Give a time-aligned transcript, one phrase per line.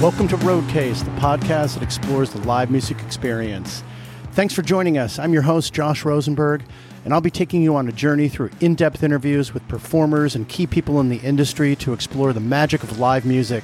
[0.00, 3.84] Welcome to Roadcase, the podcast that explores the live music experience.
[4.32, 5.18] Thanks for joining us.
[5.18, 6.62] I'm your host, Josh Rosenberg,
[7.04, 10.48] and I'll be taking you on a journey through in depth interviews with performers and
[10.48, 13.62] key people in the industry to explore the magic of live music,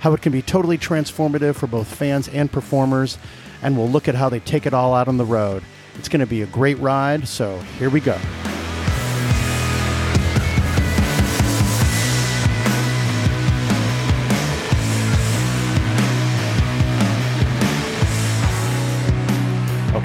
[0.00, 3.16] how it can be totally transformative for both fans and performers,
[3.62, 5.62] and we'll look at how they take it all out on the road.
[5.96, 8.18] It's going to be a great ride, so here we go.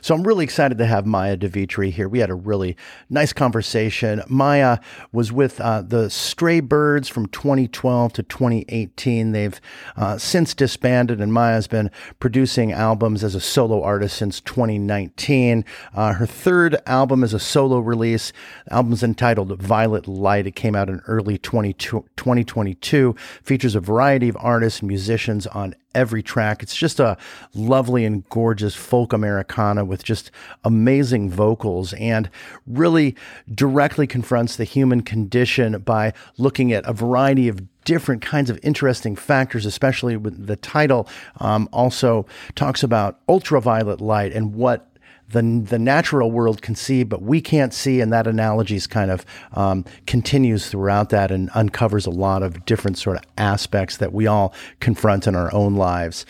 [0.00, 2.08] So I'm really excited to have Maya de Vitry here.
[2.08, 2.76] We had a really
[3.08, 4.22] nice conversation.
[4.28, 4.78] Maya
[5.12, 9.32] was with uh, the Stray Birds from 2012 to 2018.
[9.32, 9.60] They've
[9.96, 15.64] uh, since disbanded, and Maya's been producing albums as a solo artist since 2019.
[15.94, 18.32] Uh, her third album is a solo release.
[18.66, 20.46] The album's entitled Violet Light.
[20.46, 23.16] It came out in early 2022.
[23.42, 26.62] Features a variety of artists and musicians on every track.
[26.62, 27.16] It's just a
[27.54, 30.30] lovely and gorgeous folk Americana with just
[30.64, 32.28] amazing vocals and
[32.66, 33.16] really
[33.52, 39.16] directly confronts the human condition by looking at a variety of different kinds of interesting
[39.16, 41.08] factors, especially with the title
[41.38, 44.95] um, also talks about ultraviolet light and what
[45.28, 49.10] the the natural world can see, but we can't see, and that analogy is kind
[49.10, 54.12] of um, continues throughout that and uncovers a lot of different sort of aspects that
[54.12, 56.24] we all confront in our own lives.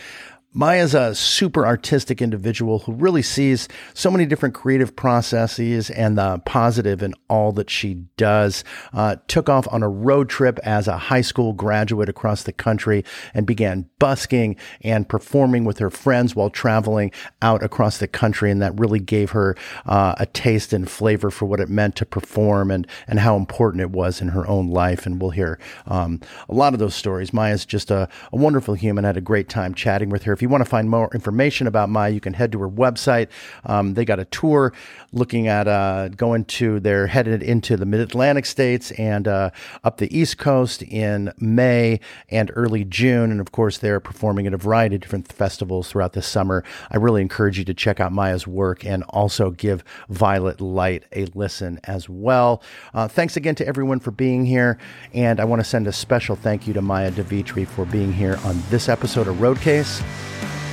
[0.58, 6.40] Maya's a super artistic individual who really sees so many different creative processes and the
[6.46, 8.64] positive in all that she does.
[8.94, 13.04] Uh, took off on a road trip as a high school graduate across the country
[13.34, 17.12] and began busking and performing with her friends while traveling
[17.42, 18.50] out across the country.
[18.50, 22.06] And that really gave her uh, a taste and flavor for what it meant to
[22.06, 25.04] perform and, and how important it was in her own life.
[25.04, 26.18] And we'll hear um,
[26.48, 27.34] a lot of those stories.
[27.34, 29.04] Maya's just a, a wonderful human.
[29.04, 30.32] I had a great time chatting with her.
[30.32, 33.28] If you want to find more information about Maya, you can head to her website.
[33.64, 34.72] Um, they got a tour
[35.12, 39.50] looking at uh, going to, they're headed into the mid Atlantic states and uh,
[39.84, 43.30] up the East Coast in May and early June.
[43.30, 46.64] And of course, they're performing at a variety of different festivals throughout the summer.
[46.90, 51.26] I really encourage you to check out Maya's work and also give Violet Light a
[51.34, 52.62] listen as well.
[52.94, 54.78] Uh, thanks again to everyone for being here.
[55.14, 58.12] And I want to send a special thank you to Maya de Vitry for being
[58.12, 60.02] here on this episode of Roadcase.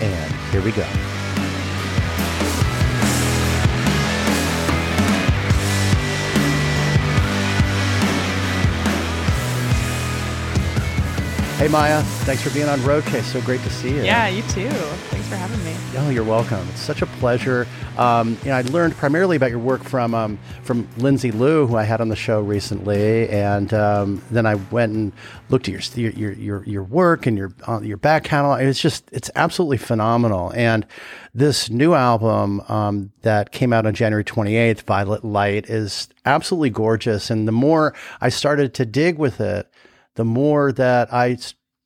[0.02, 1.23] And here we go.
[11.64, 13.24] Hey Maya, thanks for being on Roadcase.
[13.24, 14.04] So great to see you.
[14.04, 14.68] Yeah, you too.
[14.68, 15.74] Thanks for having me.
[15.96, 16.68] Oh, you're welcome.
[16.72, 17.66] It's such a pleasure.
[17.98, 21.78] Um, you know, I learned primarily about your work from um, from Lindsay Lou, who
[21.78, 25.14] I had on the show recently, and um, then I went and
[25.48, 28.62] looked at your your your, your work and your uh, your back catalog.
[28.62, 30.52] It's just it's absolutely phenomenal.
[30.54, 30.86] And
[31.34, 37.30] this new album um, that came out on January 28th, Violet Light, is absolutely gorgeous.
[37.30, 39.73] And the more I started to dig with it
[40.16, 41.38] the more that I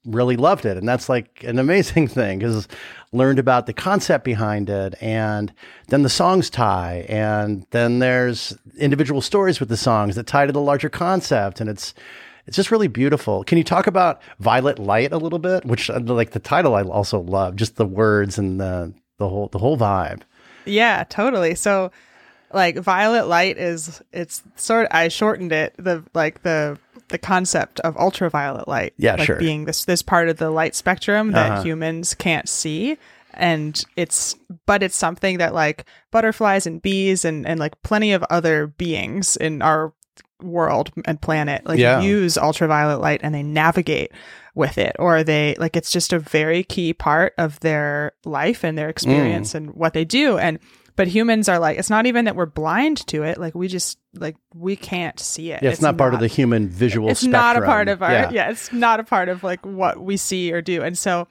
[0.06, 0.78] really loved it.
[0.78, 2.68] And that's like an amazing thing because
[3.12, 5.54] learned about the concept behind it and
[5.88, 10.52] then the songs tie and then there's individual stories with the songs that tie to
[10.52, 11.94] the larger concept and it's
[12.46, 13.44] it's just really beautiful.
[13.44, 15.66] Can you talk about Violet Light a little bit?
[15.66, 19.50] Which uh, like the title I also love, just the words and the the whole
[19.50, 20.22] the whole vibe.
[20.66, 21.56] Yeah, totally.
[21.56, 21.92] So
[22.54, 26.78] like Violet Light is it's sort of I shortened it the like the
[27.10, 28.94] the concept of ultraviolet light.
[28.98, 29.38] Yeah, like sure.
[29.38, 31.64] Being this this part of the light spectrum that Uh-huh.
[31.64, 32.98] humans can't see.
[33.34, 34.36] And it's
[34.66, 39.36] but it's something that like butterflies and bees and, and like plenty of other beings
[39.38, 39.94] in our
[40.42, 42.02] world and planet like Yeah.
[42.02, 44.12] use ultraviolet light and they navigate
[44.54, 48.78] with it or they like it's just a very key part of their life and
[48.78, 49.56] their experience Mm.
[49.56, 50.60] and what they do and
[50.98, 53.98] but humans are like it's not even that we're blind to it like we just
[54.16, 57.56] like we can't see it Yeah, it's, not part of the human visual it's not
[57.56, 58.30] a part of our Yeah.
[58.32, 58.50] yeah.
[58.50, 61.28] it's not a part of like what we see or do and so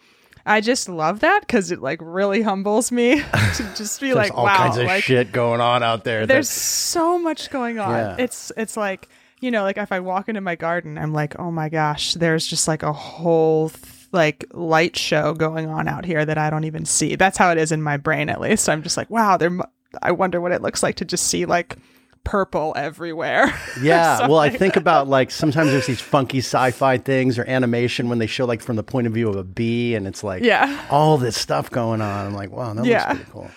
[0.46, 3.16] i just love that because it like really humbles me
[3.56, 6.20] to just be like all wow kinds of like shit going on out there.
[6.20, 8.16] that- there's so much going on Yeah.
[8.18, 9.08] it's it's like
[9.40, 12.46] you know like if i walk into my garden i'm like oh my gosh there's
[12.46, 13.82] just like a whole th-
[14.16, 17.58] like light show going on out here that i don't even see that's how it
[17.58, 19.56] is in my brain at least i'm just like wow there
[20.02, 21.76] i wonder what it looks like to just see like
[22.24, 27.44] purple everywhere Yeah, well, I think about like sometimes there's these funky sci-fi things or
[27.48, 30.24] animation when they show like from the point of view of a bee, and it's
[30.24, 30.84] like Yeah.
[30.90, 32.26] all this stuff going on.
[32.26, 33.06] I'm like, wow, that Yeah.
[33.10, 33.50] looks pretty cool.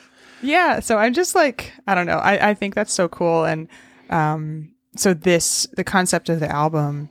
[0.43, 3.67] yeah so i'm just like i don't know i, I think that's so cool and
[4.11, 7.09] um so this the concept of the album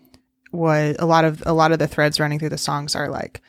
[0.52, 3.40] was a lot of a lot of the threads running through the songs are like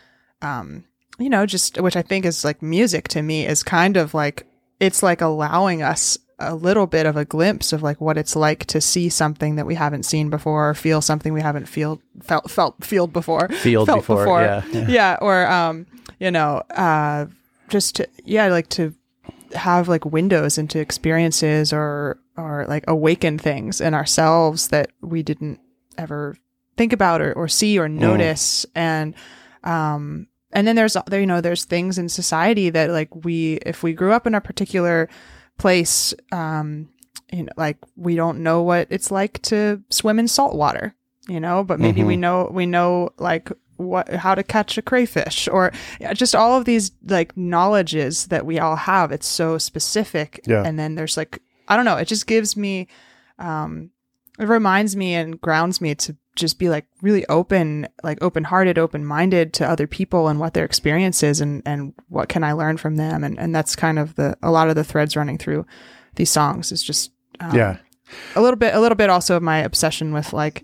[0.42, 0.84] um
[1.18, 4.46] you know just which i think is like music to me is kind of like
[4.80, 8.66] it's like allowing us a little bit of a glimpse of like what it's like
[8.66, 12.50] to see something that we haven't seen before or feel something we haven't feel felt
[12.50, 14.88] felt felt before Field felt before, yeah, yeah.
[14.90, 15.86] yeah or um
[16.19, 17.25] you know uh
[17.68, 18.94] just to, yeah like to
[19.54, 25.60] have like windows into experiences or or like awaken things in ourselves that we didn't
[25.98, 26.38] ever
[26.79, 28.65] think about or, or see or notice.
[28.73, 29.13] And
[29.63, 33.83] um and then there's there you know there's things in society that like we if
[33.83, 35.09] we grew up in a particular
[35.57, 36.87] place um
[37.31, 40.95] you know like we don't know what it's like to swim in salt water
[41.27, 45.47] you know but maybe we know we know like what how to catch a crayfish
[45.47, 45.71] or
[46.13, 49.11] just all of these like knowledges that we all have.
[49.11, 50.39] It's so specific.
[50.45, 50.63] Yeah.
[50.65, 51.97] and then there's like i don't know.
[51.97, 52.87] It just gives me
[53.37, 53.91] um
[54.39, 58.77] it reminds me and grounds me to just be like really open like open hearted
[58.77, 62.51] open minded to other people and what their experience is and and what can i
[62.53, 63.24] learn from them.
[63.24, 65.65] And and that's kind of the a lot of the threads running through
[66.15, 67.77] these songs is just um, yeah,
[68.36, 70.63] a little bit a little bit also of my obsession with like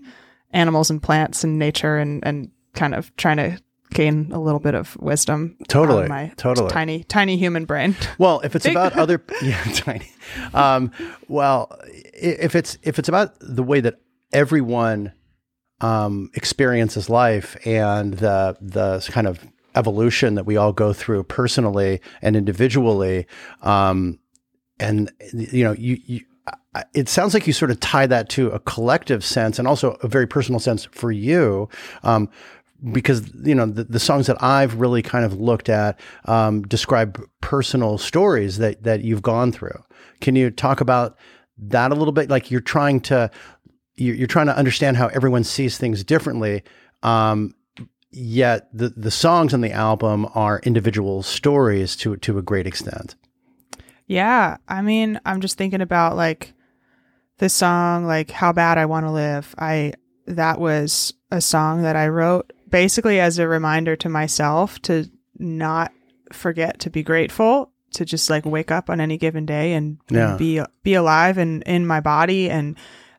[0.52, 3.58] animals and plants and nature and and kind of trying to
[3.90, 6.68] gain a little bit of wisdom Totally, my totally.
[6.70, 7.96] tiny tiny human brain.
[8.18, 10.10] Well, if it's about other, yeah, tiny.
[10.52, 10.90] Um,
[11.28, 11.74] well,
[12.12, 13.94] if it's if it's about the way that
[14.32, 15.12] everyone
[15.80, 22.00] um, experiences life and the the kind of evolution that we all go through personally
[22.22, 23.26] and individually,
[23.62, 24.18] um,
[24.80, 26.20] and you know, you, you
[26.94, 30.08] it sounds like you sort of tie that to a collective sense and also a
[30.08, 31.68] very personal sense for you.
[32.02, 32.28] Um,
[32.92, 37.22] because you know the, the songs that I've really kind of looked at um, describe
[37.40, 39.82] personal stories that that you've gone through.
[40.20, 41.16] Can you talk about
[41.58, 42.28] that a little bit?
[42.28, 43.30] Like you're trying to
[43.96, 46.62] you're, you're trying to understand how everyone sees things differently.
[47.02, 47.54] Um,
[48.10, 53.14] yet the the songs on the album are individual stories to to a great extent.
[54.06, 56.54] Yeah, I mean, I'm just thinking about like
[57.38, 59.92] this song, like "How Bad I Want to Live." I
[60.26, 65.92] that was a song that I wrote basically as a reminder to myself to not
[66.32, 70.38] forget to be grateful, to just like wake up on any given day and, and
[70.38, 72.76] be be alive and in my body and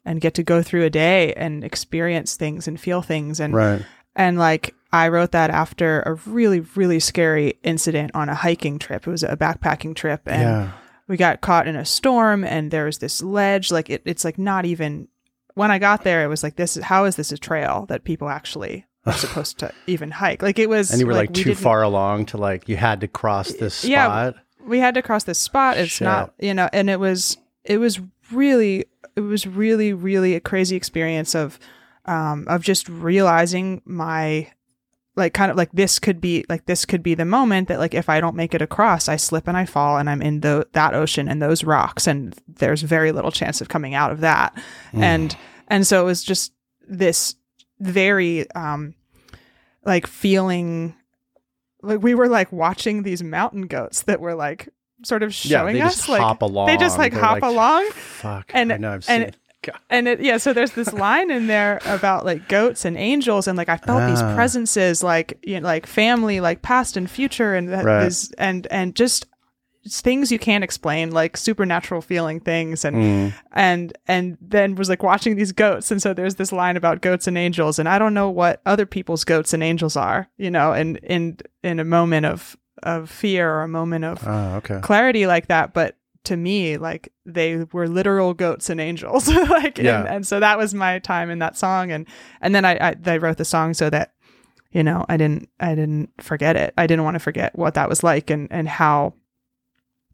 [0.07, 3.81] and get to go through a day and experience things and feel things and Right.
[4.15, 9.05] and like I wrote that after a really, really scary incident on a hiking trip.
[9.05, 10.21] It was a backpacking trip.
[10.25, 10.71] And Yeah.
[11.09, 13.69] we got caught in a storm and there was this ledge.
[13.69, 15.09] Like it, it's like not even
[15.55, 18.05] when I got there, it was like this is how is this a trail that
[18.05, 20.41] people actually are supposed to even hike?
[20.41, 22.77] Like it was And you were like, we too didn't- far along to like you
[22.77, 24.05] had to cross this Yeah.
[24.05, 24.35] spot.
[24.65, 25.77] we had to cross this spot.
[25.77, 26.05] It's Shit.
[26.05, 27.99] not, you know, and it was, it was
[28.31, 28.85] really,
[29.17, 31.59] it was really, really a crazy experience of,
[32.05, 34.49] um, of just realizing my,
[35.15, 37.95] like, kind of like this could be, like, this could be the moment that, like,
[37.95, 40.67] if I don't make it across, I slip and I fall and I'm in the,
[40.73, 44.55] that ocean and those rocks and there's very little chance of coming out of that.
[44.93, 45.35] And,
[45.67, 46.53] and so it was just
[46.87, 47.35] this
[47.79, 48.93] very, um,
[49.83, 50.95] like feeling
[51.81, 54.69] like we were like watching these mountain goats that were like
[55.03, 56.67] sort of Yeah, showing they us like hop along.
[56.67, 58.51] they just like They're hop like, along Fuck.
[58.53, 58.93] And- I know.
[58.93, 59.35] I've and-.
[59.63, 59.79] God.
[59.89, 63.57] and it, yeah so there's this line in there about like goats and angels and
[63.57, 64.33] like i felt these Ah.
[64.35, 68.05] presences like you know like family like past and future and that Right.
[68.05, 69.25] is and and just
[69.89, 73.33] things you can't explain like supernatural feeling things and Mm.
[73.53, 77.25] and and then was like watching these goats and so there's this line about goats
[77.27, 80.71] and angels and i don't know what other people's goats and angels are you know
[80.73, 84.79] and in in a moment of of fear or a moment of Oh, okay.
[84.81, 89.99] clarity like that but to me like they were literal goats and angels like Yeah.
[90.01, 92.05] and, and so that was my time in that song and
[92.41, 94.13] and then I, I I wrote the song so that
[94.71, 97.87] you know I didn't I didn't forget it I didn't want to forget what that
[97.89, 99.13] was like and and how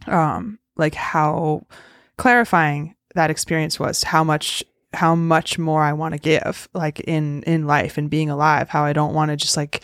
[0.07, 1.65] um like how
[2.17, 7.41] clarifying that experience was how much how much more I want to give like in
[7.43, 9.81] in life and being alive how I don't want to just like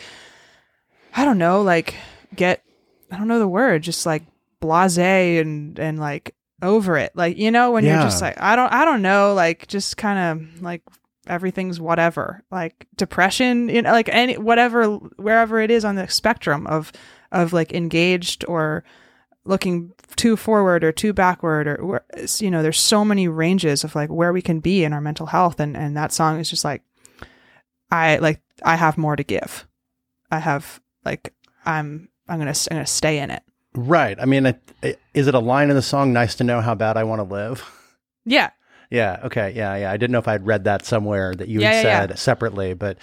[1.16, 1.94] I don't know like
[2.36, 2.62] get
[3.10, 4.24] I don't know the word just like
[4.60, 7.12] blasé and and like over it.
[7.14, 10.18] Like you know when you're just like I don't I don't know like just kind
[10.18, 10.82] of like
[11.26, 12.44] everything's whatever.
[12.50, 14.86] Like depression you know like any whatever
[15.16, 16.92] wherever it is on the spectrum of
[17.32, 18.84] of like engaged or
[19.44, 22.04] looking too forward or too backward or
[22.38, 25.26] you know there's so many ranges of like where we can be in our mental
[25.26, 26.82] health and and that song is just like
[27.90, 29.66] i like i have more to give.
[30.30, 31.32] I have like
[31.64, 34.18] i'm i'm gonna i'm gonna stay in it Right.
[34.20, 36.12] I mean, it, it, is it a line in the song?
[36.12, 37.62] Nice to know how bad I want to live.
[38.24, 38.50] yeah
[38.90, 39.20] Yeah.
[39.22, 39.52] Okay.
[39.54, 39.76] Yeah.
[39.76, 39.92] Yeah.
[39.92, 42.74] I didn't know if I'd read that somewhere that you Yeah, had yeah, said separately,
[42.74, 42.98] but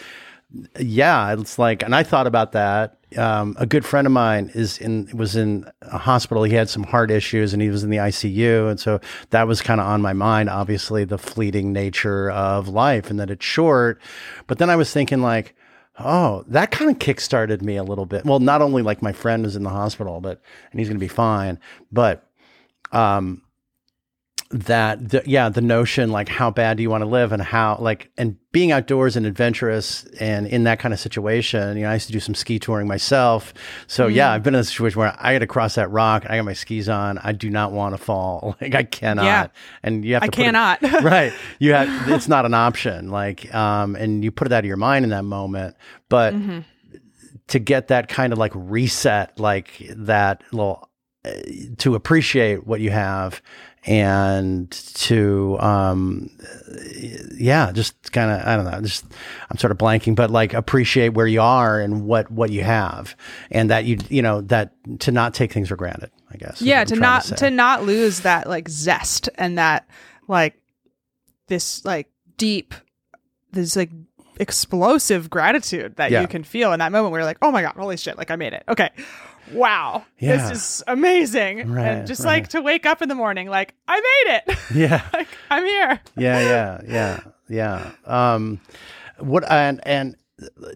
[0.78, 2.98] yeah, it's like, and I thought about that.
[3.18, 6.44] Um, a good friend of mine is in was in a hospital.
[6.44, 9.62] He had some heart issues, and he was in the ICU, and so that was
[9.62, 10.50] kind of on my mind.
[10.50, 14.02] Obviously, the fleeting nature of life, and that it's short.
[14.48, 15.56] But then I was thinking, like,
[16.00, 18.26] oh, that kind of kickstarted me a little bit.
[18.26, 21.04] Well, not only like my friend is in the hospital, but and he's going to
[21.04, 21.60] be fine,
[21.92, 22.24] but
[22.92, 23.42] um
[24.50, 27.78] that the, yeah the notion like how bad do you want to live and how
[27.82, 31.94] like and being outdoors and adventurous and in that kind of situation you know i
[31.96, 33.54] used to do some ski touring myself.
[33.88, 36.38] So yeah i've been in a situation where i got to cross that rock i
[36.38, 38.56] got my skis on i do not want to fall.
[38.62, 39.26] Like i cannot.
[39.26, 39.48] Yeah.
[39.84, 40.82] and you have to i put it- cannot.
[41.04, 41.34] Right.
[41.60, 43.10] You have it's not an option.
[43.10, 45.76] Like um and you put it out of your mind in that moment.
[46.08, 46.60] But Mm-hmm.
[47.48, 50.90] to get that kind of like reset like that little
[51.26, 51.32] uh,
[51.80, 53.42] to appreciate what you have
[53.88, 56.30] and to um
[57.38, 59.06] yeah just kind of i don't know just
[59.50, 63.16] i'm sort of blanking but like appreciate where you are and what what you have
[63.50, 66.84] and that you you know that to not take things for granted i guess yeah
[66.84, 67.36] to not say.
[67.38, 69.88] to not lose that like zest and that
[70.28, 70.60] like
[71.48, 72.74] this like deep
[73.54, 73.92] this like
[74.40, 76.22] explosive gratitude that Yeah.
[76.22, 78.30] you can feel in that moment where you're like oh my god holy shit like
[78.32, 78.90] i made it okay
[79.54, 80.50] wow Yeah.
[80.50, 82.42] this is amazing Right, and just right.
[82.42, 86.00] like to wake up in the morning like i made it yeah like i'm here
[86.18, 87.92] yeah, yeah, yeah, yeah.
[88.06, 88.60] Um,
[89.20, 90.16] what and and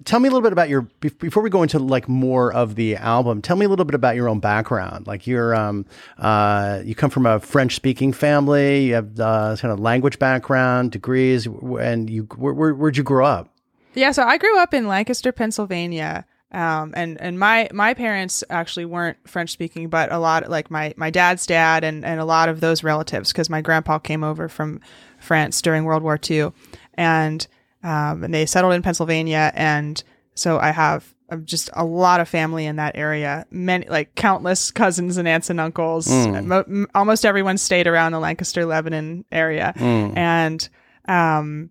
[0.05, 2.95] tell me a little bit about your before we go into like more of the
[2.95, 3.41] album.
[3.43, 5.05] Tell me a little bit about your own background.
[5.05, 5.85] Like you're um
[6.17, 8.85] uh you come from a French speaking family.
[8.85, 13.25] You have uh, kind of language background, degrees, and you where, where where'd you grow
[13.25, 13.49] up?
[13.93, 16.25] Yeah, so I grew up in Lancaster, Pennsylvania.
[16.51, 20.93] Um, and, and my, my parents actually weren't French speaking, but a lot like my,
[20.97, 24.49] my dad's dad and, and a lot of those relatives, cause my grandpa came over
[24.49, 24.81] from
[25.19, 26.51] France during World War II
[26.95, 27.47] and,
[27.83, 29.51] um, and they settled in Pennsylvania.
[29.55, 30.03] And
[30.35, 34.71] so I have uh, just a lot of family in that area, many, like countless
[34.71, 36.07] cousins and aunts and uncles.
[36.47, 39.73] Mo- almost everyone stayed around the Lancaster, Lebanon area.
[40.17, 40.69] And,
[41.07, 41.69] um,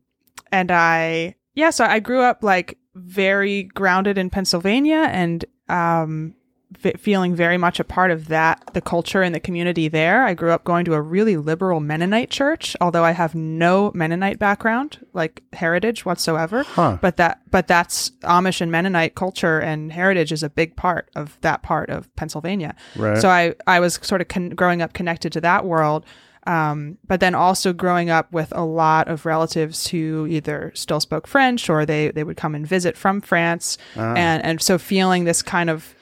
[0.51, 6.35] and I yeah, so I grew up like very grounded in Pennsylvania and um
[6.79, 10.25] v- feeling very much a part of that the culture and the community there.
[10.25, 14.39] I grew up going to a really liberal Mennonite church, although I have no Mennonite
[14.39, 16.63] background, like heritage whatsoever.
[16.63, 16.99] Huh.
[17.01, 21.39] But that but that's Amish and Mennonite culture and heritage is a big part of
[21.41, 22.75] that part of Pennsylvania.
[22.97, 23.19] Right.
[23.19, 26.05] So I I was sort of con- growing up connected to that world.
[26.51, 31.29] Um, but then also growing up with a lot of relatives who either still spoke
[31.29, 33.79] French or they, they would come and visit from France.
[33.95, 35.95] And, and so feeling this kind of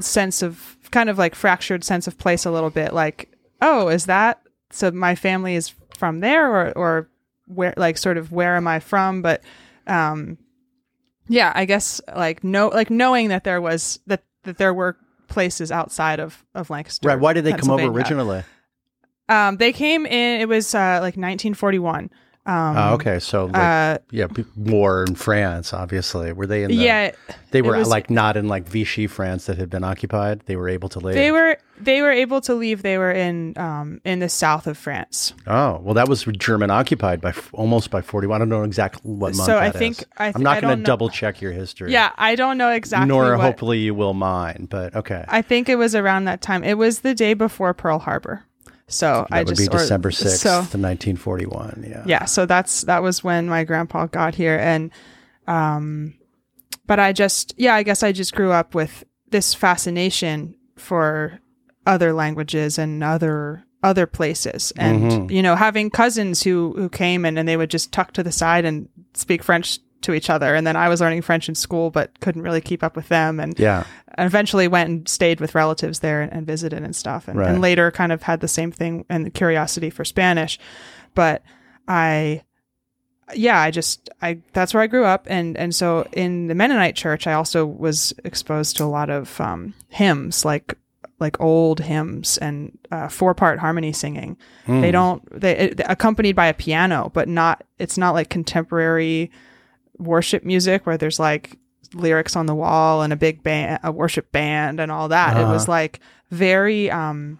[0.00, 3.28] sense of kind of like fractured sense of place a little bit like,
[3.62, 7.10] oh, is that so my family is from there or, or
[7.46, 9.22] where, like sort of where am I from?
[9.22, 9.40] But,
[9.86, 10.36] um,
[11.28, 14.96] yeah, I guess like no, like knowing that there was that, that there were
[15.28, 17.06] places outside of, of Lancaster.
[17.06, 17.20] Right.
[17.20, 18.42] Why did they come over originally?
[19.30, 20.40] Um, they came in.
[20.40, 22.10] It was uh, like 1941.
[22.46, 26.32] Um, Oh, okay, so like, uh, yeah, war in France, obviously.
[26.32, 26.74] Were they in the?
[26.74, 27.10] yeah,
[27.50, 30.40] they were was- like not in like Vichy France that had been occupied.
[30.46, 31.14] They were able to leave.
[31.14, 32.80] they were they were able to leave.
[32.82, 35.34] They were in um, in the south of France.
[35.46, 38.36] Oh well, that was German occupied by almost by forty one.
[38.36, 39.46] I don't know exactly what month.
[39.46, 40.06] So I think- is.
[40.16, 41.92] I th- I'm not going to double check your history.
[41.92, 43.06] Yeah, I don't know exactly.
[43.06, 44.66] nor what, hopefully you will mine.
[44.68, 46.64] But okay, I think it was around that time.
[46.64, 48.44] It was the day before Pearl Harbor.
[48.90, 51.86] So that I would just be December sixth, So 1941.
[51.88, 52.02] Yeah.
[52.06, 54.90] yeah, so that's that was when my grandpa got here, and
[55.46, 56.14] um,
[56.86, 61.40] but I just yeah, I guess I just grew up with this fascination for
[61.86, 65.30] other languages and other other places, and Mhm.
[65.30, 68.32] you know, having cousins who who came in and they would just tuck to the
[68.32, 71.90] side and speak French to each other, and then I was learning French in school,
[71.90, 73.84] but couldn't really keep up with them, and Yeah.
[74.14, 77.48] and eventually went and stayed with relatives there and, and visited and stuff and, Right.
[77.50, 80.58] and later kind of had the same thing and the curiosity for spanish
[81.14, 81.42] but
[81.88, 82.42] i
[83.34, 86.96] yeah i just i that's where i grew up and and so in the mennonite
[86.96, 90.74] church i also was exposed to a lot of um, hymns like
[91.20, 94.80] like old hymns and uh, four part harmony singing Hmm.
[94.80, 99.30] they don't they it, accompanied by a piano but not it's not like contemporary
[100.00, 101.58] worship music where there's like
[101.94, 105.44] lyrics on the wall and a big band a worship band and all that it
[105.44, 105.72] was Uh-huh.
[105.72, 107.38] like very um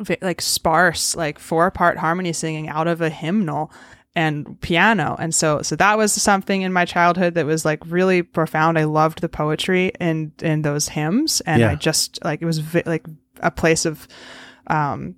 [0.00, 3.70] ve- like sparse like four part harmony singing out of a hymnal
[4.14, 8.22] and piano and so so that was something in my childhood that was like really
[8.22, 11.72] profound i loved the poetry in in those hymns and Yeah.
[11.72, 13.04] i just like it was vi- like
[13.40, 14.08] a place of
[14.68, 15.16] um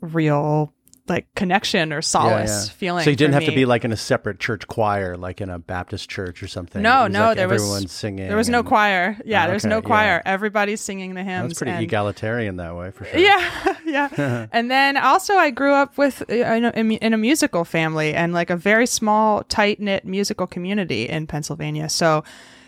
[0.00, 0.72] real
[1.10, 4.38] like connection or solace feeling So you didn't have to be like in a separate
[4.40, 6.80] church choir, like in a Baptist church or something.
[6.80, 8.28] No, was no, like there was- everyone singing.
[8.28, 9.82] there was no choir yeah Oh, there's okay, no yeah.
[9.82, 13.18] choir everybody's singing the hymns That's pretty and- egalitarian that way for sure.
[13.18, 14.46] Yeah, yeah.
[14.52, 18.32] and then also, I grew up with uh, in a, in a musical family and
[18.32, 21.88] like a very small, tight knit musical community in Pennsylvania.
[21.88, 22.22] So,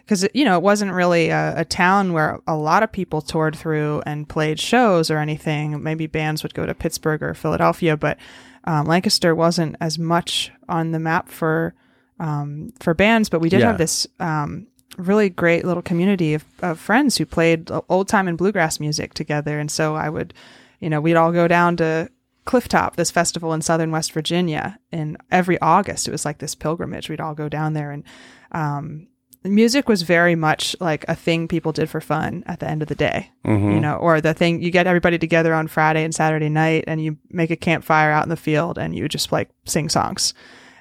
[0.05, 3.57] because you know, it wasn't really a, a town where a lot of people toured
[3.57, 5.83] through and played shows or anything.
[5.83, 8.19] Maybe bands would go to Pittsburgh or Philadelphia, but
[8.65, 11.75] um, Lancaster wasn't as much on the map for
[12.21, 13.29] um, for bands.
[13.29, 13.69] But we did Yeah.
[13.69, 14.07] have this.
[14.21, 14.67] Um,
[14.99, 19.59] really great little community of, of friends who played old time and bluegrass music together.
[19.59, 20.35] And so I would,
[20.81, 22.11] you know, we'd all go down to
[22.45, 27.09] Clifftop, this festival in southern West Virginia, and every August it was like this pilgrimage.
[27.09, 28.05] We'd all go down there, and
[28.53, 29.07] um,
[29.44, 32.88] music was very much like a thing people did for fun at the end of
[32.88, 33.74] the day, Mhm.
[33.74, 37.02] you know, or the thing you get everybody together on Friday and Saturday night, and
[37.02, 40.33] you make a campfire out in the field, and you just like sing songs,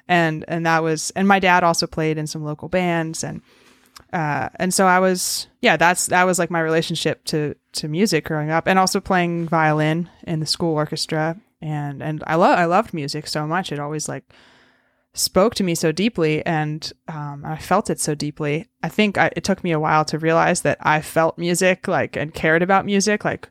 [0.08, 3.40] and and that was, and my dad also played in some local bands, and
[4.12, 8.24] uh, and so I was, yeah, that's that was like my relationship to to music
[8.24, 12.66] growing up, and also playing violin in the school orchestra, and and I love I
[12.66, 13.72] loved music so much.
[13.72, 14.24] It always like
[15.14, 18.68] spoke to me so deeply, and um, I felt it so deeply.
[18.82, 22.16] I think I, it took me a while to realize that I felt music like
[22.16, 23.48] and cared about music like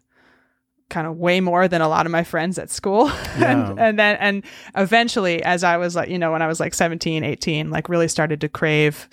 [0.89, 3.75] kind of way more than a lot of my friends at school and, Yeah.
[3.77, 4.43] and then and
[4.75, 8.09] eventually as i was like you know when i was like 17 18 like really
[8.09, 9.07] started to crave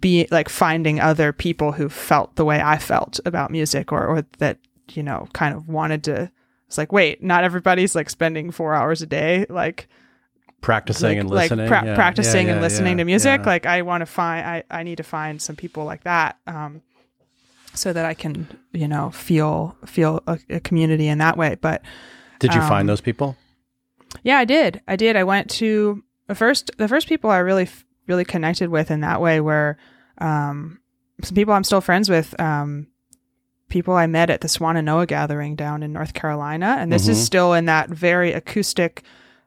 [0.00, 4.22] be like finding other people who felt the way I felt about music or, or
[4.36, 4.58] that,
[4.92, 6.30] you know, kind of wanted to,
[6.66, 9.88] it's like, wait, not everybody's like spending four hours a day, like,
[10.60, 11.68] Practicing like, and like listening.
[11.68, 13.40] pra- Yeah, practicing yeah, and listening yeah, to music.
[13.40, 13.46] yeah.
[13.46, 16.36] Like I want to find, I, I need to find some people like that.
[16.46, 16.82] Um,
[17.74, 21.56] so that I can, you know, feel, feel a, a community in that way.
[21.60, 21.82] But
[22.40, 23.36] Did you um, find those people?
[24.24, 24.80] yeah, I did.
[24.88, 25.14] I did.
[25.14, 27.68] I went to the first the first people I really
[28.08, 29.76] really connected with in that way were
[30.18, 30.80] um,
[31.22, 32.38] some people I'm still friends with.
[32.40, 32.88] Um,
[33.68, 37.10] people I met at the Swannanoa gathering down in North Carolina, and this Mhm.
[37.10, 39.02] is still in that very acoustic,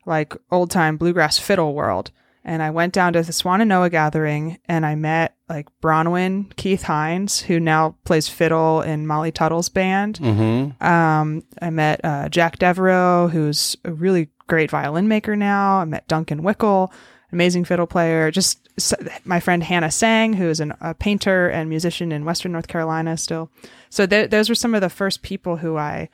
[0.05, 2.11] like old time bluegrass fiddle world.
[2.43, 7.43] And I went down to the Swannanoa gathering, and I met like Bronwyn Keith Hynes,
[7.43, 10.17] who now plays fiddle in Molly Tuttle's band.
[10.17, 10.83] Mm-hmm.
[10.83, 15.81] Um, I met uh, Jack Devereaux, who's a really great violin maker now.
[15.81, 16.91] I met Duncan Wickel,
[17.31, 18.31] amazing fiddle player.
[18.31, 22.53] Just s- my friend Hannah Seng, who is an, a painter and musician in Western
[22.53, 23.51] North Carolina still.
[23.91, 26.09] So th- those were some of the first people who I,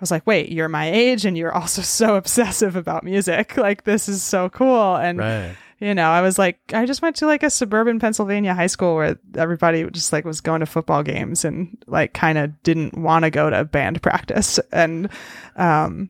[0.00, 3.58] I was like, wait, you're my age and you're also so obsessive about music.
[3.58, 4.96] Like this is so cool.
[4.96, 5.54] And Right.
[5.78, 8.94] you know, I was like, I just went to like a suburban Pennsylvania high school
[8.94, 13.24] where everybody just like was going to football games and like kind of didn't want
[13.26, 14.58] to go to band practice.
[14.72, 15.10] And,
[15.56, 16.08] um,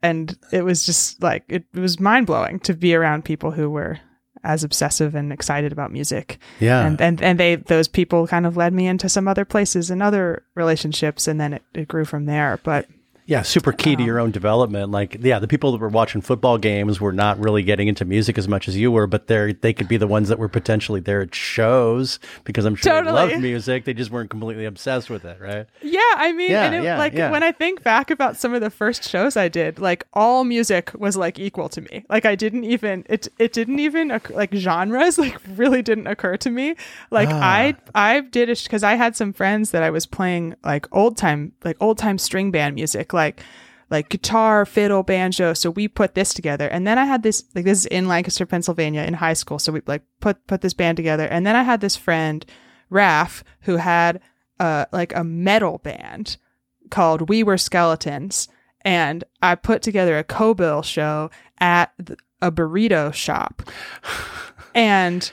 [0.00, 3.68] and it was just like, it, it was mind blowing to be around people who
[3.68, 3.98] were
[4.44, 6.38] as obsessive and excited about music.
[6.60, 6.86] Yeah.
[6.86, 10.00] And, and, and they, those people kind of led me into some other places and
[10.00, 11.26] other relationships.
[11.26, 12.60] And then it, it grew from there.
[12.62, 12.86] But
[13.28, 14.90] Yeah, super key to your own development.
[14.90, 18.38] Like, yeah, the people that were watching football games were not really getting into music
[18.38, 21.00] as much as you were, but they they could be the ones that were potentially
[21.00, 23.84] there at shows because I'm sure they loved music.
[23.84, 25.66] They just weren't completely obsessed with it, right?
[25.82, 27.30] Yeah, I mean, Yeah, and it, yeah, like yeah.
[27.30, 30.90] when I think back about some of the first shows I did, like all music
[30.94, 32.06] was like equal to me.
[32.08, 36.48] Like I didn't even it it didn't even like genres like really didn't occur to
[36.50, 36.76] me.
[37.10, 37.42] Like Ah.
[37.42, 41.18] I I did it because I had some friends that I was playing like old
[41.18, 43.42] time like old time string band music like like
[43.90, 45.54] like guitar, fiddle, banjo.
[45.54, 46.68] So we put this together.
[46.68, 49.58] And then I had this like this is in Lancaster, Pennsylvania in high school.
[49.58, 51.26] So we like put put this band together.
[51.26, 52.44] And then I had this friend,
[52.90, 54.20] Raph, who had
[54.60, 56.36] uh like a metal band
[56.90, 58.48] called We Were Skeletons.
[58.82, 61.92] And I put together a co-bill show at
[62.40, 63.62] a burrito shop.
[64.74, 65.32] And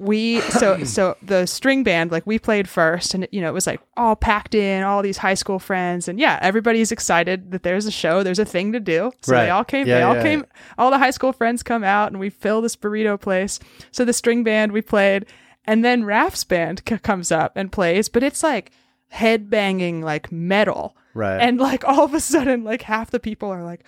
[0.00, 3.66] we so so the string band like we played first and you know it was
[3.66, 7.86] like all packed in all these high school friends and yeah everybody's excited that there's
[7.86, 9.44] a show there's a thing to do so Right.
[9.44, 10.46] they all came Yeah, they all yeah, came
[10.78, 13.58] all the high school friends come out and we fill this burrito place
[13.90, 15.26] so the string band we played
[15.64, 18.70] and then Raph's band c- comes up and plays but it's like
[19.08, 21.40] head banging like metal Right.
[21.40, 23.82] and like all of a sudden like half the people are like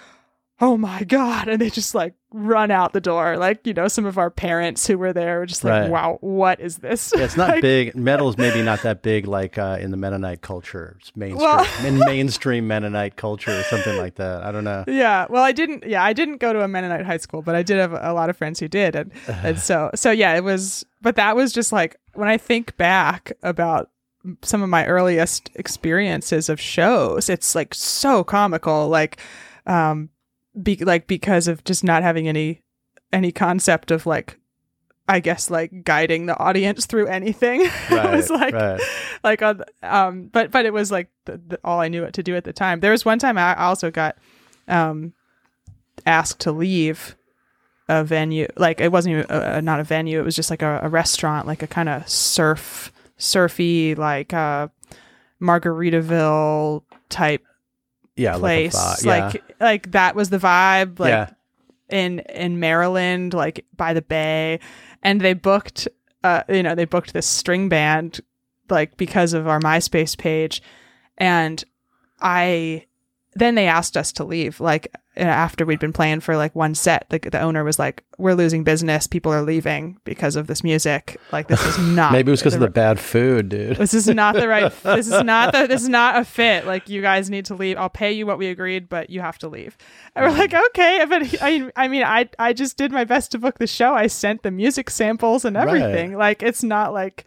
[0.61, 4.05] oh my god and they just like run out the door like you know some
[4.05, 5.90] of our parents who were there were just like Right.
[5.90, 7.94] wow what is this Yeah, it's not Like, big.
[7.94, 11.66] Metal is maybe not that big, like uh, in the Mennonite culture, it's mainstream, Well-
[11.87, 14.42] in mainstream Mennonite culture or something like that.
[14.42, 14.85] I don't know.
[14.88, 17.62] yeah well i didn't yeah i didn't go to a mennonite high school but i
[17.62, 20.85] did have a lot of friends who did and, and so so yeah it was
[21.01, 23.90] but that was just like when i think back about
[24.42, 29.18] some of my earliest experiences of shows it's like so comical like
[29.66, 30.11] um
[30.62, 32.62] be like because of just not having any
[33.12, 34.38] any concept of like
[35.09, 38.81] i guess like guiding the audience through anything it was like right.
[39.25, 42.23] like on um but but it was like the, the, all i knew what to
[42.23, 44.16] do at the time there was one time i also got
[44.68, 45.12] um
[46.07, 47.16] asked to leave
[47.88, 50.81] a venue like it wasn't even uh, not a venue it was just like a,
[50.83, 54.68] a restaurant like a kind of surf surfy like uh
[55.40, 57.44] margaritaville type
[58.16, 59.25] Yeah, place like, a yeah.
[59.25, 61.31] like like that was the vibe like yeah.
[61.88, 64.61] in in Maryland, like by the bay,
[65.03, 65.88] and they booked,
[66.25, 68.21] uh, you know, they booked this string band,
[68.68, 70.62] like because of our MySpace page,
[71.16, 71.62] and
[72.21, 72.87] I,
[73.35, 74.94] then they asked us to leave, like
[75.26, 78.62] after we'd been playing for like one set, the the owner was like, "We're losing
[78.64, 79.07] business.
[79.07, 81.18] People are leaving because of this music.
[81.33, 83.76] Like this is not Maybe it was because of the bad food, dude.
[83.76, 86.88] this is not the right this is not the this is not a fit like
[86.88, 89.48] you guys need to leave i'll pay you what we agreed but you have to
[89.48, 89.76] leave
[90.14, 93.38] and we're like okay but i i mean i i just did my best to
[93.38, 95.66] book the show i sent the music samples and Right.
[95.68, 97.24] everything like it's not like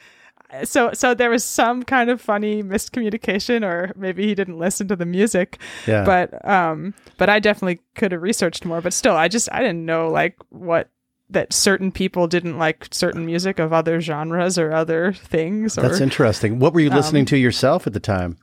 [0.64, 4.96] so so there was some kind of funny miscommunication or maybe he didn't listen to
[4.96, 6.04] the music Yeah.
[6.04, 9.86] but um but i definitely could have researched more but still i just i didn't
[9.86, 10.90] know like what
[11.30, 16.02] that certain people didn't like certain music of other genres or other things or That's
[16.02, 16.60] interesting.
[16.60, 18.36] What were you Um, listening to yourself at the time?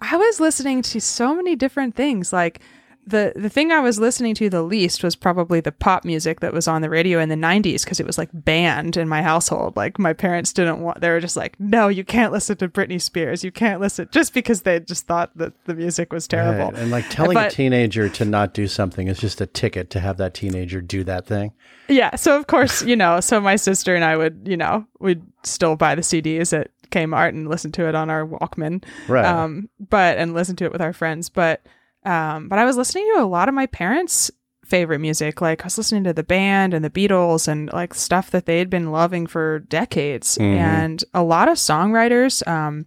[0.00, 2.32] I was listening to so many different things.
[2.32, 2.58] Like
[3.04, 6.52] the the thing I was listening to the least was probably the pop music that
[6.52, 9.76] was on the radio in the 90s because it was like banned in my household.
[9.76, 13.00] Like my parents didn't want they were just like, "No, you can't listen to Britney
[13.00, 13.42] Spears.
[13.42, 16.70] You can't listen." Just because they just thought that the music was terrible.
[16.70, 16.80] Right.
[16.80, 20.16] And like telling a teenager to not do something is just a ticket to have
[20.18, 21.52] that teenager do that thing.
[21.88, 25.22] Yeah, so of course, you know, so my sister and I would, you know, we'd
[25.42, 28.84] still buy the CDs at Kmart and listen to it on our Walkman.
[29.08, 29.24] Right.
[29.24, 31.28] Um, but and listen to it with our friends.
[31.28, 31.62] But
[32.04, 34.30] um, but I was listening to a lot of my parents'
[34.64, 35.40] favorite music.
[35.40, 38.58] Like I was listening to the band and the Beatles and like stuff that they
[38.58, 40.38] had been loving for decades.
[40.38, 40.56] Mhm.
[40.56, 42.86] And a lot of songwriters, um,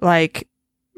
[0.00, 0.48] like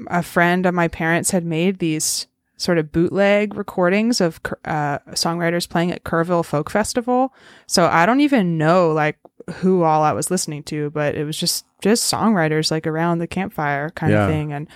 [0.09, 5.69] a friend of my parents had made these sort of bootleg recordings of uh, songwriters
[5.69, 7.33] playing at Kerrville Folk Festival.
[7.67, 9.19] So I don't even know like
[9.57, 13.27] who all I was listening to, but it was just just songwriters like around the
[13.29, 14.25] campfire kind Yeah.
[14.25, 14.67] of thing, and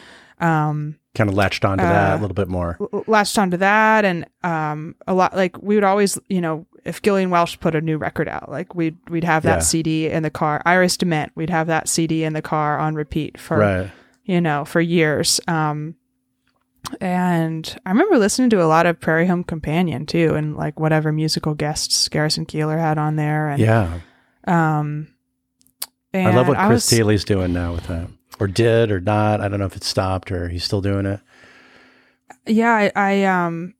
[0.43, 2.79] um, Kind of latched onto that Uh, a little bit more.
[3.07, 7.29] latched onto that, and um, a lot like we would always, you know, if Gillian
[7.31, 9.61] Welch put a new record out, like we'd we'd have that Yeah.
[9.61, 10.63] CD in the car.
[10.65, 13.91] Iris DeMent, we'd have that CD in the car on repeat for Right.
[14.25, 15.39] you know, for years.
[15.47, 15.97] Um,
[17.01, 21.13] and I remember listening to a lot of Prairie Home Companion too, and like whatever
[21.13, 23.49] musical guests Garrison Keillor had on there.
[23.51, 24.01] And, Yeah.
[24.47, 25.09] Um,
[26.13, 28.09] and I love what Chris was- Thile's doing now with that.
[28.43, 29.41] Or did or not.
[29.41, 31.21] I don't know if it stopped or he's still doing it.
[32.47, 33.75] Yeah, I, I um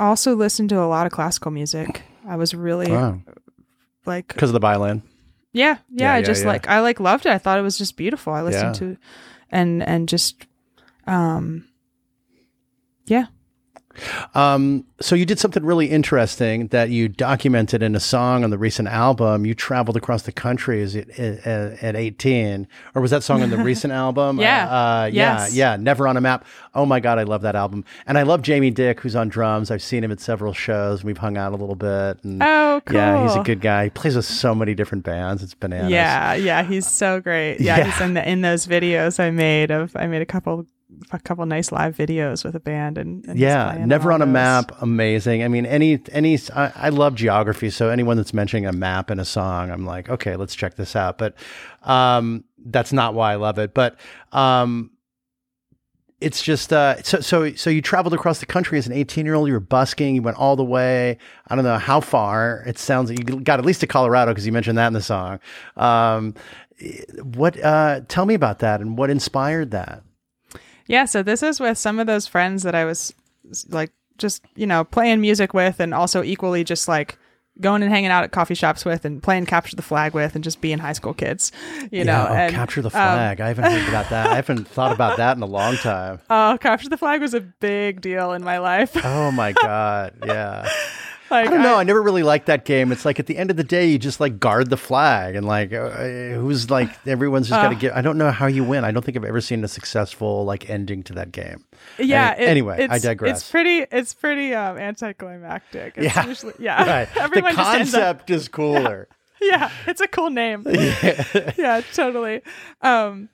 [0.00, 2.02] also listened to a lot of classical music.
[2.26, 3.20] I was really Wow.
[4.04, 5.02] like, Because of the violin.
[5.52, 6.06] yeah, yeah.
[6.08, 6.48] Yeah, I yeah, just yeah.
[6.48, 7.30] like I like loved it.
[7.30, 8.32] I thought it was just beautiful.
[8.32, 8.96] I listened to,
[9.50, 10.44] and and just
[11.06, 11.68] um
[13.06, 13.26] Yeah.
[14.34, 18.58] Um, so you did something really interesting that you documented in a song on the
[18.58, 19.44] recent album.
[19.46, 23.50] You traveled across the country as it, at, at 18, or was that song on
[23.50, 24.38] the recent album?
[24.38, 24.66] Yeah.
[24.68, 25.54] Uh, yeah, Yes.
[25.54, 25.76] yeah.
[25.76, 26.44] Never on a map.
[26.74, 27.84] Oh my God, I love that album.
[28.06, 29.70] And I love Jamie Dick, who's on drums.
[29.70, 31.04] I've seen him at several shows.
[31.04, 32.22] We've hung out a little bit.
[32.24, 33.84] And Oh, Yeah, he's a good guy.
[33.84, 35.42] He plays with so many different bands.
[35.42, 35.90] It's bananas.
[35.90, 37.60] Yeah, yeah, he's so great.
[37.60, 37.84] Yeah, Yeah.
[37.90, 40.66] he's in the, in those videos I made of I made a couple
[41.12, 44.32] a couple nice live videos with a band and, and Yeah, never on a those.
[44.32, 44.72] map.
[44.82, 45.42] Amazing.
[45.42, 46.38] I mean, any any.
[46.54, 50.08] I, I love geography, so anyone that's mentioning a map in a song, I'm like,
[50.08, 51.18] okay, let's check this out.
[51.18, 51.34] But
[51.82, 53.74] um, that's not why I love it.
[53.74, 53.96] But
[54.32, 54.90] um,
[56.20, 57.68] it's just uh, so so so.
[57.70, 59.48] You traveled across the country as an 18 year old.
[59.48, 60.14] You were busking.
[60.14, 61.18] You went all the way.
[61.48, 62.62] I don't know how far.
[62.66, 65.02] It sounds like you got at least to Colorado because you mentioned that in the
[65.02, 65.38] song.
[65.76, 66.34] Um,
[67.22, 67.62] what?
[67.62, 70.02] Uh, tell me about that and what inspired that.
[70.86, 73.14] Yeah, so this is with some of those friends that I was
[73.68, 77.18] like just, you know, playing music with and also equally just like
[77.60, 80.42] going and hanging out at coffee shops with and playing capture the flag with and
[80.42, 81.52] just being high school kids,
[81.90, 82.26] you know.
[82.28, 83.40] Oh, and, capture the um, flag.
[83.40, 84.28] I haven't heard about that.
[84.28, 86.20] I haven't thought about that in a long time.
[86.28, 88.96] Oh, capture the flag was a big deal in my life.
[89.04, 90.68] Oh my god, yeah.
[91.30, 91.76] Like I don't know.
[91.76, 92.92] I never really liked that game.
[92.92, 95.46] It's like at the end of the day, you just like guard the flag, and
[95.46, 97.96] like uh, who's like everyone's just got to get.
[97.96, 98.84] I don't know how you win.
[98.84, 101.64] I don't think I've ever seen a successful like ending to that game.
[101.98, 102.34] yeah.
[102.36, 103.38] Any- anyway, I it's- digress.
[103.40, 103.86] It's pretty.
[103.90, 105.94] It's pretty um, anticlimactic.
[105.96, 106.26] It's Yeah.
[106.26, 106.84] usually, yeah.
[107.00, 107.14] Right.
[107.14, 109.08] the Everyone up concept is cooler.
[109.40, 110.64] yeah, it's a cool name.
[110.70, 111.52] yeah.
[111.56, 112.42] yeah totally.
[112.82, 113.28] Um,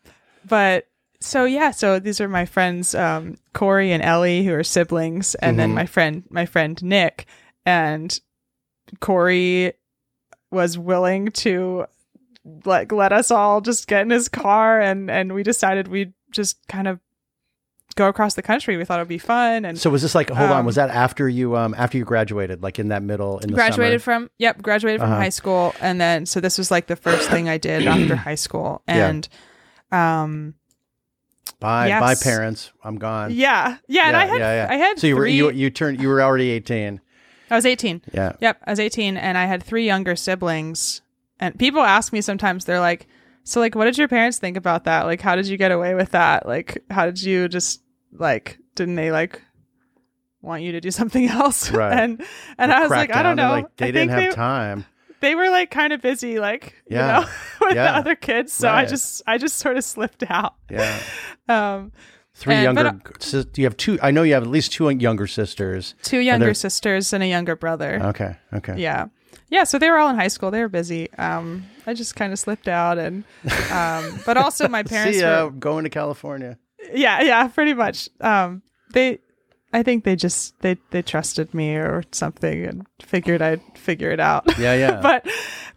[0.49, 0.87] but
[1.21, 5.59] so yeah, so these are my friends, um, Corey and Ellie, who are siblings, and
[5.59, 5.75] then Mhm.
[5.75, 7.27] my friend, my friend Nick,
[7.67, 8.19] and
[9.01, 9.73] Corey
[10.51, 11.87] was willing to
[12.65, 16.67] like let us all just get in his car, and and we decided we'd just
[16.69, 16.99] kind of
[17.97, 18.77] go across the country.
[18.77, 20.31] We thought it'd be fun, and So was this like?
[20.31, 20.61] Hold on.
[20.61, 22.63] Um, Was that after you um after you graduated?
[22.63, 24.21] Like in that middle in the graduated summer?
[24.25, 25.21] from yep graduated from Uh-huh.
[25.21, 28.35] high school and then so this was like the first thing i did after high
[28.37, 29.09] school Yeah.
[29.09, 29.29] and
[29.93, 30.55] um
[31.59, 32.01] Bye, Yes.
[32.01, 32.73] bye, parents.
[32.83, 33.33] I'm gone.
[33.33, 34.73] yeah yeah, and i had yeah, yeah.
[34.73, 37.01] i had So you were three you you turned you were already 18.
[37.51, 38.33] I was 18 Yeah.
[38.41, 41.03] yep i was 18 and i had three younger siblings
[41.39, 43.07] and people ask me sometimes they're like
[43.45, 45.95] so like what did your parents think about that like how did you get away
[45.95, 47.83] with that like how did you just
[48.13, 49.41] like didn't they like
[50.43, 51.93] want you to do something else Right.
[51.99, 52.23] and
[52.59, 54.85] and i was like i don't know Like they I didn't have they, time.
[55.21, 57.21] they were like kind of busy like Yeah.
[57.21, 57.31] you know
[57.67, 57.93] with Yeah.
[57.93, 60.99] the other kids so i just i just sort of slipped out Yeah.
[61.49, 61.93] um
[62.41, 63.01] Three And- younger.
[63.19, 63.99] sis- you have two.
[64.03, 65.95] I know you have at least two younger sisters.
[66.03, 68.37] two younger sisters and a younger brother Okay.
[68.55, 68.77] Okay.
[68.81, 69.07] yeah
[69.51, 72.33] yeah so they were all in high school they were busy um i just kind
[72.33, 73.25] of slipped out and
[73.71, 76.57] um but also my parents See were Going to California.
[76.95, 78.63] yeah yeah pretty much um
[78.95, 79.19] they
[79.73, 84.21] i think they just they they trusted me or something and figured i'd figure it
[84.21, 84.75] out Yeah.
[84.75, 85.01] Yeah.
[85.03, 85.27] but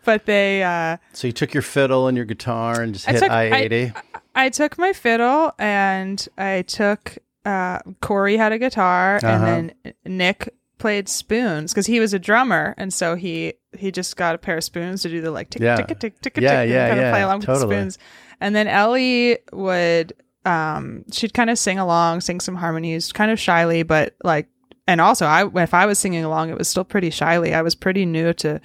[0.06, 3.24] but they uh so you took your fiddle and your guitar and just I hit
[3.32, 3.92] I eighty.
[4.36, 9.28] I took my fiddle and I took uh Corey had a guitar Uh-huh.
[9.28, 14.16] and then Nick played spoons because he was a drummer and so he he just
[14.18, 15.76] got a pair of spoons to do the like tick Yeah.
[15.76, 17.60] tick tick tick tick Yeah, tick yeah, and kind yeah, of play along with the
[17.60, 17.98] spoons.
[18.42, 20.14] And then Ellie would
[20.46, 24.48] um she'd kind of sing along, sing some harmonies, kind of shyly, but like
[24.88, 27.54] and also I if I was singing along it was still pretty shyly.
[27.54, 28.60] I was pretty new to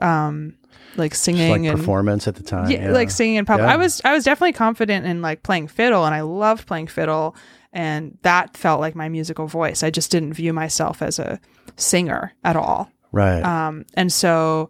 [0.00, 0.54] um
[0.96, 2.70] like singing like and performance at the time.
[2.70, 2.90] yeah, Yeah.
[2.92, 3.66] like singing in public.
[3.68, 3.74] Yeah.
[3.74, 7.36] I was I was definitely confident in like playing fiddle and I loved playing fiddle
[7.72, 9.82] and that felt like my musical voice.
[9.82, 11.40] I just didn't view myself as a
[11.76, 12.90] singer at all.
[13.12, 13.42] right.
[13.42, 14.68] Um and so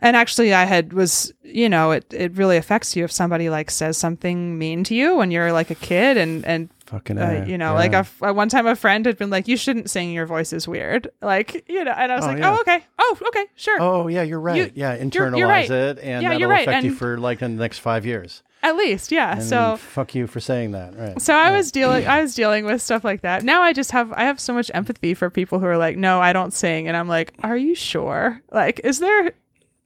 [0.00, 3.70] and actually I had was you know it it really affects you if somebody like
[3.70, 7.18] says something mean to you when you're like a kid and and Fucking.
[7.18, 7.86] uh, you know yeah.
[7.88, 10.52] like a, uh, one time a friend had been like you shouldn't sing your voice
[10.52, 12.50] is weird like you know and I was Oh, like yeah.
[12.56, 14.56] oh okay oh okay sure Oh yeah, you're right.
[14.56, 15.70] You- yeah, you're- internalize you're right.
[15.70, 18.04] it, and Yeah, that'll you're right, affect you and- for like in the next five
[18.04, 18.42] years.
[18.62, 20.94] at least yeah And so fuck you for saying that.
[20.98, 21.20] Right.
[21.22, 23.42] So I was dealing I was dealing with stuff like that.
[23.44, 26.20] Now I just have I have so much empathy for people who are like, "No,
[26.20, 28.42] I don't sing." And I'm like, "Are you sure?
[28.52, 29.32] Like is there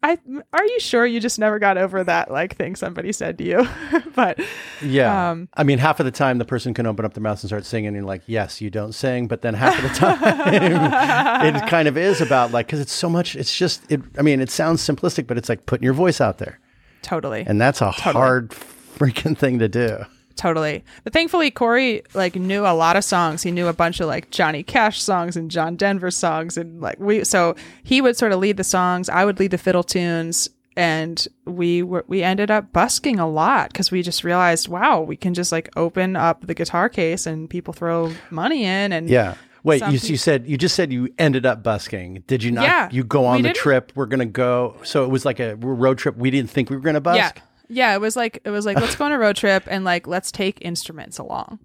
[0.04, 0.18] I
[0.52, 3.66] are you sure you just never got over that like thing somebody said to you?"
[4.14, 4.38] but
[4.82, 5.30] Yeah.
[5.30, 7.48] Um, I mean, half of the time the person can open up their mouth and
[7.48, 9.28] start singing, and you're like, yes, you don't sing.
[9.28, 10.18] But then half of the time,
[11.54, 14.40] it kind of is about like, because it's so much, it's just, it, I mean,
[14.40, 16.58] it sounds simplistic, but it's like putting your voice out there.
[17.02, 17.44] totally.
[17.46, 20.04] And that's a hard freaking thing to do.
[20.36, 20.84] Totally.
[21.04, 23.42] But thankfully Corey like knew a lot of songs.
[23.42, 26.98] He knew a bunch of like Johnny Cash songs and John Denver songs and like
[26.98, 30.48] we so he would sort of lead the songs, I would lead the fiddle tunes
[30.76, 35.16] and we were we ended up busking a lot because we just realized, wow, we
[35.16, 39.34] can just like open up the guitar case and people throw money in and Yeah.
[39.62, 42.22] Wait, you, you said you just said you ended up busking.
[42.26, 42.64] Did you not?
[42.64, 43.92] Yeah, you go on the didn't- trip.
[43.94, 44.76] We're gonna go.
[44.82, 46.18] So it was like a road trip.
[46.18, 47.36] We didn't think we were gonna busk.
[47.36, 47.42] Yeah.
[47.68, 50.06] Yeah, it was like it was like let's go on a road trip and like
[50.06, 51.58] let's take instruments along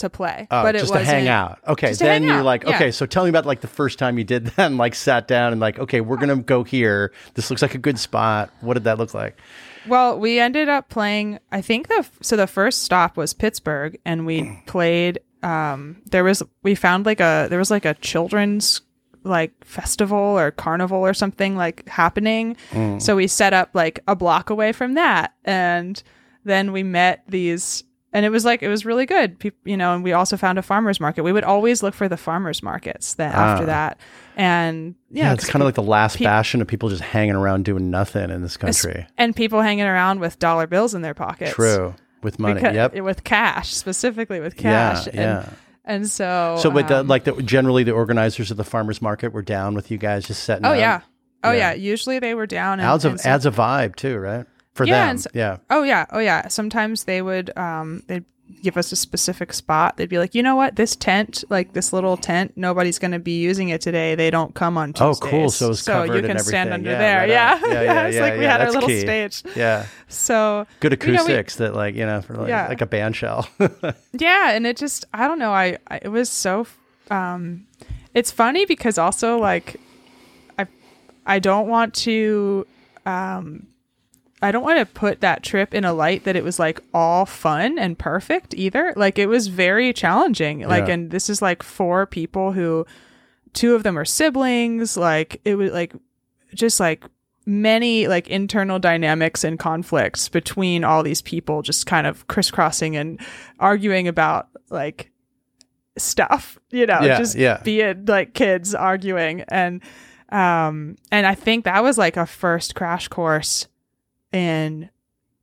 [0.00, 0.48] to play.
[0.50, 1.58] Oh, but it just to hang out.
[1.66, 2.74] Okay, then you're out, like, yeah.
[2.74, 5.28] okay, so tell me about like the first time you did that and like sat
[5.28, 7.12] down and like, okay, we're gonna go here.
[7.34, 8.50] This looks like a good spot.
[8.60, 9.38] What did that look like?
[9.86, 11.38] Well, we ended up playing.
[11.52, 15.20] I think the so the first stop was Pittsburgh, and we played.
[15.42, 18.82] Um, there was we found like a there was like a children's
[19.24, 22.56] like festival or carnival or something like happening.
[22.98, 26.02] So we set up like a block away from that, and
[26.44, 27.84] then we met these.
[28.12, 29.94] And it was like it was really good, Peop you know.
[29.94, 31.22] And we also found a farmers market.
[31.22, 33.66] We would always look for the farmers markets then after Ah.
[33.66, 34.00] that,
[34.36, 37.36] and yeah, Yeah, it's kind of like the last pe- bastion of people just hanging
[37.36, 39.06] around doing nothing in this country.
[39.16, 41.52] and people hanging around with dollar bills in their pockets.
[41.54, 42.54] True, with money.
[42.54, 42.94] Because- yep.
[42.96, 45.48] with cash specifically with cash Yeah, and, yeah.
[45.84, 49.32] And so So, but the, um, like the generally the organizers of the farmers market
[49.32, 50.64] were down with you guys just setting.
[50.66, 50.78] oh up.
[50.78, 51.00] yeah
[51.44, 51.70] oh Yeah.
[51.70, 51.72] yeah.
[51.74, 54.46] usually they were down and, adds a some- adds a vibe too, right?
[54.74, 55.56] For Yeah, them, so- yeah.
[55.70, 58.24] oh yeah oh yeah sometimes they would um they'd
[58.62, 61.92] give us a specific spot they'd be like you know what this tent like this
[61.92, 65.50] little tent nobody's going to be using it today they don't come on Oh, cool.
[65.50, 67.70] So it's so you can and stand under Yeah, there right yeah on.
[67.72, 69.00] Yeah, yeah, it's yeah, like we had our little key.
[69.00, 72.68] stage Yeah, so good you know, we- acoustics that like you know for like, Yeah.
[72.68, 73.48] like a band shell.
[74.12, 76.66] yeah and it just i don't know i, I it was so
[77.10, 77.66] um
[78.14, 79.76] it's funny because also like
[80.58, 80.66] i
[81.26, 82.66] i don't want to
[83.06, 83.66] um
[84.42, 87.26] i don't want to put that trip in a light that it was like all
[87.26, 90.94] fun and perfect either like it was very challenging like Yeah.
[90.94, 92.86] and this is like four people who
[93.52, 95.92] two of them are siblings like it was like
[96.54, 97.04] just like
[97.46, 103.20] many like internal dynamics and conflicts between all these people just kind of crisscrossing and
[103.58, 105.10] arguing about like
[105.98, 107.60] stuff you know Yeah, just yeah.
[107.64, 109.82] being like kids arguing and
[110.30, 113.66] um and i think that was like a first crash course
[114.32, 114.88] in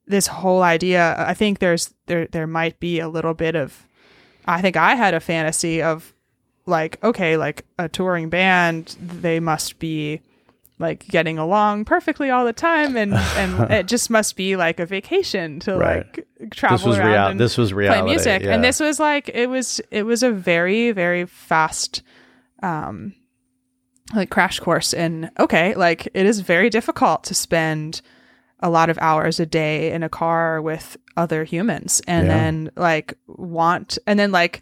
[0.06, 3.86] this whole idea i think there's there there might be a little bit of
[4.46, 6.14] i think i had a fantasy of
[6.66, 10.22] like okay like a touring band they must be
[10.80, 14.86] like getting along perfectly all the time and and it just must be like a
[14.86, 16.06] vacation to Right.
[16.06, 17.28] like travel this was around real.
[17.28, 18.02] and This was reality.
[18.02, 18.54] play music yeah.
[18.54, 22.04] and this was like it was it was a very very fast
[22.64, 23.14] um
[24.14, 28.02] like crash course in okay like it is very difficult to spend
[28.60, 32.34] a lot of hours a day in a car with other humans and Yeah.
[32.34, 34.62] then like want and then like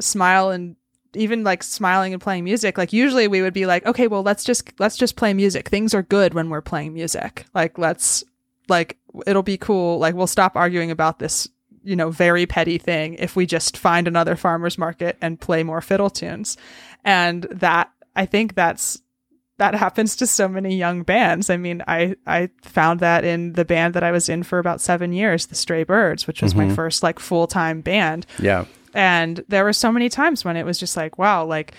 [0.00, 0.76] smile and
[1.14, 4.44] even like smiling and playing music like usually we would be like okay well let's
[4.44, 5.68] just let's just play music.
[5.68, 7.46] Things are good when we're playing music.
[7.54, 8.24] Like let's
[8.68, 9.98] like it'll be cool.
[9.98, 11.48] Like we'll stop arguing about this
[11.84, 15.80] you know very petty thing if we just find another farmers market and play more
[15.80, 16.56] fiddle tunes.
[17.04, 19.00] And that i think that's
[19.58, 21.50] that happens to so many young bands.
[21.50, 24.80] I mean i i found that in the band that i was in for about
[24.80, 28.26] seven years the stray birds which was my first like full-time band.
[28.38, 28.64] Yeah.
[28.94, 31.74] and there were so many times when it was just like wow like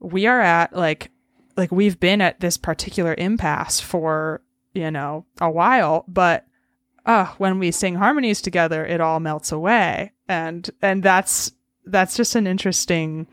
[0.00, 1.10] we are at like
[1.56, 4.42] like we've been at this particular impasse for
[4.74, 6.44] you know a while but
[7.06, 10.10] uh when we sing harmonies together it all melts away.
[10.28, 11.52] And and that's
[11.86, 13.26] that's just an interesting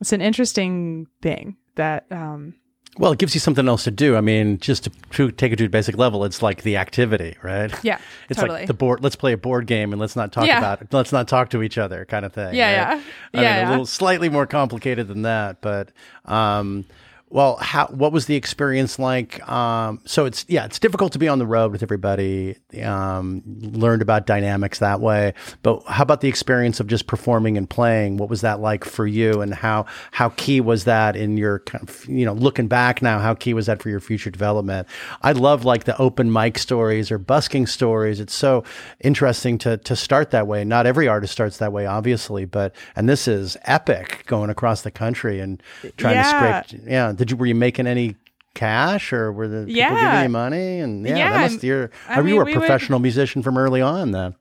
[0.00, 2.54] it's an interesting thing that um
[2.96, 4.16] Well, it gives you something else to do.
[4.16, 7.36] I mean, just to, to take it to a basic level, it's like the activity,
[7.42, 7.72] right?
[7.84, 7.98] yeah
[8.28, 9.02] It's totally like the board.
[9.04, 10.58] Let's play a board game and let's not talk Yeah.
[10.58, 10.92] about it.
[10.92, 12.54] Let's not talk to each other, kind of thing.
[12.54, 12.96] Yeah, right?
[13.32, 13.40] yeah.
[13.40, 13.68] I Yeah, mean, yeah.
[13.68, 15.90] a little slightly more complicated than that, but
[16.24, 16.86] um,
[17.30, 17.86] well, how?
[17.88, 19.46] What was the experience like?
[19.48, 22.56] Um, so it's yeah, it's difficult to be on the road with everybody.
[22.82, 27.68] Um, learned about dynamics that way, but how about the experience of just performing and
[27.68, 28.16] playing?
[28.16, 31.88] What was that like for you, and how how key was that in your kind
[31.88, 33.18] of you know looking back now?
[33.18, 34.88] How key was that for your future development?
[35.22, 38.20] I love like the open mic stories or busking stories.
[38.20, 38.64] It's so
[39.00, 40.64] interesting to to start that way.
[40.64, 44.90] Not every artist starts that way, obviously, but and this is epic going across the
[44.90, 45.62] country and
[45.96, 46.62] trying Yeah.
[46.62, 46.82] to scrape.
[46.88, 48.16] Yeah, did you were you making any
[48.54, 50.12] cash or were the people Yeah.
[50.12, 50.80] giving you money?
[50.80, 53.42] And yeah, Yeah, that must you're I you mean, were a we would- professional musician
[53.42, 54.34] from early on then.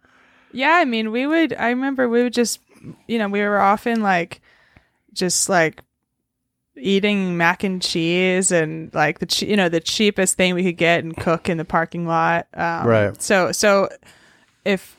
[0.53, 1.53] Yeah, I mean, we would.
[1.53, 2.59] I remember we would just,
[3.07, 4.41] you know, we were often like,
[5.13, 5.81] just like
[6.75, 10.77] eating mac and cheese and like the che- you know the cheapest thing we could
[10.77, 12.47] get and cook in the parking lot.
[12.53, 13.21] Um, Right.
[13.21, 13.89] So so
[14.63, 14.95] if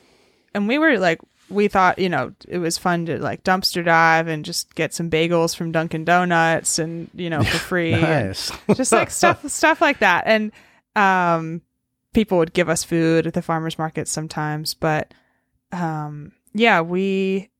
[0.55, 1.20] and we were like
[1.51, 5.09] we thought you know it was fun to like dumpster dive and just get some
[5.11, 7.92] bagels from Dunkin' Donuts and you know for free.
[7.92, 8.51] Nice.
[8.74, 10.53] just like stuff stuff like that and
[10.96, 11.62] um
[12.14, 15.12] people would give us food at the farmers market sometimes, but
[15.72, 17.51] um, yeah, we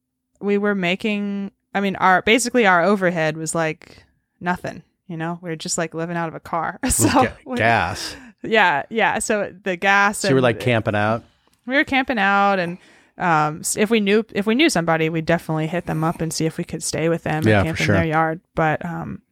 [0.41, 1.53] we were making.
[1.75, 4.05] I mean, our basically our overhead was like
[4.41, 4.83] nothing.
[5.07, 6.79] You know, We are just like living out of a car.
[6.91, 8.17] So Ga- gas.
[8.43, 9.19] yeah, yeah.
[9.21, 10.19] So the gas.
[10.19, 11.25] So you were like camping out.
[11.67, 12.79] we were camping out and
[13.19, 16.47] um, if we knew if we knew somebody we'd definitely hit them up and see
[16.47, 17.95] if we could stay with them Yeah, and camp sure.
[17.95, 19.23] in their yard but um,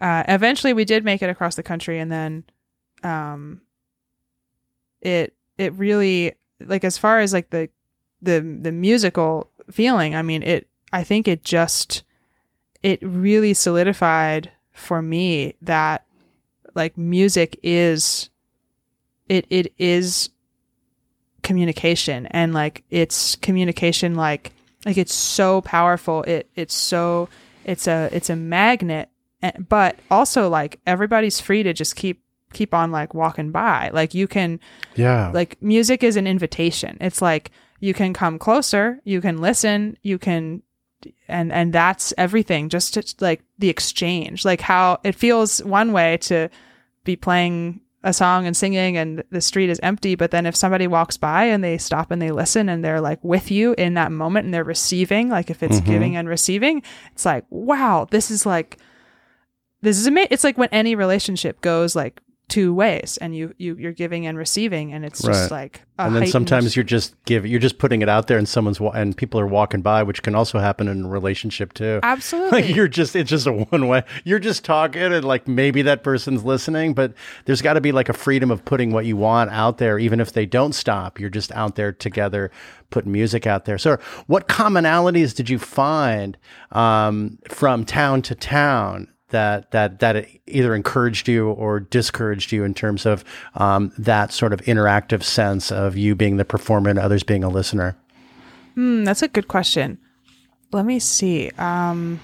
[0.00, 2.44] uh, eventually we did make it across the country and then
[3.02, 3.60] um,
[5.00, 7.68] it it really like as far as like the
[8.20, 12.02] the the musical feeling i mean it i think it just
[12.82, 16.04] it really solidified for me that
[16.74, 18.30] like music is
[19.28, 20.30] it it is
[21.48, 22.26] communication.
[22.26, 24.52] And like it's communication like
[24.84, 26.22] like it's so powerful.
[26.24, 27.28] It it's so
[27.64, 29.08] it's a it's a magnet.
[29.42, 32.22] Eh, but also like everybody's free to just keep
[32.52, 33.90] keep on like walking by.
[33.92, 34.60] Like you can
[34.94, 35.30] Yeah.
[35.32, 36.98] like music is an invitation.
[37.00, 40.62] It's like you can come closer you can listen you can
[41.28, 42.68] and and that's everything.
[42.68, 44.44] Just to, like the exchange.
[44.44, 46.50] Like how it feels one way to
[47.04, 50.86] be playing a song and singing and the street is empty but then if somebody
[50.86, 54.12] walks by and they stop and they listen and they're like with you in that
[54.12, 55.84] moment and they're receiving like if it's Mhm.
[55.84, 56.80] giving and receiving
[57.12, 58.78] it's like wow this is like
[59.82, 63.76] this is amazing it's like when any relationship goes like two ways and you you
[63.76, 65.64] you're giving and receiving and it's just Right.
[65.64, 68.38] like a and then heightened- sometimes you're just giving, you're just putting it out there,
[68.38, 71.74] and someone's wa- and people are walking by, which can also happen in a relationship
[71.74, 72.00] too.
[72.04, 74.02] absolutely Like you're just, it's just a one way.
[74.24, 77.12] You're just talking, and like maybe that person's listening, but
[77.44, 80.18] there's got to be like a freedom of putting what you want out there, even
[80.20, 81.18] if they don't stop.
[81.20, 82.50] You're just out there together,
[82.90, 83.76] putting music out there.
[83.76, 86.38] So, what commonalities did you find
[86.72, 89.08] um, from town to town?
[89.30, 93.24] That that that it either encouraged you or discouraged you in terms of
[93.54, 97.48] um, that sort of interactive sense of you being the performer and others being a
[97.48, 97.96] listener.
[98.74, 99.98] Hmm, that's a good question.
[100.72, 101.50] Let me see.
[101.58, 102.20] Um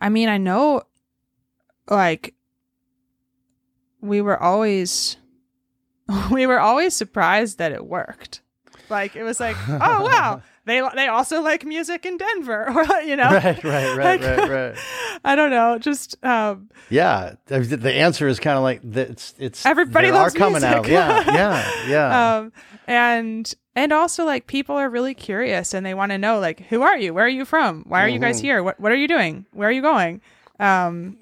[0.00, 0.82] I mean, I know
[1.88, 2.34] like
[4.00, 5.16] we were always
[6.30, 8.42] we were always surprised that it worked.
[8.88, 10.42] Like it was like, "Oh, wow.
[10.66, 13.30] They they also like music in Denver." Or you know.
[13.30, 14.78] Right, right, right, Like, right, right.
[15.24, 20.10] I don't know, just um Yeah, the answer is kind of like it's it's Everybody
[20.10, 20.82] loves are coming out.
[20.84, 20.92] music.
[20.92, 22.36] Yeah, yeah, yeah.
[22.38, 22.52] um
[22.86, 26.82] and and also like people are really curious and they want to know like who
[26.82, 28.44] are you where are you from why are you guys Mm-hmm.
[28.46, 30.20] here what what are you doing where are you going
[30.60, 31.16] um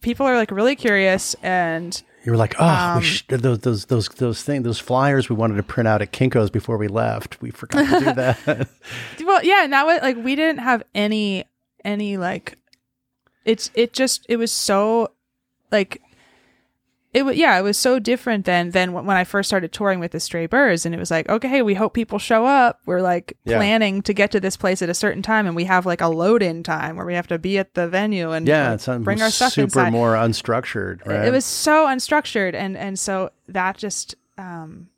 [0.00, 3.86] people are like really curious and you were like, oh, um, we sh- those those
[3.86, 7.40] those those things, those flyers we wanted to print out at Kinkos before we left.
[7.40, 8.68] We forgot to do that.
[9.24, 11.44] well yeah and that was like we didn't have any
[11.84, 12.58] any like
[13.44, 15.12] it's it just it was so
[15.72, 16.02] like
[17.12, 20.12] it was yeah it was so different than than when I first started touring with
[20.12, 23.36] the Stray Birds and it was like okay we hope people show up we're like
[23.44, 23.56] Yeah.
[23.56, 26.08] planning to get to this place at a certain time and we have like a
[26.08, 29.20] load in time where we have to be at the venue and yeah, it's bring
[29.22, 31.04] our stuff super inside more unstructured.
[31.06, 31.26] Right?
[31.26, 34.88] it was so unstructured and and so that just um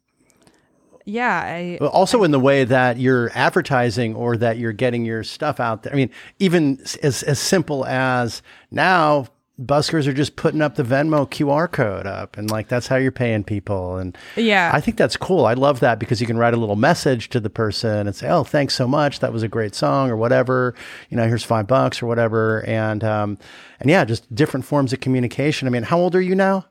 [1.05, 5.25] yeah I Well, also in the way that you're advertising or that you're getting your
[5.25, 5.93] stuff out there.
[5.93, 9.27] I mean, even as as simple as now
[9.67, 13.13] buskers are just putting up the Venmo QR code up and like that's how you're
[13.13, 15.47] paying people and yeah I think that's cool.
[15.47, 18.29] I love that because you can write a little message to the person and say,
[18.29, 19.21] "Oh, thanks so much.
[19.21, 20.75] That was a great song," or whatever.
[21.11, 22.65] You know, here's five bucks or whatever.
[22.67, 23.39] And um,
[23.81, 25.69] and yeah, just different forms of communication.
[25.69, 26.67] I mean, how old are you now?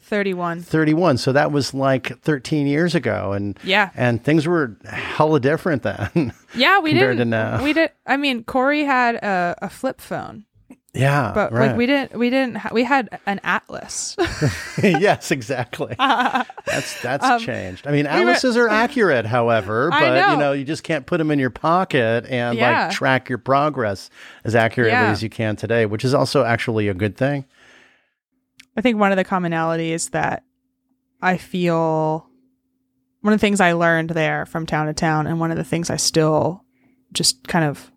[0.00, 1.18] 31 Thirty-one.
[1.18, 6.32] So that was like thirteen years ago, and yeah and things were hella different then.
[6.54, 7.62] Yeah, we didn't.
[7.62, 7.90] We did.
[8.06, 10.46] I mean, Corey had a, a flip phone,
[10.94, 11.68] yeah, but right.
[11.68, 12.18] like we didn't.
[12.18, 12.56] We didn't.
[12.56, 14.16] Ha- we had an Atlas.
[14.82, 15.94] yes, exactly.
[15.98, 17.86] That's that's Um, changed.
[17.86, 20.30] I mean, were- atlases are accurate, however, but know.
[20.32, 22.86] you know, you just can't put them in your pocket and Yeah.
[22.86, 24.08] like track your progress
[24.44, 25.10] as accurately Yeah.
[25.10, 27.44] as you can today, which is also actually a good thing.
[28.76, 30.44] I think one of the commonalities that
[31.20, 32.28] I feel,
[33.20, 35.64] one of the things I learned there from town to town, and one of the
[35.64, 36.64] things I still
[37.12, 37.90] just kind of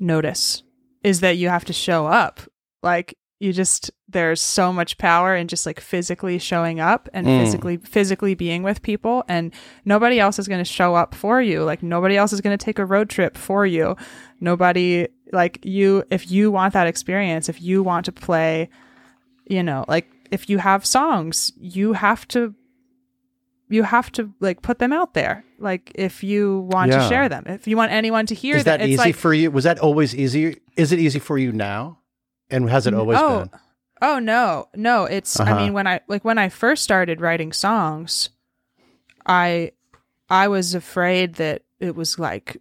[0.00, 0.62] notice
[1.04, 2.40] is that you have to show up.
[2.82, 7.40] Like you just there's so much power in just like physically showing up and Mm.
[7.40, 9.52] physically physically being with people and
[9.84, 11.64] nobody else is going to show up for you.
[11.64, 13.96] Like nobody else is going to take a road trip for you.
[14.40, 18.68] Nobody like you if you want that experience, if you want to play,
[19.46, 22.54] you know, like if you have songs, you have to
[23.72, 25.44] you have to like put them out there.
[25.58, 26.98] Like if you want Yeah.
[27.02, 29.32] to share them, if you want anyone to hear Is that it's easy like for
[29.32, 29.50] you?
[29.50, 30.60] Was that always easy?
[30.76, 31.98] Is it easy for you now?
[32.50, 33.50] And has it always oh, been?
[34.02, 35.04] Oh no, no.
[35.04, 35.50] It's Uh-huh.
[35.54, 38.28] I mean when I like when I first started writing songs,
[39.26, 39.72] I
[40.28, 42.56] I was afraid that it was like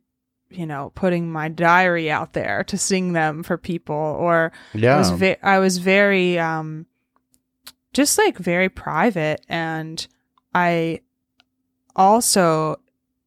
[0.50, 4.98] you know putting my diary out there to sing them for people or I Yeah.
[4.98, 6.86] was ve- I was very um
[7.94, 10.08] just like very private and
[10.54, 11.02] I
[11.96, 12.78] also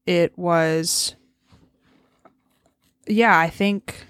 [0.06, 1.14] it was
[3.06, 4.06] yeah, I think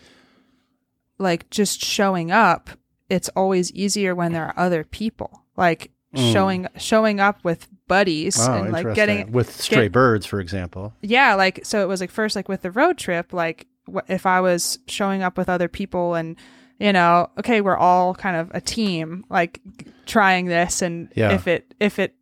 [1.19, 2.71] like just showing up,
[3.09, 5.43] it's always easier when there are other people.
[5.57, 6.33] Like Mm.
[6.33, 10.95] showing showing up with buddies Oh, and like getting with stray get- birds, for example.
[11.03, 14.25] yeah like so it was like first like with the road trip like wh- if
[14.25, 16.37] i was showing up with other people and
[16.79, 19.61] you know okay we're all kind of a team like
[20.07, 21.33] trying this and Yeah.
[21.33, 22.15] if it if it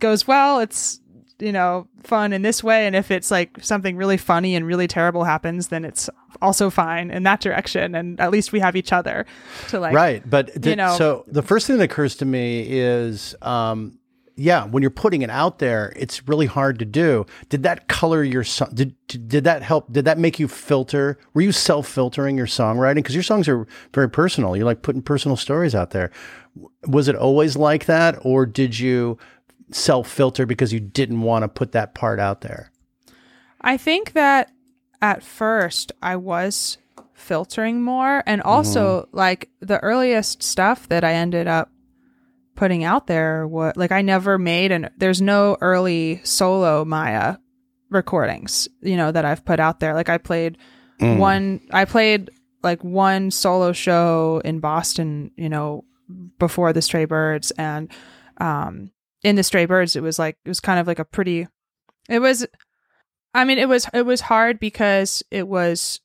[0.00, 1.00] goes well it's
[1.38, 4.88] you know fun in this way and if it's like something really funny and really
[4.88, 6.10] terrible happens then it's
[6.42, 9.24] also fine in that direction and at least we have each other
[9.68, 12.66] to like right, but th- you know- so the first thing that occurs to me
[12.68, 13.98] is, um,
[14.40, 17.26] yeah, when you're putting it out there, it's really hard to do.
[17.48, 18.70] Did that color your song?
[18.72, 19.92] Did did that help?
[19.92, 21.18] Did that make you filter?
[21.34, 22.96] Were you self filtering your songwriting?
[22.96, 24.56] Because your songs are very personal.
[24.56, 26.12] You're like putting personal stories out there.
[26.86, 29.18] Was it always like that, or did you
[29.70, 32.70] self filter because you didn't want to put that part out there?
[33.60, 34.50] I think that
[35.02, 36.78] at first I was
[37.14, 39.16] filtering more and also Mm-hmm.
[39.16, 41.70] like the earliest stuff that I ended up
[42.54, 47.36] putting out there was like I never made and there's no early solo Maya
[47.90, 49.94] recordings, you know, that I've put out there.
[49.94, 50.58] Like I played
[51.00, 51.18] Mm.
[51.18, 52.28] one I played
[52.64, 55.84] like one solo show in Boston, you know,
[56.40, 57.88] before the Stray Birds and
[58.38, 58.90] um
[59.22, 61.46] in the Stray Birds it was like it was kind of like a pretty
[62.08, 62.46] it was
[63.34, 66.00] I mean it was it was hard because it was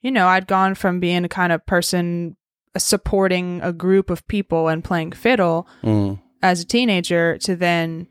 [0.00, 2.36] you know, I'd gone from being a kind of person
[2.76, 6.20] supporting a group of people and playing fiddle Mm.
[6.42, 8.06] as a teenager to then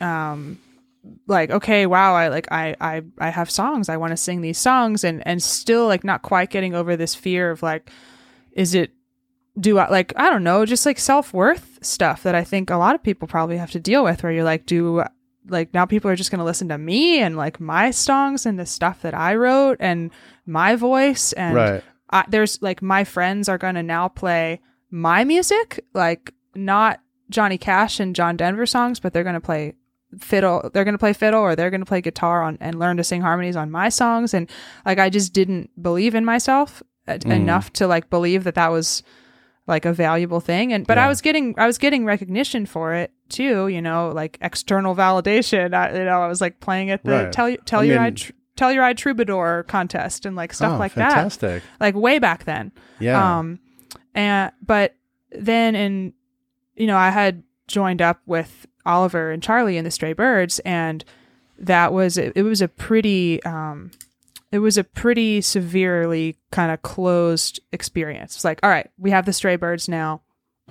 [0.00, 0.58] um
[1.26, 4.58] like okay wow i like i i i have songs i want to sing these
[4.58, 7.90] songs and and still like not quite getting over this fear of like
[8.52, 8.90] is it
[9.58, 12.94] do i like i don't know just like self-worth stuff that i think a lot
[12.94, 15.02] of people probably have to deal with where you're like do
[15.48, 18.58] like now people are just going to listen to me and like my songs and
[18.58, 20.10] the stuff that i wrote and
[20.44, 21.82] my voice and Right.
[22.10, 24.60] I, there's like my friends are going to now play
[24.92, 27.00] my music, like not
[27.30, 29.74] Johnny Cash and John Denver songs, but they're going to play
[30.20, 30.70] fiddle.
[30.72, 33.04] They're going to play fiddle or they're going to play guitar on and learn to
[33.04, 34.34] sing harmonies on my songs.
[34.34, 34.48] And
[34.84, 39.02] like, I just didn't believe in myself e- enough to like believe that that was
[39.66, 40.72] like a valuable thing.
[40.72, 41.06] And, but Yeah.
[41.06, 45.74] I was getting, I was getting recognition for it too, you know, like external validation.
[45.74, 47.32] I, you know, I was like playing at the Right.
[47.32, 50.94] tell tell I your mean- eye, tr- Telluride Troubadour contest and like stuff Oh, like
[50.94, 52.72] that like way back then.
[53.00, 53.38] Yeah.
[53.38, 53.58] Um,
[54.14, 54.94] and but
[55.30, 56.14] then in,
[56.74, 61.04] you know, I had joined up with Oliver and Charlie in the Stray Birds, and
[61.58, 63.90] that was it, it was a pretty um,
[64.56, 68.34] it was a pretty severely kind of closed experience.
[68.36, 70.22] It's like, all right, we have the Stray Birds now.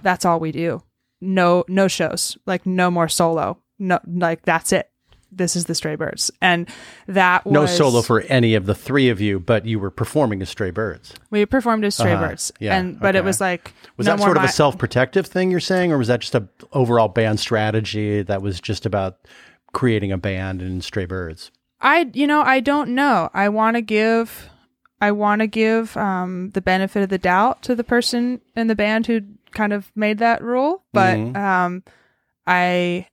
[0.02, 0.82] That's all we do.
[1.22, 2.36] No, no shows.
[2.48, 3.60] Like no more solo.
[3.78, 4.90] No, like that's it.
[5.32, 6.70] This is the Stray Birds, and
[7.08, 10.42] that was no solo for any of the three of you, but you were performing
[10.42, 11.14] as Stray Birds.
[11.30, 12.30] We performed as Stray Uh-huh.
[12.30, 15.28] Birds, Yeah, and but it was like Was no that sort of my- a self-protective
[15.28, 19.18] thing you're saying, or was that just a overall band strategy that was just about
[19.74, 21.52] creating a band and Stray Birds?
[21.86, 23.30] I you know I don't know.
[23.34, 24.50] I want to give
[25.00, 28.76] I want to give um, the benefit of the doubt to the person in the
[28.76, 29.22] band who
[29.54, 31.36] kind of made that rule, but Mhm.
[31.38, 31.84] um,
[32.48, 33.08] I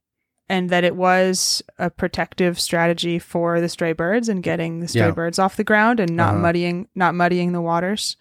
[0.48, 5.06] and that it was a protective strategy for the stray birds and getting the stray
[5.06, 5.10] Yeah.
[5.12, 6.38] birds off the ground and not Uh-huh.
[6.42, 8.16] muddying not muddying the waters.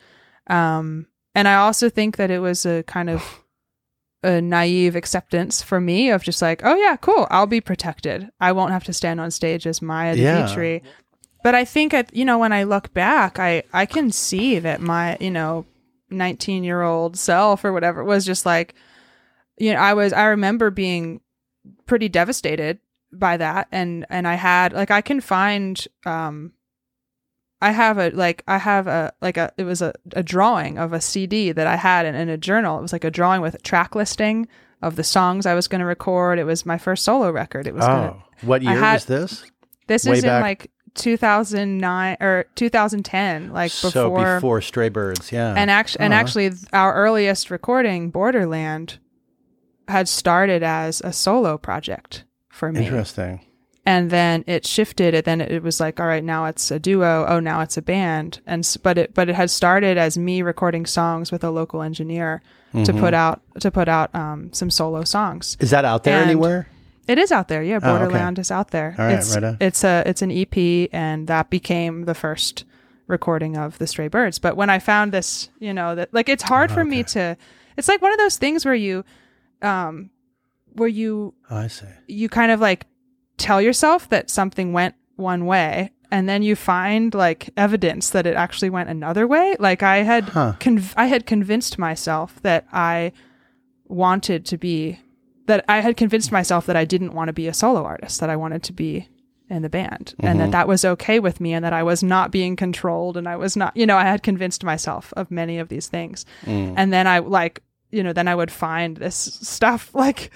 [0.48, 3.41] Um, and I also think that it was a kind of
[4.24, 8.30] a naive acceptance for me of just like, oh yeah, cool, I'll be protected.
[8.40, 10.42] I won't have to stand on stage as Maya Yeah.
[10.42, 10.84] de Vitry.
[11.44, 14.80] But I think at you know when I look back, I I can see that
[14.82, 15.66] my you know
[16.12, 18.76] 19 year old self or whatever was just like,
[19.58, 21.22] you know, I was I remember being
[21.88, 22.78] pretty devastated
[23.12, 26.54] by that, and and I had like I can find um.
[27.62, 30.94] I have a like I have a like a it was a, a drawing of
[30.94, 32.80] a CD that I had in, in a journal.
[32.80, 34.48] It was like a drawing with a track listing
[34.82, 36.40] of the songs I was going to record.
[36.40, 37.68] It was my first solo record.
[37.68, 39.52] It was gonna, Oh, what I year had- was this?
[39.88, 43.92] this Way is back- in like 2009 or 2010, like before.
[43.92, 45.54] so before Stray Birds, yeah.
[45.56, 46.20] and actually, and Uh-huh.
[46.22, 48.98] actually, our earliest recording, Borderland,
[49.88, 52.86] had started as a solo project for me.
[52.86, 53.42] Interesting.
[53.86, 57.26] And then it shifted and then it was like all right now it's a duo.
[57.28, 58.40] Oh now it's a band.
[58.46, 62.42] And but it but it had started as me recording songs with a local engineer
[62.86, 65.58] to put out to put out um, some solo songs.
[65.60, 66.68] Is that out there And- anywhere?
[67.08, 67.80] it is out there yeah.
[67.82, 68.04] Oh, okay.
[68.06, 68.96] borderland is out there.
[68.98, 70.56] All right, it's right it's a it's an ep
[70.94, 72.64] and that became the first
[73.08, 74.38] recording of the stray birds.
[74.40, 77.36] But when i found this you know that like it's hard for me to
[77.78, 79.04] it's like one of those things where you
[79.64, 80.12] um
[80.74, 81.88] where you Oh, I see.
[82.08, 82.86] you kind of like
[83.42, 88.36] tell yourself that something went one way and then you find like evidence that it
[88.36, 89.56] actually went another way?
[89.60, 90.54] Like i had Huh.
[90.60, 93.12] conv- i had convinced myself that i
[93.88, 95.00] wanted to be
[95.48, 98.30] that i had convinced myself that i didn't want to be a solo artist that
[98.30, 99.08] i wanted to be
[99.50, 100.52] in the band and that mm-hmm.
[100.52, 103.58] that was okay with me and that i was not being controlled and i was
[103.58, 106.26] not you know i had convinced myself of many of these things.
[106.46, 106.74] Mm.
[106.78, 107.62] And then i like
[107.92, 110.32] you know then i would find this stuff like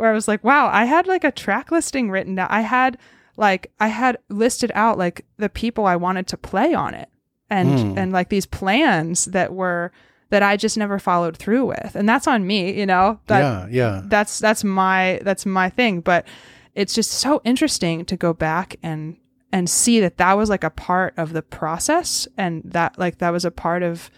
[0.00, 2.48] where i was like wow i had like a track listing written down.
[2.50, 2.98] I had
[3.36, 7.08] like i had listed out like the people i wanted to play on it
[7.48, 7.98] and hmm.
[7.98, 9.92] and like these plans that were
[10.30, 11.94] that i just never followed through with.
[11.94, 13.20] And that's on me you know?
[13.26, 14.02] That yeah, yeah.
[14.06, 16.00] that's that's my that's my thing.
[16.00, 16.26] But
[16.74, 19.16] it's just so interesting to go back and
[19.52, 23.30] and see that that was like a part of the process and that like that
[23.30, 24.10] was a part of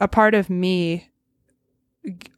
[0.00, 1.10] a part of me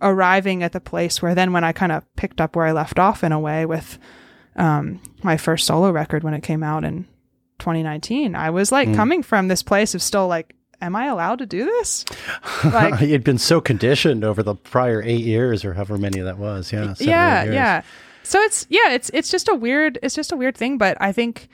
[0.01, 2.99] arriving at the place where then when I kind of picked up where I left
[2.99, 3.99] off in a way with
[4.57, 7.05] um my first solo record when it came out in
[7.59, 11.47] 2019 I was like coming from this place of still like am I allowed to
[11.47, 12.05] do this
[12.65, 16.73] like You'd been so conditioned over the prior eight years or however many that was.
[16.73, 16.95] Yeah.
[17.01, 17.83] yeah yeah
[18.23, 21.13] so it's yeah it's it's just a weird it's just a weird thing but i
[21.13, 21.49] think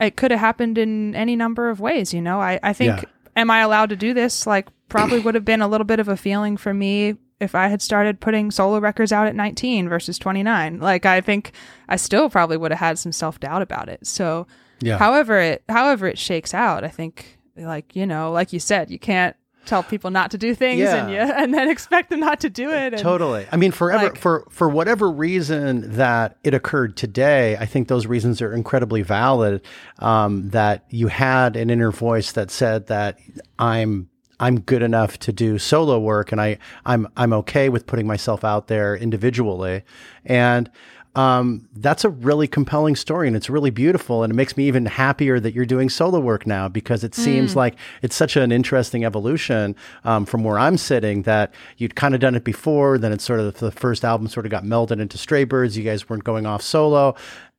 [0.00, 3.08] it could have happened in any number of ways you know i i think Yeah.
[3.36, 6.08] am i allowed to do this like probably would have been a little bit of
[6.08, 10.18] a feeling for me if i had started putting solo records out at 19 versus
[10.18, 11.52] 29 like i think
[11.88, 14.46] i still probably would have had some self-doubt about it so
[14.80, 14.98] Yeah.
[14.98, 18.98] however it however it shakes out i think like you know like you said you
[18.98, 21.32] can't tell people not to do things and you Yeah.
[21.42, 23.46] and then expect them not to do it and, Totally.
[23.50, 28.06] I mean, forever Like- for for whatever reason that it occurred today, I think those
[28.06, 29.62] reasons are incredibly valid.
[30.00, 33.18] Um, that you had an inner voice that said that
[33.58, 34.10] I'm
[34.44, 38.44] I'm good enough to do solo work, and I I'm I'm okay with putting myself
[38.44, 39.84] out there individually,
[40.26, 40.70] and
[41.14, 44.24] um, that's a really compelling story and it's really beautiful.
[44.24, 47.54] And it makes me even happier that you're doing solo work now because it seems
[47.54, 52.20] like it's such an interesting evolution um, from where I'm sitting that you'd kind of
[52.20, 52.98] done it before.
[52.98, 55.76] Then it's sort of the first album sort of got melded into Stray Birds.
[55.76, 57.14] You guys weren't going off solo.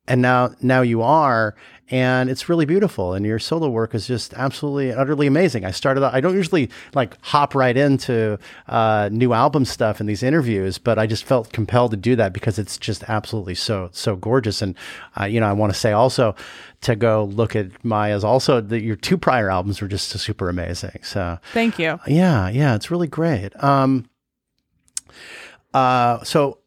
[0.07, 1.55] And now, now you are,
[1.89, 3.13] and it's really beautiful.
[3.13, 5.65] And your solo work is just absolutely, utterly amazing.
[5.65, 10.23] I started, I don't usually like hop right into uh, new album stuff in these
[10.23, 14.15] interviews, but I just felt compelled to do that because it's just absolutely so, so
[14.15, 14.61] gorgeous.
[14.61, 14.75] And,
[15.19, 16.35] uh, you know, I want to say also
[16.81, 20.99] to go look at Maya's also, the, your two prior albums were just super amazing.
[21.03, 23.51] So, thank you yeah, yeah, it's really great.
[23.63, 24.07] Um,
[25.73, 26.59] uh, so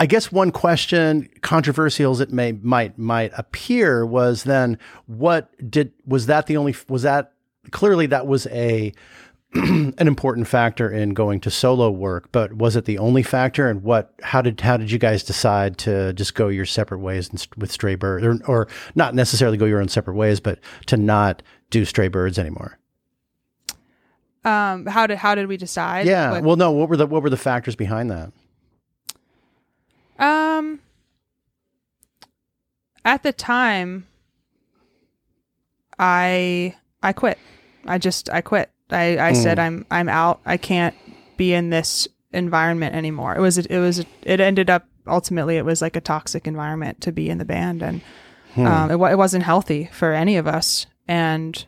[0.00, 5.92] I guess one question, controversial as it may might might appear, was then what did
[6.06, 7.34] was that the only was that
[7.70, 8.94] clearly that was a
[9.54, 13.68] an important factor in going to solo work, but was it the only factor?
[13.68, 17.28] And what how did how did you guys decide to just go your separate ways
[17.28, 20.96] and, with Stray Birds, or, or not necessarily go your own separate ways, but to
[20.96, 22.78] not do Stray Birds anymore?
[24.46, 26.30] um how did how did we decide Yeah.
[26.30, 26.70] What- well, no.
[26.70, 28.32] What were the what were the factors behind that?
[30.20, 30.80] Um,
[33.04, 34.06] at the time,
[35.98, 37.38] I I quit.
[37.86, 38.70] I just I quit.
[38.90, 40.40] I I said I'm I'm out.
[40.44, 40.94] I can't
[41.36, 43.34] be in this environment anymore.
[43.34, 47.12] It was it was it ended up ultimately it was like a toxic environment to
[47.12, 48.00] be in the band and
[48.56, 51.64] um, it, it wasn't healthy for any of us and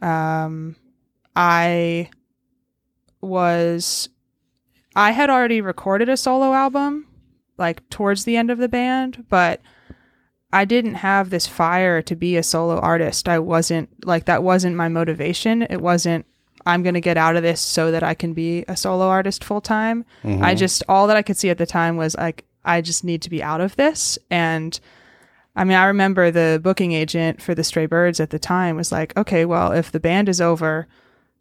[0.00, 0.74] um
[1.36, 2.08] I
[3.20, 4.08] was
[4.96, 7.06] I had already recorded a solo album
[7.58, 9.60] like towards the end of the band, but
[10.52, 13.28] I didn't have this fire to be a solo artist.
[13.28, 15.62] I wasn't like that wasn't my motivation.
[15.62, 16.24] It wasn't
[16.66, 19.44] I'm going to get out of this so that I can be a solo artist
[19.44, 20.04] full time.
[20.22, 20.44] Mm-hmm.
[20.44, 23.22] I just all that I could see at the time was like I just need
[23.22, 24.78] to be out of this and
[25.56, 28.92] I mean, I remember the booking agent for the Stray Birds at the time was
[28.92, 30.86] like, "Okay, well, if the band is over,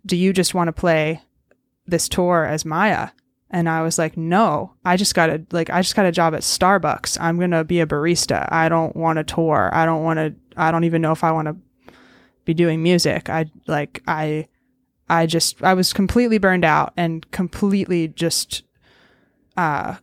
[0.08, 1.22] do you just want to play
[1.86, 3.10] this tour as Maya?"
[3.50, 6.34] And I was like, "No, I just got a like I just got a job
[6.34, 7.18] at Starbucks.
[7.20, 8.48] I'm going to be a barista.
[8.52, 9.70] I don't want to tour.
[9.74, 11.94] I don't want to I don't even know if I want to
[12.44, 13.30] be doing music.
[13.30, 14.48] I like I
[15.10, 18.64] I just I was completely burned out and completely just
[19.56, 19.96] uh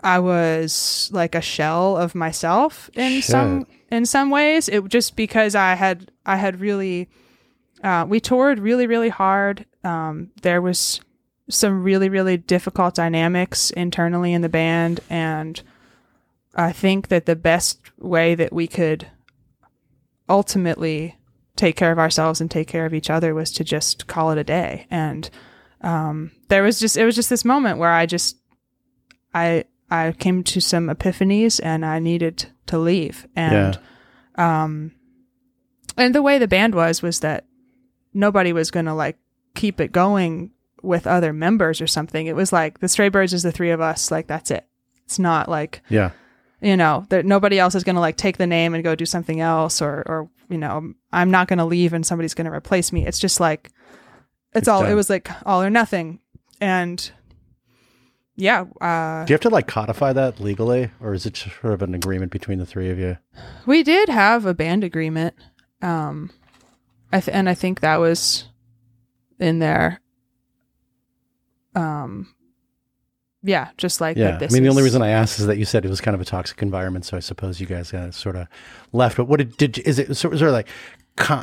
[0.00, 4.68] I was like a shell of myself in some in some ways.
[4.68, 7.08] It just because I had I had really
[7.82, 9.66] uh, we toured really really hard.
[9.82, 11.00] Um, there was
[11.48, 15.62] some really really difficult dynamics internally in the band, and
[16.54, 19.08] I think that the best way that we could
[20.28, 21.16] ultimately
[21.56, 24.38] take care of ourselves and take care of each other was to just call it
[24.38, 24.86] a day.
[24.90, 25.28] And
[25.80, 28.36] um, there was just it was just this moment where I just
[29.34, 33.26] I I came to some epiphanies and I needed to leave.
[33.34, 33.78] And
[34.36, 34.92] um
[35.96, 37.44] and the way the band was was that
[38.12, 39.18] nobody was going to like
[39.54, 40.50] keep it going
[40.86, 42.26] with other members or something.
[42.26, 44.66] It was like the Stray Birds is the three of us, like that's it.
[45.04, 46.10] It's not like Yeah.
[46.60, 49.04] you know that nobody else is going to like take the name and go do
[49.06, 52.52] something else or or you know i'm not going to leave and somebody's going to
[52.56, 53.66] replace me it's just like
[54.52, 54.90] it's, It's all done.
[54.92, 56.20] it was like all or nothing
[56.60, 57.10] and
[58.36, 61.72] yeah uh Do you have to like codify that legally, or is it just sort
[61.74, 63.18] of an agreement between the three of you?
[63.66, 65.34] we did have a band agreement
[65.82, 66.30] um
[67.12, 68.48] i th- and i think that was
[69.38, 70.00] in there
[71.76, 72.34] um
[73.42, 74.38] yeah just like Yeah.
[74.40, 76.20] I mean, the only reason I asked is that you said it was kind of
[76.20, 78.48] a toxic environment, so I suppose you guys sort of
[78.92, 79.16] left.
[79.16, 80.68] But what did, did is it sort of, like,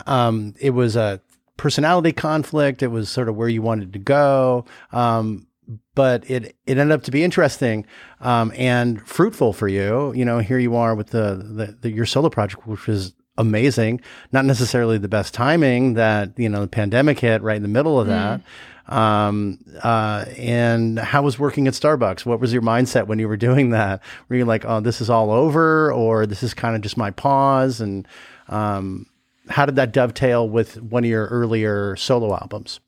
[0.08, 1.22] um, it was a
[1.58, 2.84] personality conflict.
[2.84, 4.66] It was sort of where you wanted to go.
[4.92, 5.48] Um,
[5.96, 7.86] but it it ended up to be interesting
[8.20, 10.14] um, and fruitful for you.
[10.14, 14.02] You know, here you are with the, the, the your solo project, which was amazing.
[14.32, 18.00] Not necessarily the best timing that you know the pandemic hit right in the middle
[18.00, 18.42] of that.
[18.88, 22.26] Um, uh, and how was working at Starbucks?
[22.26, 24.02] What was your mindset when you were doing that?
[24.28, 27.12] Were you like, oh, this is all over, or this is kind of just my
[27.12, 27.80] pause?
[27.80, 28.08] And
[28.50, 29.06] um,
[29.50, 32.80] how did that dovetail with one of your earlier solo albums?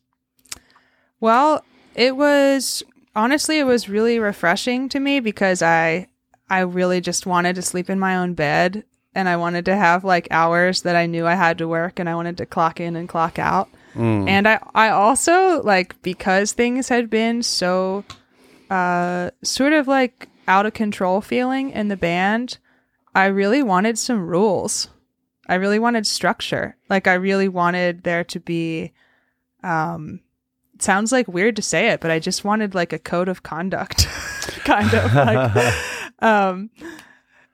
[1.19, 1.63] Well,
[1.95, 2.83] it was
[3.15, 6.07] honestly it was really refreshing to me because I
[6.49, 8.83] I really just wanted to sleep in my own bed
[9.15, 12.09] and I wanted to have like hours that I knew I had to work and
[12.09, 13.69] I wanted to clock in and clock out.
[14.27, 18.03] And I I also like because things had been so
[18.69, 22.57] uh sort of like out of control feeling in the band,
[23.13, 24.89] I really wanted some rules.
[25.47, 26.75] I really wanted structure.
[26.89, 28.91] Like I really wanted there to be
[29.63, 30.19] um
[30.73, 33.43] it sounds like weird to say it, but I just wanted like a code of
[33.43, 34.07] conduct
[34.65, 35.75] kind of like
[36.19, 36.69] um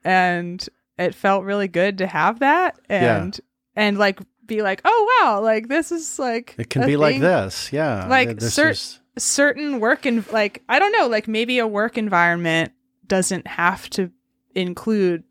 [0.04, 0.68] and
[0.98, 3.40] it felt really good to have that and
[3.76, 4.18] and like
[4.56, 8.06] be like, "Oh wow, like this is like It can be like this, yeah.
[8.06, 11.98] Like, This cer- is- certain work and like I don't know, like maybe a work
[11.98, 12.72] environment
[13.06, 14.10] doesn't have to
[14.54, 15.24] include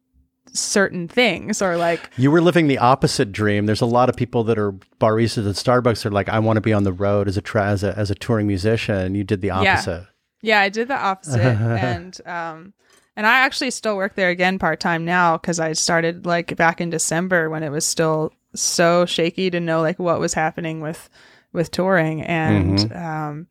[0.53, 3.65] certain things or like you were living the opposite dream.
[3.65, 6.05] There's a lot of people that are baristas at Starbucks.
[6.05, 8.11] Are like, I want to be on the road as a tra- as a as
[8.11, 9.15] a touring musician.
[9.15, 10.07] You did the opposite.
[10.41, 12.73] Yeah, I did the opposite, and um,
[13.15, 16.81] and I actually still work there again part time now because I started like back
[16.81, 21.09] in December when it was still so shaky to know like what was happening with
[21.53, 23.47] with touring, and um,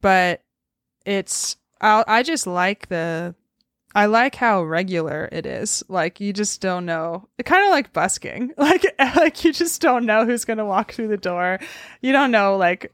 [0.00, 0.42] but
[1.04, 3.34] it's I I just like the.
[3.94, 5.82] I like how regular it is.
[5.88, 7.26] Like you just don't know.
[7.44, 8.52] Kind of like busking.
[8.58, 11.58] Like like you just don't know who's going to walk through the door.
[12.02, 12.92] You don't know like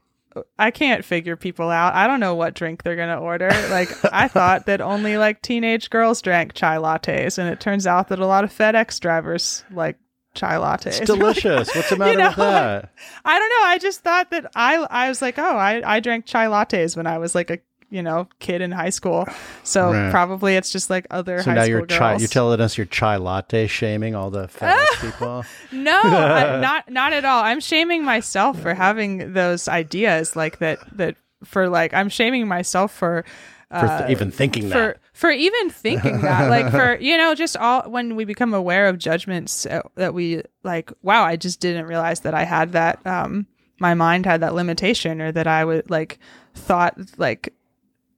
[0.57, 1.93] I can't figure people out.
[1.95, 3.49] I don't know what drink they're going to order.
[3.69, 8.09] Like, I thought that only like teenage girls drank chai lattes, and it turns out
[8.09, 9.97] that a lot of FedEx drivers like
[10.35, 10.89] chai latte.
[10.89, 11.73] It's delicious.
[11.73, 12.91] What's the matter know, with that?
[13.23, 13.67] I don't know.
[13.67, 17.07] I just thought that I I was like, oh, I I drank chai lattes when
[17.07, 17.59] I was like a
[17.91, 19.27] you know kid in high school.
[19.63, 20.11] So Right.
[20.11, 22.15] probably it's just like other So high now school you're chai.
[22.17, 25.45] You're telling us you're chai latte shaming all the FedEx people.
[25.71, 27.43] No, not not at all.
[27.43, 30.79] I'm shaming myself for having those ideas like that.
[30.97, 33.23] That for like I'm shaming myself for
[33.69, 34.97] For th- uh, even thinking for that.
[35.15, 38.97] For even thinking that like for you know just all when we become aware of
[38.99, 43.47] judgments uh, that we like wow i just didn't realize that i had that um
[43.79, 46.19] my mind had that limitation or that i would like
[46.53, 47.53] thought like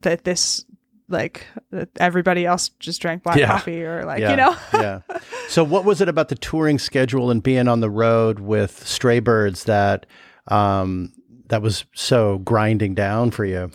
[0.01, 0.65] that this
[1.09, 3.47] like that everybody else just drank black Yeah.
[3.47, 5.01] coffee or like yeah, you know yeah.
[5.49, 9.21] So, what was it about the touring schedule and being on the road with Stray
[9.21, 10.05] Birds that
[10.47, 11.13] um,
[11.47, 13.71] that was so grinding down for you?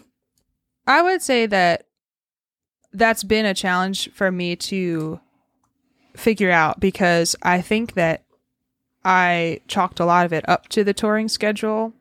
[0.86, 1.86] I would say that
[2.92, 5.20] that's been a challenge for me to
[6.14, 8.24] figure out because I think that
[9.04, 11.92] I chalked a lot of it up to the touring schedule.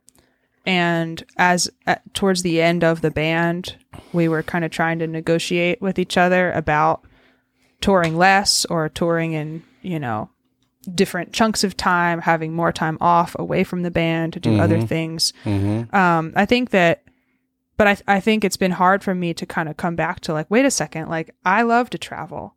[0.66, 3.78] And as at, towards the end of the band,
[4.14, 7.04] we were kind of trying to negotiate with each other about
[7.80, 10.30] touring less or touring in, you know,
[10.94, 14.82] different chunks of time, having more time off away from the band to do other
[14.88, 15.34] things.
[15.94, 17.04] Um, I think that,
[17.82, 20.34] but I I think it's been hard for me to kind of come back to
[20.34, 22.54] like, wait a second, like I love to travel.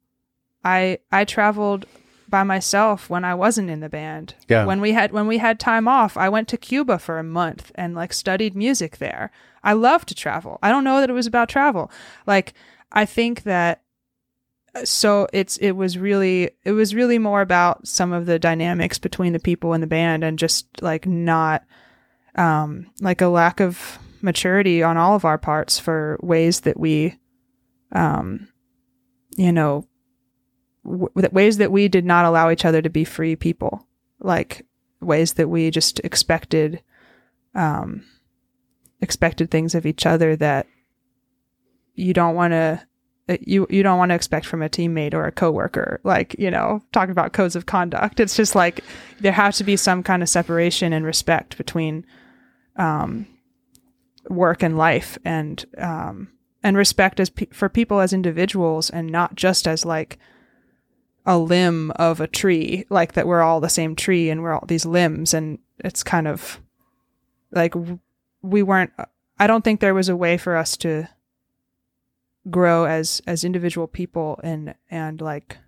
[0.62, 1.87] I I traveled
[2.29, 4.35] by myself when I wasn't in the band.
[4.49, 4.66] Yeah.
[4.66, 7.72] When we had when we had time off, I went to Cuba for a month
[7.75, 9.31] and like studied music there.
[9.62, 10.59] I love to travel.
[10.62, 11.91] I don't know that it was about travel.
[12.27, 12.53] Like
[12.93, 13.81] I think that
[14.85, 19.33] so it's it was really it was really more about some of the dynamics between
[19.33, 21.64] the people in the band and just like not
[22.35, 27.16] um like a lack of maturity on all of our parts for ways that we
[27.93, 28.49] um
[29.37, 29.87] you know
[30.85, 33.87] w- ways that we did not allow each other to be free people.
[34.20, 34.64] Like
[35.01, 36.83] ways that we just expected
[37.55, 38.05] um
[39.01, 40.66] expected things of each other that
[41.95, 42.81] you don't want to
[43.41, 46.01] you you don't want to expect from a teammate or a coworker.
[46.03, 48.20] Like you know talking about codes of conduct.
[48.25, 48.81] It's just like
[49.20, 52.07] there has to be some kind of separation and respect between
[52.77, 53.27] um
[54.29, 56.29] work and life and um
[56.62, 60.18] and respect as pe- for people as individuals and not just as like
[61.27, 64.64] a limb of a tree like that we're all the same tree and we're all
[64.66, 65.33] these limbs.
[65.33, 66.61] And it's kind of
[67.51, 67.75] like
[68.43, 68.93] we weren't
[69.39, 71.09] i don't think there was a way for us to
[72.51, 75.59] grow as as individual people and and like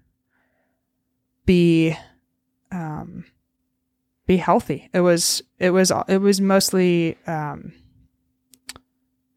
[1.47, 1.97] be
[2.71, 3.25] um
[4.27, 4.91] be healthy.
[4.93, 7.73] It was it was it was mostly um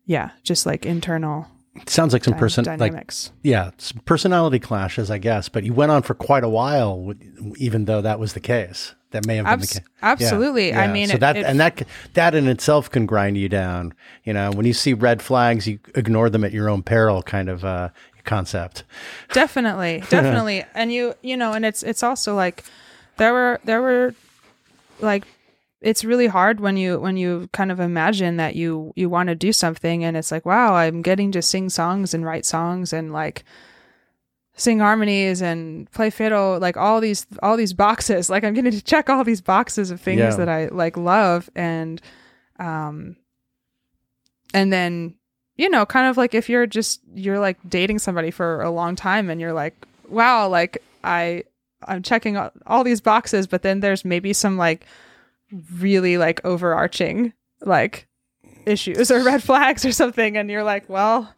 [0.09, 1.45] yeah just like internal
[1.85, 5.47] Sounds like some dy- person like dynamics yeah, some personality clashes, I guess.
[5.47, 7.13] But you went on for quite a while,
[7.55, 8.95] even though that was the case.
[9.11, 9.79] That may have been the case.
[10.01, 11.83] absolutely i Yeah, mean so it- that it- and that
[12.15, 13.93] that in itself can grind you down.
[14.25, 17.47] You know, when you see red flags, you ignore them at your own peril, kind
[17.47, 17.89] of uh,
[18.25, 18.83] concept.
[19.31, 22.63] definitely definitely and you you know and it's it's also like
[23.17, 24.13] there were there were
[24.99, 25.23] like
[25.81, 29.35] it's really hard when you when you kind of imagine that you you want to
[29.35, 33.13] do something and it's like wow i'm getting to sing songs and write songs and
[33.13, 33.43] like
[34.55, 38.81] sing harmonies and play fiddle like all these all these boxes like i'm getting to
[38.83, 40.35] check all these boxes of things Yeah.
[40.35, 42.01] that i like love and
[42.59, 43.15] um
[44.53, 45.15] and then
[45.55, 48.95] you know kind of like if you're just you're like dating somebody for a long
[48.95, 49.75] time and you're like
[50.09, 51.43] wow like i
[51.87, 54.85] i'm checking all, all these boxes but then there's maybe some like
[55.73, 58.07] really like overarching like
[58.65, 61.33] issues or red flags or something and you're like well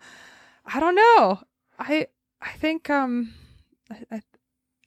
[0.66, 1.40] i don't know
[1.80, 2.08] i
[2.42, 3.34] i think um
[3.90, 4.22] I, I,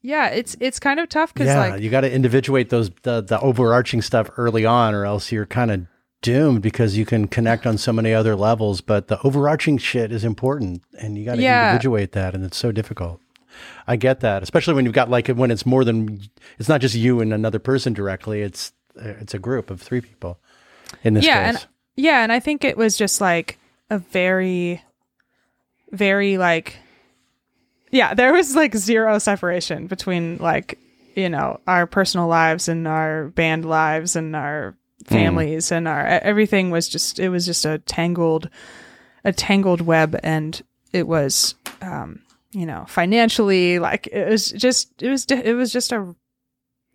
[0.02, 3.20] yeah it's it's kind of tough because Yeah, like you got to individuate those the,
[3.22, 5.86] the overarching stuff early on, or else you're kind of
[6.22, 8.80] doomed because you can connect on so many other levels.
[8.80, 11.62] But the overarching shit is important, and you got to Yeah.
[11.62, 13.20] individuate that, and it's so difficult.
[13.86, 16.20] I get that, especially when you've got like when it's more than
[16.58, 18.42] it's not just you and another person directly.
[18.42, 20.38] It's it's a group of three people.
[21.02, 21.66] In this yeah case, and
[21.96, 23.58] yeah and i think it was just like
[23.90, 24.82] a very
[25.92, 26.76] very like
[27.90, 30.78] yeah there was like zero separation between like
[31.14, 36.70] you know our personal lives and our band lives and our families and our everything
[36.70, 38.48] was just it was just a tangled
[39.24, 42.20] a tangled web and it was um
[42.52, 46.14] you know financially like it was just it was it was just a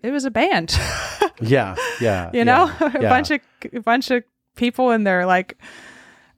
[0.04, 0.78] it was a band
[1.42, 3.10] yeah, yeah, you know yeah, a yeah.
[3.10, 3.40] bunch of
[3.74, 4.24] a bunch of
[4.56, 5.58] people in their like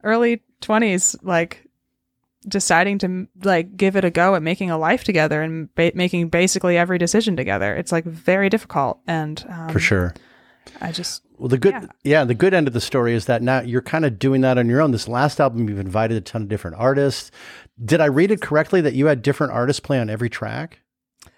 [0.04, 1.68] early 20s like
[2.48, 6.28] deciding to like give it a go at making a life together and ba- making
[6.30, 10.14] basically every decision together it's like very difficult and um, for sure.
[10.82, 11.86] i just Well, the good, Yeah.
[12.04, 12.24] yeah.
[12.24, 14.68] the good end of the story is that now you're kind of doing that on
[14.70, 14.92] your own.
[14.92, 17.30] This last album, you've invited a ton of different artists.
[17.84, 20.80] Did I read it correctly that you had different artists play on every track?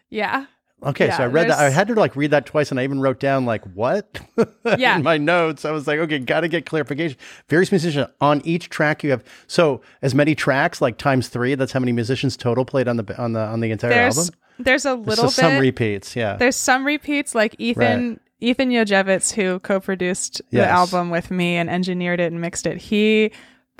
[0.09, 0.45] yeah
[0.83, 1.59] Okay, so I read that.
[1.59, 4.19] I had to like read that twice, and I even wrote down like what
[4.77, 4.97] Yeah.
[4.97, 5.65] in my notes.
[5.65, 7.17] I was like, okay, got to get clarification.
[7.47, 9.03] Various musicians on each track.
[9.03, 11.55] You have so as many tracks, like times three.
[11.55, 14.35] That's how many musicians total played on the on the on the entire there's album.
[14.59, 16.35] there's a little some bit some repeats, yeah.
[16.35, 22.19] there's some repeats like ethan ethan Jodziewicz, who co-produced the album with me and engineered
[22.19, 23.31] it and mixed it he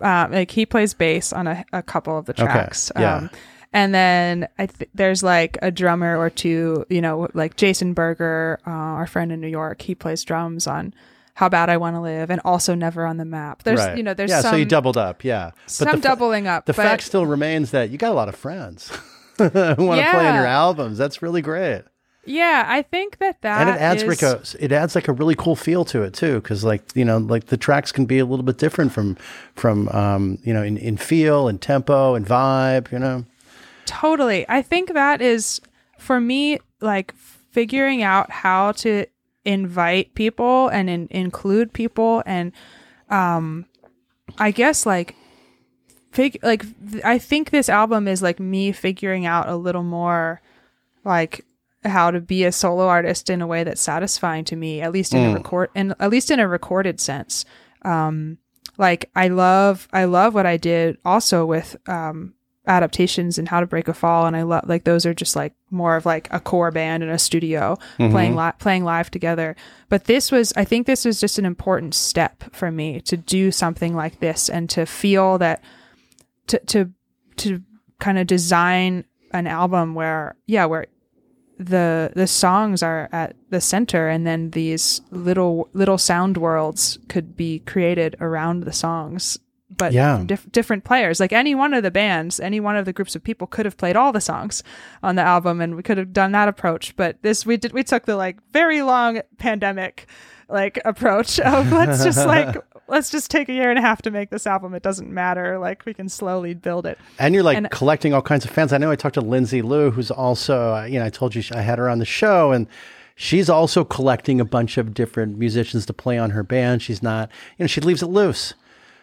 [0.02, 3.18] um, like he plays bass on a, a couple of the tracks yeah.
[3.18, 3.30] um,
[3.74, 8.60] and then I th- there's like a drummer or two, you know, like Jason Berger,
[8.66, 9.82] uh, our friend in New York.
[9.82, 10.94] He plays drums on
[11.34, 13.98] "How Bad I Want to Live" and also "Never on the Map." There's, right.
[13.98, 14.42] you know, there's yeah.
[14.42, 15.52] some so you doubled up, yeah.
[15.66, 16.66] some the doubling up.
[16.66, 18.90] The but fact still remains that you got a lot of friends
[19.38, 21.00] who want to play on your albums.
[21.00, 21.82] That's really great.
[22.26, 25.14] yeah, I think that that and it adds is- like a it adds like a
[25.14, 28.20] really cool feel to it too because like you know like the tracks can be
[28.20, 29.18] a little bit different from
[29.56, 33.26] from um you know in, in feel and tempo and vibe you know
[33.86, 34.46] Totally.
[34.50, 35.62] I think that is
[35.98, 39.06] for me like figuring out how to
[39.46, 42.52] invite people and in, include people and
[43.10, 43.66] um
[44.38, 45.16] I guess like
[46.12, 50.42] fig- like th- I think this album is like me figuring out a little more
[51.04, 51.46] like
[51.84, 55.14] how to be a solo artist in a way that's satisfying to me, at least
[55.14, 57.44] in a record and at least in a recorded sense.
[57.82, 58.38] Um
[58.78, 62.34] like I love I love what I did also with um
[62.66, 64.26] adaptations and how to break a fall.
[64.26, 67.10] And I love like those are just like more of like a core band in
[67.10, 68.12] a studio mm-hmm.
[68.12, 69.56] playing li- playing live together.
[69.90, 73.52] But this was I think this was just an important step for me to do
[73.52, 75.64] something like this and to feel that
[76.48, 76.92] to to
[77.38, 77.62] to
[78.00, 80.86] kind of design an album where yeah where
[81.58, 87.36] the the songs are at the center and then these little little sound worlds could
[87.36, 89.38] be created around the songs
[89.84, 90.24] but Yeah.
[90.26, 93.22] diff- different players like any one of the bands any one of the groups of
[93.24, 94.64] people could have played all the songs
[95.02, 97.84] on the album and we could have done that approach but this we did we
[97.84, 100.08] took the like very long pandemic
[100.50, 102.56] like approach of let's just like
[102.88, 105.58] let's just take a year and a half to make this album it doesn't matter
[105.60, 108.72] like we can slowly build it And you're like And- collecting all kinds of fans.
[108.74, 111.42] I know I talked to Lindsay Lou, who's also, uh, you know, I told you
[111.56, 112.68] I had her on the show, and
[113.16, 116.82] she's also collecting a bunch of different musicians to play on her band.
[116.82, 118.54] She's not, you know, she leaves it loose.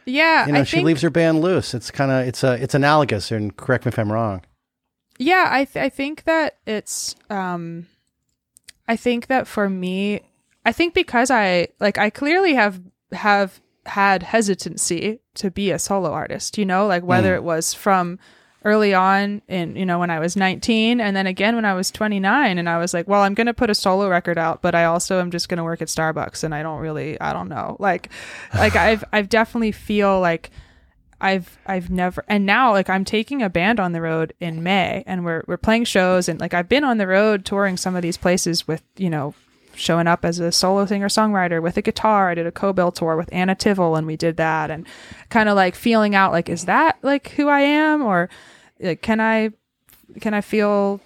[0.07, 1.75] Yeah You know, I she think, leaves her band loose.
[1.75, 3.31] It's kind of, it's a, it's analogous.
[3.31, 4.43] And correct me if I'm wrong.
[5.19, 7.87] yeah i th- i think that it's um
[8.89, 10.23] i think that for me
[10.65, 12.81] i think because i like i clearly have
[13.13, 18.19] have had hesitancy to be a solo artist you know like whether it was from
[18.65, 21.91] early on in you know when i was 19 and then again when i was
[21.91, 24.75] 29 and i was like well i'm going to put a solo record out but
[24.75, 27.49] i also am just going to work at starbucks and i don't really i don't
[27.49, 27.77] know.
[27.79, 28.11] Like
[28.55, 30.51] like i've i've definitely feel like
[31.21, 35.05] I've I've never and now like I'm taking a band on the road in May
[35.07, 38.03] and we're we're playing shows and like I've been on the road touring some of
[38.03, 39.35] these places with, you know,
[39.75, 42.31] showing up as a solo singer songwriter with a guitar.
[42.31, 44.87] I did a co-bill tour with Anna Tivel and we did that and
[45.29, 48.03] kind of like feeling out like is that like who I am?
[48.03, 48.29] Or
[48.81, 49.51] like can I
[50.21, 51.01] can I feel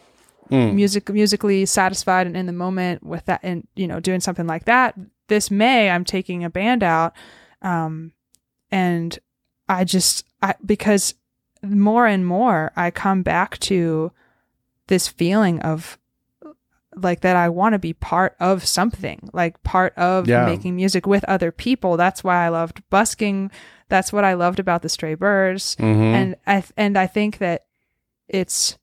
[0.74, 4.64] music musically satisfied and in the moment with that and you know doing something like
[4.64, 4.94] that?
[5.28, 7.14] This may i'm taking a band out
[7.62, 8.12] um
[8.70, 9.18] and
[9.70, 11.14] i just i because
[11.62, 14.12] more and more i come back to
[14.88, 15.98] this feeling of
[16.96, 20.46] like that i want to be part of something like part of Yeah.
[20.46, 21.96] making music with other people.
[21.96, 23.50] That's why i loved busking.
[23.88, 25.76] That's what i loved about the stray birds.
[25.76, 26.02] Mm-hmm.
[26.02, 27.64] And i th- and i think that
[28.28, 28.78] it's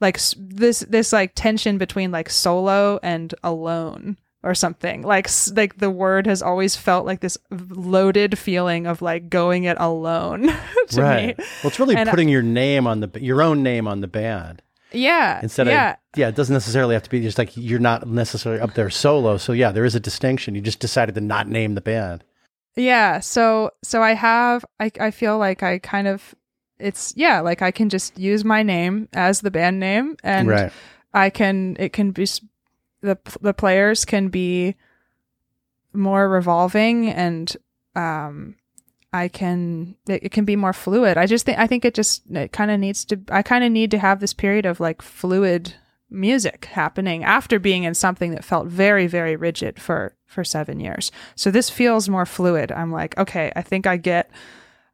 [0.00, 5.02] like s- this this like tension between like solo and alone or something.
[5.02, 9.64] Like s- like the word has always felt like this loaded feeling of like going
[9.64, 10.48] it alone
[10.88, 11.38] to right.
[11.38, 14.00] me Well, it's really And I- putting your name on the, your own name on
[14.00, 14.60] the band
[14.92, 18.06] yeah instead yeah of, yeah, it doesn't necessarily have to be just like you're not
[18.06, 19.36] necessarily up there solo.
[19.38, 20.54] So yeah, there is a distinction.
[20.54, 22.24] You just decided to not name the band.
[22.76, 26.34] yeah so so i have i i feel like i kind of
[26.78, 30.72] it's yeah like i can just use my name as the band name and right.
[31.14, 32.26] I can it can be
[33.02, 34.74] the the players can be
[35.92, 37.54] more revolving and
[37.94, 38.56] um
[39.12, 41.18] I can it, can be more fluid.
[41.18, 43.70] I just think I think it just it kind of needs to I kind of
[43.70, 45.74] need to have this period of like fluid
[46.08, 51.12] music happening after being in something that felt very very rigid for for 7 years.
[51.34, 52.72] So this feels more fluid.
[52.72, 54.30] I'm like, okay, I think I get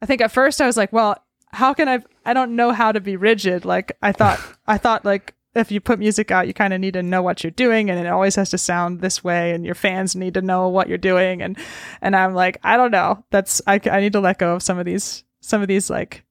[0.01, 1.17] I think at first I was like, well,
[1.51, 3.63] how can I I don't know how to be rigid.
[3.63, 6.93] Like I thought I thought like if you put music out, you kind of need
[6.93, 9.75] to know what you're doing and it always has to sound this way and your
[9.75, 11.57] fans need to know what you're doing and
[12.01, 13.23] and I'm like, I don't know.
[13.31, 16.23] That's I I need to let go of some of these some of these like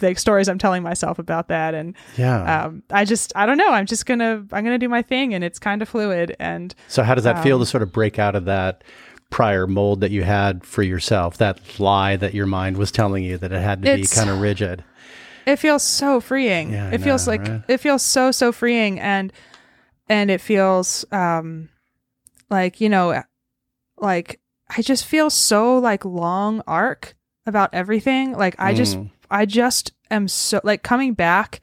[0.00, 2.66] like stories I'm telling myself about that and Yeah.
[2.66, 3.70] um I just I don't know.
[3.70, 6.74] I'm just going to I'm to do my thing and it's kind of fluid and
[6.88, 8.82] so how does that um, feel to sort of break out of that
[9.30, 13.36] prior mold that you had for yourself, that lie that your mind was telling you
[13.38, 14.84] that it had to be kind of rigid?
[15.46, 17.62] It feels so freeing Yeah, it feels like right?
[17.68, 19.32] it feels so so freeing and
[20.08, 21.68] and it feels um
[22.50, 23.22] like you know
[23.98, 24.40] like
[24.76, 27.14] i just feel so like long arc
[27.46, 29.10] about everything like i just Mm.
[29.30, 31.60] i just am so like coming back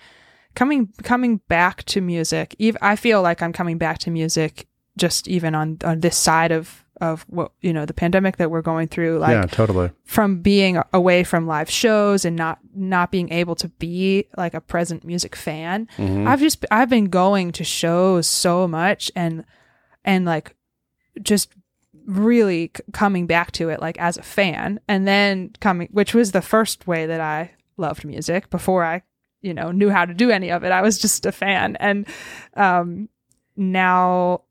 [0.56, 4.68] coming coming back to music ev- i feel like i'm coming back to music
[4.98, 8.62] just even on on this side of of what you know the pandemic that we're
[8.62, 9.90] going through like yeah, totally.
[10.06, 14.62] from being away from live shows and not not being able to be like a
[14.62, 16.28] present music fan Mhm.
[16.28, 19.44] i've just i've been going to shows so much and
[20.06, 20.56] and like
[21.22, 21.52] just
[22.06, 26.32] really c- coming back to it like as a fan and then coming which was
[26.32, 29.02] the first way that i loved music before i
[29.42, 32.08] you know knew how to do any of it i was just a fan and
[32.56, 33.10] um
[33.56, 34.42] now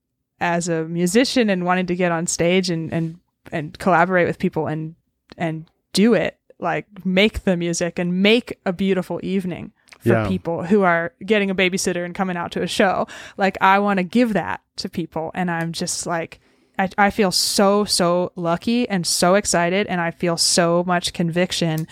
[0.41, 3.19] as a musician and wanting to get on stage and and
[3.53, 4.95] and collaborate with people and
[5.39, 10.29] and do it like make the music and make a beautiful evening for Yeah.
[10.29, 13.07] people who are getting a babysitter and coming out to a show.
[13.37, 16.41] Like I want to give that to people and I'm just like
[16.79, 21.87] I, I feel so so lucky and so excited and I feel so much conviction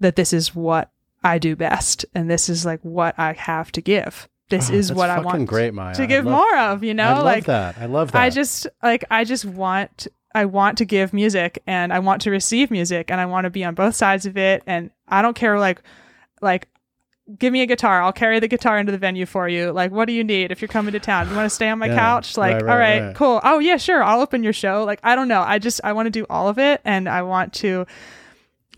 [0.00, 0.90] that this is what
[1.22, 4.28] I do best and this is like what I have to give.
[4.56, 5.94] This oh, is what I want great, Maya.
[5.94, 7.04] to give love- more of, you know?
[7.04, 7.76] I love like that.
[7.78, 8.22] I love that.
[8.22, 12.30] I just like I just want I want to give music and I want to
[12.30, 15.34] receive music and I want to be on both sides of it and I don't
[15.36, 15.80] care like
[16.40, 16.68] like
[17.38, 20.06] give me a guitar I'll carry the guitar into the venue for you like what
[20.06, 21.94] do you need if you're coming to town you want to stay on my Yeah.
[21.96, 23.16] couch like Right, right, all right, right.
[23.16, 25.92] cool oh yeah sure I'll open your show like I don't know I just I
[25.94, 27.86] want to do all of it and I want to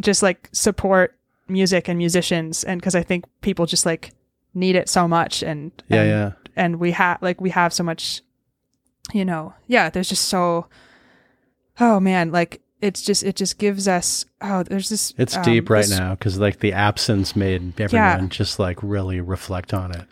[0.00, 1.16] just like support
[1.48, 4.12] music and musicians and because I think people just like
[4.56, 6.32] need it so much and yeah, and yeah.
[6.56, 8.22] and we have like we have so much
[9.12, 10.66] you know yeah there's just so
[11.78, 15.70] oh man like it's just it just gives us oh there's this It's um, deep
[15.70, 20.06] right this- now because like the absence made everyone just like really reflect on it.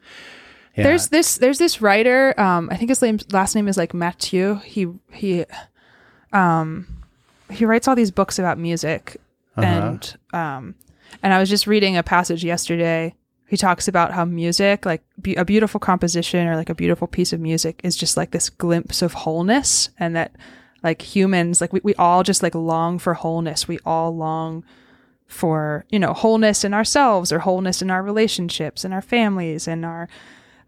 [0.76, 0.84] Yeah.
[0.84, 4.56] there's this there's this writer um i think his name, last name is like mathieu
[4.64, 5.44] he he
[6.32, 6.86] um
[7.50, 9.16] he writes all these books about music
[9.56, 9.66] Uh-huh.
[9.66, 10.74] and um
[11.22, 13.14] and i was just reading a passage yesterday
[13.46, 17.32] he talks about how music like be- a beautiful composition or like a beautiful piece
[17.32, 20.34] of music is just like this glimpse of wholeness and that
[20.82, 24.64] like humans like we, we all just like long for wholeness we all long
[25.26, 29.84] for you know wholeness in ourselves or wholeness in our relationships and our families and
[29.84, 30.08] our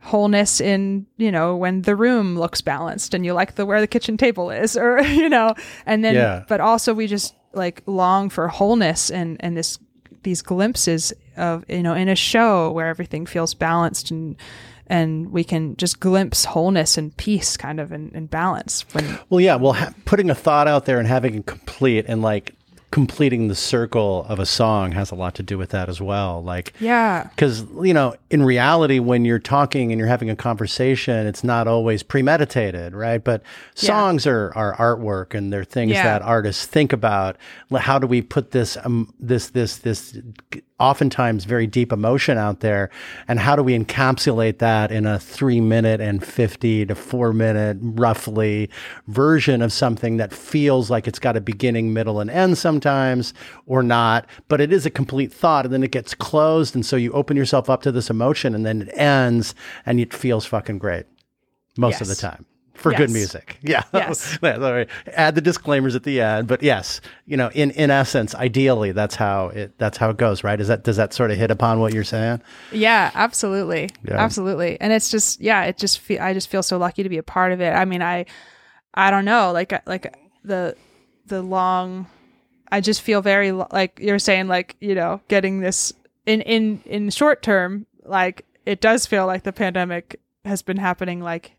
[0.00, 3.86] wholeness in you know when the room looks balanced and you like the where the
[3.86, 5.54] kitchen table is or you know
[5.84, 6.44] and then Yeah.
[6.48, 9.78] but also we just like long for wholeness and and this
[10.26, 14.34] these glimpses of you know in a show where everything feels balanced and
[14.88, 19.56] and we can just glimpse wholeness and peace kind of and, balance when Well, yeah.
[19.56, 22.54] Well, ha- putting a thought out there and having it complete and like
[22.90, 26.42] completing the circle of a song has a lot to do with that as well.
[26.42, 31.26] Like, yeah because you know, in reality, when you're talking and you're having a conversation,
[31.26, 33.22] it's not always premeditated, right?
[33.22, 33.42] But
[33.74, 36.04] songs are are artwork, and they're things Yeah.
[36.04, 37.36] that artists think about.
[37.76, 40.16] How do we put this um, this this this
[40.78, 42.90] oftentimes very deep emotion out there,
[43.28, 47.78] and how do we encapsulate that in a three minute and fifty to four minute
[47.80, 48.68] roughly
[49.06, 53.32] version of something that feels like it's got a beginning, middle, and end sometimes,
[53.66, 56.96] or not, but it is a complete thought, and then it gets closed, and so
[56.96, 59.54] you open yourself up to this emotion, and then it ends,
[59.84, 61.06] and it feels fucking great
[61.76, 62.44] most of the time.
[62.76, 63.58] For good music.
[63.62, 63.82] Yeah.
[63.92, 64.38] Yes.
[64.40, 64.86] Sorry.
[65.08, 66.46] Add the disclaimers at the end.
[66.46, 70.44] But yes, you know, in, in essence, ideally that's how it that's how it goes,
[70.44, 70.60] right?
[70.60, 72.42] Is that does that sort of hit upon what you're saying?
[72.72, 73.90] Yeah, absolutely.
[74.04, 74.14] Yeah.
[74.22, 74.80] Absolutely.
[74.80, 77.22] And it's just yeah, it just fe- I just feel so lucky to be a
[77.22, 77.70] part of it.
[77.70, 78.26] I mean, I
[78.94, 80.14] I don't know, like like
[80.44, 80.76] the
[81.26, 82.06] the long
[82.70, 85.92] I just feel very like you're saying like, you know, getting this
[86.26, 91.20] in in in short term like it does feel like the pandemic has been happening
[91.20, 91.55] like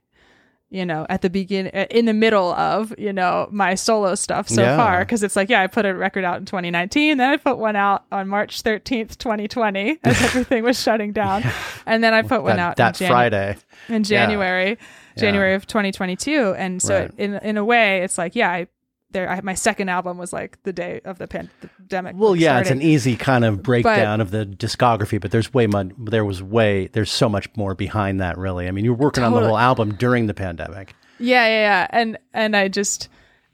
[0.70, 4.50] you know at the begin uh, in the middle of you know my solo stuff
[4.50, 4.76] so Yeah.
[4.78, 7.58] far because it's like yeah i put a record out in 2019 then i put
[7.58, 11.44] one out on march 13th 2020 as everything was shutting down
[11.86, 13.58] and then i put one out that Janu- Friday.
[13.88, 14.78] in january
[15.18, 17.12] january of 2022 and so Right.
[17.18, 18.68] in in a way it's like yeah i
[19.12, 22.70] there I, my second album was like the day of the pandemic Well, yeah, it's
[22.70, 25.92] an easy kind of breakdown of the discography, but there's way much.
[25.98, 26.88] There was way.
[26.88, 28.68] There's so much more behind that, really.
[28.68, 30.94] I mean, you're working on the whole album during the pandemic.
[31.20, 31.88] Yeah, yeah, yeah.
[31.92, 33.10] And and I just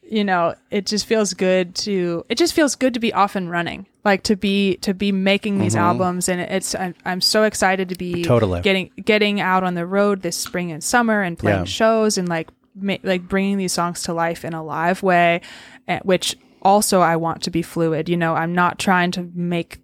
[0.06, 3.50] you know, it just feels good to it just feels good to be off and
[3.50, 3.86] running.
[4.04, 7.96] Like to be to be making these albums and it's I'm, I'm so excited to
[7.96, 8.24] be Mm-hmm.
[8.24, 8.62] Totally.
[8.62, 11.64] getting getting out on the road this spring and summer and playing Yeah.
[11.66, 15.42] shows and like ma- like bringing these songs to life in a live way
[15.88, 18.08] eh, which also I want to be fluid.
[18.10, 19.80] You know, I'm not trying to make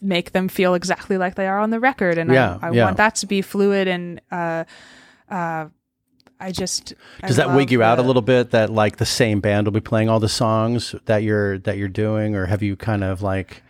[0.00, 2.84] make them feel exactly like they are on the record and Yeah, I, I yeah.
[2.84, 4.64] want that to be fluid and uh
[5.30, 5.66] uh
[6.40, 6.94] I just
[7.26, 8.52] Does that wig you out a little bit?
[8.52, 11.88] That like the same band will be playing all the songs that you're that you're
[11.88, 13.62] doing, or have you kind of like,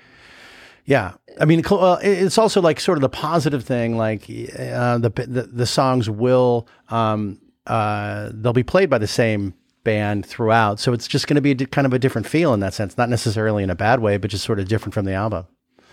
[0.85, 1.15] yeah?
[1.41, 3.97] I mean, uh, it- it's also like sort of the positive thing.
[3.97, 7.39] Like uh, the, the the songs will um
[7.69, 9.55] uh they'll be played by the same
[9.85, 12.53] band throughout, so it's just going to be a di- kind of a different feel
[12.53, 12.99] in that sense.
[12.99, 15.47] Not necessarily in a bad way, but just sort of different from the album.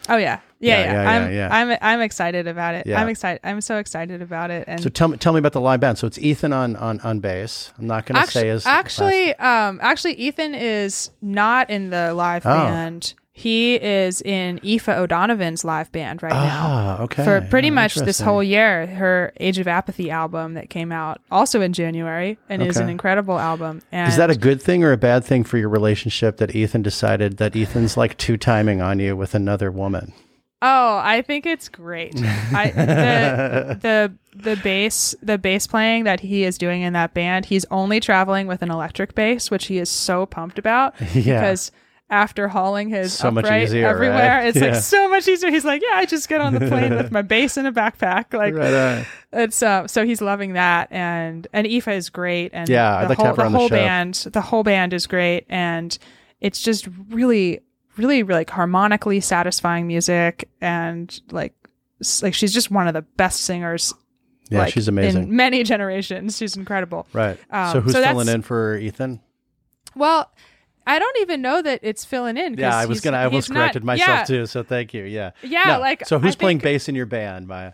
[0.08, 0.40] Oh yeah.
[0.60, 1.10] Yeah, Yeah, yeah.
[1.10, 1.50] I'm yeah.
[1.52, 2.88] I'm I'm excited about it.
[2.94, 3.40] I'm excited.
[3.44, 4.66] I'm so excited about it.
[4.68, 5.98] And So tell me tell me about the live band.
[5.98, 7.72] So it's Ethan on on on bass.
[7.80, 12.46] I'm not going to say his actually, um, actually, Ethan is not in the live
[12.46, 12.50] Oh.
[12.50, 13.14] band.
[13.38, 16.40] He is in Aoife O'Donovan's live band right now.
[16.42, 17.26] Ah, okay.
[17.26, 21.20] For pretty Oh, much this whole year, her Age of Apathy album that came out
[21.30, 23.82] also in January and is an incredible album.
[23.92, 26.82] And Is that a good thing or a bad thing for your relationship that Ethan
[26.82, 30.14] decided that Ethan's like two timing on you with another woman?
[30.62, 32.16] Oh, I think it's great.
[32.54, 37.46] I, the the the bass the bass playing that he is doing in that band,
[37.48, 41.42] he's only traveling with an electric bass, which he is so pumped about Yeah.
[41.42, 41.72] because
[42.10, 44.48] after hauling his So much upright easier, everywhere, right?
[44.48, 44.66] it's Yeah.
[44.74, 45.50] like so much easier.
[45.50, 48.34] He's like, yeah, I just get on the plane with my bass in a backpack,
[48.34, 52.96] like Right it's uh, so he's loving that, and and Aoife is great, and Yeah,
[52.98, 55.46] I'd the like to whole her the on the band, the whole band is great,
[55.50, 55.98] and
[56.42, 57.62] it's just really,
[57.98, 61.54] really, like harmonically satisfying music, and like
[62.22, 63.94] like she's just one of the best singers.
[64.52, 65.24] Yeah, like, she's amazing.
[65.24, 66.38] in many generations.
[66.38, 67.08] She's incredible.
[67.14, 67.40] right.
[67.50, 69.20] um, so who's so filling in for Ethan?
[69.96, 70.32] Well,
[70.88, 72.56] I don't even know that it's filling in.
[72.58, 73.18] Yeah, I was gonna.
[73.18, 74.46] I almost not- corrected myself yeah, too.
[74.46, 75.04] So thank you.
[75.04, 75.32] Yeah.
[75.42, 75.80] Yeah, No.
[75.80, 77.74] like, So who's I playing think- bass in your band, Maya?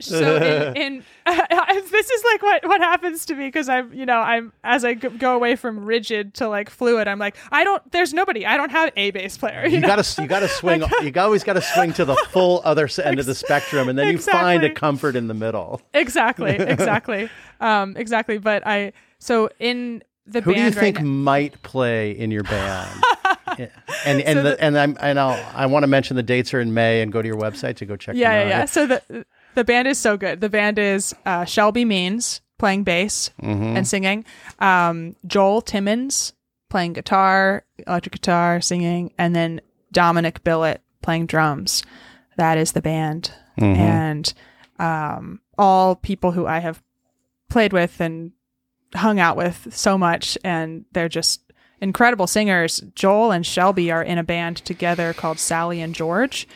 [0.00, 4.18] so in, in this is like what what happens to me because I'm you know
[4.18, 8.12] I'm as I go away from rigid to like fluid I'm like I don't there's
[8.12, 10.82] nobody I don't have a bass player you, You gotta you gotta swing.
[11.02, 14.18] You always gotta swing to the full other end of the spectrum, and then you
[14.18, 15.80] find a comfort in the middle.
[15.94, 21.62] exactly exactly um exactly but I so in the Who do you think right might
[21.62, 22.90] play in your band?
[23.58, 23.66] Yeah.
[24.06, 26.54] and and So the, the- and I'm and I'll I want to mention the dates
[26.54, 28.16] are in May and go to your website to go check.
[28.16, 28.58] yeah them yeah out.
[28.60, 32.84] yeah so the the band is so good the band is uh, Shelby Means playing
[32.84, 33.76] bass Mm-hmm.
[33.76, 34.24] and singing
[34.58, 36.32] um Joel Timmons
[36.70, 39.60] playing guitar electric guitar singing and then
[39.92, 41.82] Dominic Billett playing drums
[42.38, 43.80] that is the band Mm-hmm.
[43.82, 44.34] and
[44.78, 46.82] um, all people who I have
[47.50, 48.32] played with and
[48.94, 51.40] hung out with so much, and they're just
[51.80, 52.80] incredible singers.
[52.94, 56.46] Joel and Shelby are in a band together called Sally and George,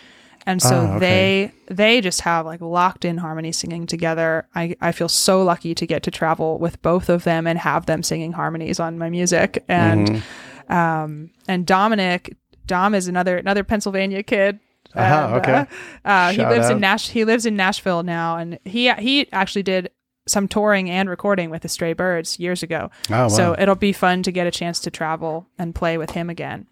[0.46, 1.52] and so Oh, okay.
[1.66, 4.46] they they just have like locked in harmony singing together.
[4.54, 7.86] I I feel so lucky to get to travel with both of them and have
[7.86, 10.72] them singing harmonies on my music, and Mm-hmm.
[10.72, 12.36] um and Dominic
[12.66, 14.58] Dom is another another Pennsylvania kid.
[14.94, 15.52] Uh-huh, And, okay.
[15.52, 15.64] uh,
[16.08, 16.72] uh, he lives out.
[16.72, 17.08] in Nash.
[17.10, 19.90] He lives in Nashville now, and he he actually did
[20.26, 22.90] some touring and recording with the Stray Birds years ago.
[23.10, 23.28] Oh, wow.
[23.28, 26.66] So it'll be fun to get a chance to travel and play with him again.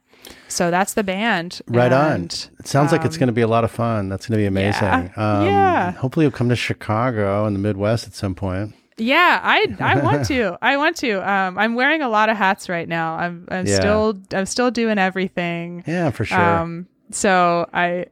[0.49, 1.61] So that's the band.
[1.69, 2.25] Right on.
[2.25, 4.09] It sounds like it's um, going to be a lot of fun.
[4.09, 4.83] That's going to be amazing.
[4.83, 5.11] yeah.
[5.17, 5.91] Um, Yeah.
[5.93, 8.75] Hopefully, you'll come to Chicago and the Midwest at some point.
[8.97, 10.57] Yeah, I I want to.
[10.63, 11.15] I want to.
[11.31, 13.17] Um, I'm wearing a lot of hats right now.
[13.17, 13.75] I'm I'm Yeah.
[13.77, 15.83] still I'm still doing everything.
[15.87, 16.39] Yeah, for sure.
[16.41, 18.07] Um, so I,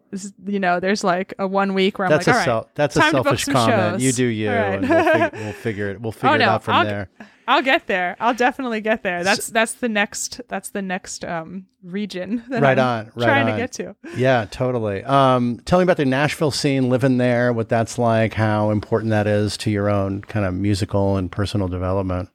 [0.47, 2.97] you know, there's like a one week where I'm that's like, a all right, that's
[2.97, 3.95] a time to book selfish comment.
[3.95, 4.03] shows.
[4.05, 4.75] You do you, right.
[4.75, 6.01] and we'll, fig- we'll figure it.
[6.01, 7.09] We'll figure Oh, it out from I'll- there.
[7.49, 8.17] I'll get there.
[8.21, 9.25] I'll definitely get there.
[9.25, 13.49] That's that's the next that's the next um region that Right I'm on, right trying
[13.49, 13.53] on.
[13.55, 13.97] to get to.
[14.17, 15.03] Yeah, totally.
[15.03, 19.27] Um, tell me about the Nashville scene, living there, what that's like, how important that
[19.27, 22.29] is to your own kind of musical and personal development.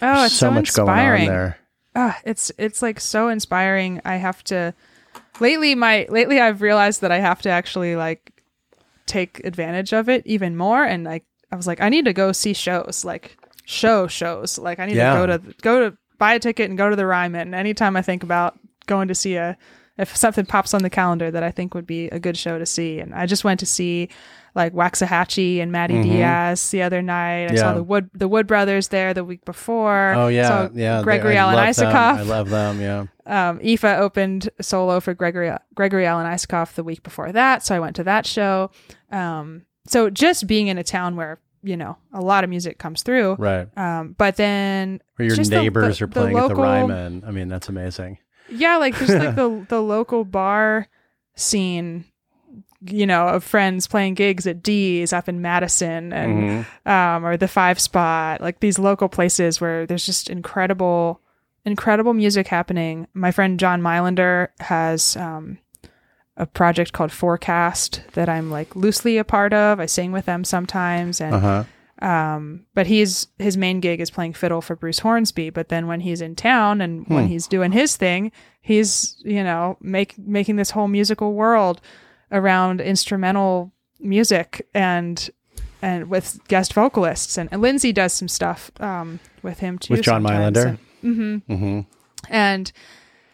[0.00, 1.26] Oh, it's so, much inspiring.
[1.26, 1.58] going on there.
[1.96, 4.00] Ah, it's it's like so inspiring.
[4.04, 4.72] I have to
[5.40, 8.30] lately my lately I've realized that I have to actually like
[9.06, 12.32] take advantage of it even more and like I was like I need to go
[12.32, 14.58] see shows, like show shows.
[14.58, 15.20] Like I need Yeah.
[15.20, 17.48] to go to go to buy a ticket and go to the Ryman.
[17.48, 19.56] And anytime I think about going to see a
[19.96, 22.66] if something pops on the calendar that I think would be a good show to
[22.66, 24.08] see and I just went to see
[24.56, 27.44] like Waxahatchee and Madi Diaz the other night.
[27.44, 27.56] I Mm-hmm.
[27.56, 27.60] Yeah.
[27.60, 30.12] saw the Wood the Wood Brothers there the week before.
[30.14, 31.02] Oh yeah, yeah.
[31.02, 31.86] Gregory I Alan love them.
[31.92, 32.80] Isakov I love them.
[32.80, 33.06] Yeah.
[33.50, 37.80] um, Aoife opened solo for Gregory Gregory Alan Isakov the week before that, so I
[37.80, 38.70] went to that show.
[39.10, 43.02] Um, so just being in a town where you know a lot of music comes
[43.02, 43.66] through, Right.
[43.76, 47.24] um, but then Where your just the- neighbors the- are the playing at the Ryman.
[47.26, 48.18] I mean, that's amazing.
[48.54, 50.88] Yeah, like just like the the local bar
[51.34, 52.04] scene,
[52.86, 56.90] you know, of friends playing gigs at Dee's up in Madison and Mhm.
[56.90, 61.20] um, or the Five Spot, like these local places where there's just incredible,
[61.64, 63.06] incredible music happening.
[63.14, 65.58] My friend John Mailander has um,
[66.36, 69.80] a project called Forecast that I'm like loosely a part of.
[69.80, 71.64] I sing with them sometimes, and Uh-huh.
[72.02, 75.50] Um, but he's his main gig is playing fiddle for Bruce Hornsby.
[75.50, 79.76] But then when he's in town and when he's doing his thing, he's you know
[79.80, 81.80] make making this whole musical world
[82.32, 85.30] around instrumental music and
[85.82, 90.02] and with guest vocalists and, and Lindsay does some stuff um, with him too With
[90.02, 90.22] John.
[90.24, 90.66] Mailander?
[91.02, 91.80] And, Mm-hmm.
[92.30, 92.72] and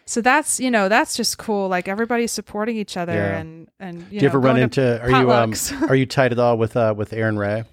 [0.05, 1.67] so that's you know that's just cool.
[1.69, 3.37] Like everybody's supporting each other Yeah.
[3.39, 5.01] and and you Do you know, ever run into?
[5.01, 5.53] Are you um?
[5.89, 7.63] Are you tight at all with uh with Erin Rae?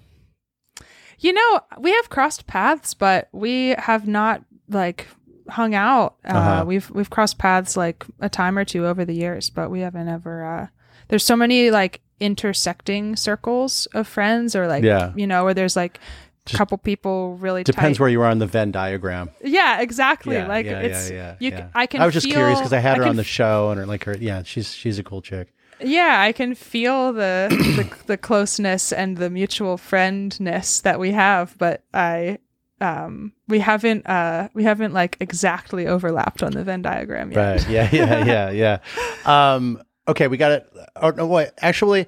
[1.19, 5.07] You know, we have crossed paths, but we have not like
[5.49, 6.15] hung out.
[6.23, 6.65] Uh, Uh-huh.
[6.65, 10.07] We've we've crossed paths like a time or two over the years, but we haven't
[10.07, 10.45] ever.
[10.45, 10.67] Uh,
[11.09, 15.11] there's so many like intersecting circles of friends, or like Yeah.
[15.15, 15.99] you know, where there's like
[16.53, 18.01] a couple people really Depends tight.
[18.01, 19.29] where you are on the Venn diagram.
[19.43, 20.35] Yeah, exactly.
[20.35, 21.49] Yeah, like yeah, it's yeah, yeah, you.
[21.51, 21.67] yeah.
[21.75, 22.01] I can.
[22.01, 24.15] I was just curious because I had her on the show and her, like her.
[24.17, 25.53] Yeah, she's she's a cool chick.
[25.81, 31.57] Yeah, I can feel the, the the closeness and the mutual friendness that we have,
[31.57, 32.39] but I
[32.81, 37.37] um we haven't uh we haven't like exactly overlapped on the Venn diagram yet.
[37.37, 37.69] Right.
[37.69, 37.89] Yeah.
[37.91, 38.25] Yeah.
[38.25, 38.49] Yeah.
[38.51, 38.79] Yeah.
[39.25, 40.27] Um, okay.
[40.27, 40.73] We got it.
[40.95, 41.49] Oh, no, wait.
[41.59, 42.07] Actually,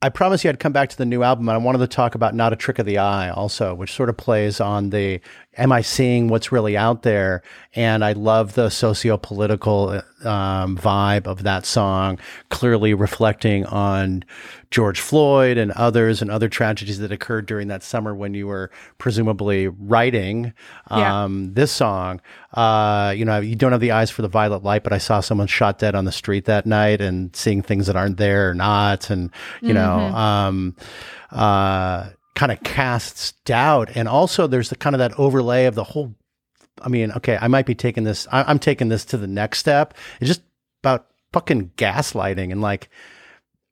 [0.00, 2.14] I promised you I'd come back to the new album, and I wanted to talk
[2.14, 5.20] about "Not a Trick of the Eye" also, which sort of plays on the
[5.56, 7.42] "Am I seeing what's really out there?"
[7.74, 12.18] And I love the socio-political um, vibe of that song,
[12.50, 14.24] clearly reflecting on
[14.70, 18.70] George Floyd and others and other tragedies that occurred during that summer when you were
[18.98, 20.52] presumably writing
[20.90, 21.24] Yeah.
[21.24, 22.20] um, this song.
[22.54, 25.20] Uh, you know, you don't have the eyes for the violet light, but I saw
[25.20, 28.54] someone shot dead on the street that night and seeing things that aren't there or
[28.54, 29.10] not.
[29.10, 29.30] And,
[29.60, 30.76] you know, um,
[31.30, 33.90] uh, kind of casts doubt.
[33.94, 36.14] And also there's the kind of that overlay of the whole,
[36.80, 39.58] I mean, okay, I might be taking this, I, I'm taking this to the next
[39.58, 39.94] step.
[40.20, 40.42] It's just
[40.82, 42.88] about fucking gaslighting and like,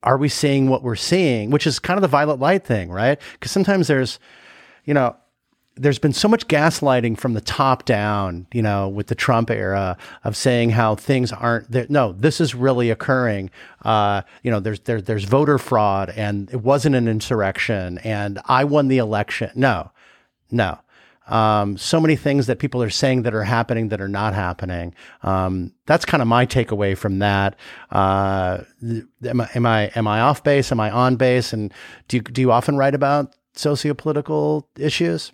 [0.02, 1.50] are we seeing what we're seeing?
[1.50, 3.20] Which is kind of the violet light thing, right?
[3.34, 4.18] Because sometimes there's,
[4.84, 5.14] you know,
[5.80, 9.96] there's been so much gaslighting from the top down, you know, with the Trump era
[10.24, 11.86] of saying how things aren't there.
[11.88, 13.50] No, this is really occurring.
[13.82, 18.64] Uh, you know, there's there, there's voter fraud, and it wasn't an insurrection, and I
[18.64, 19.50] won the election.
[19.54, 19.90] No,
[20.50, 20.78] no.
[21.28, 24.94] Um, so many things that people are saying that are happening that are not happening.
[25.22, 27.56] Um, that's kind of my takeaway from that.
[27.90, 28.64] Uh,
[29.24, 30.72] am I, am I am I off base?
[30.72, 31.52] Am I on base?
[31.52, 31.72] And
[32.08, 35.32] do you, do you often write about sociopolitical issues?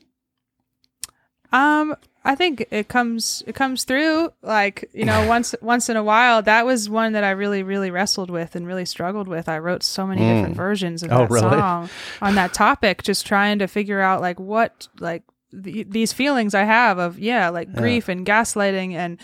[1.52, 1.94] Um,
[2.24, 6.42] I think it comes it comes through like you know once once in a while.
[6.42, 9.48] That was one that I really really wrestled with and really struggled with.
[9.48, 11.50] I wrote so many different versions of Oh, that really?
[11.58, 11.88] song
[12.20, 15.22] on that topic, just trying to figure out like what like
[15.62, 19.18] th- these feelings I have of yeah like grief and gaslighting and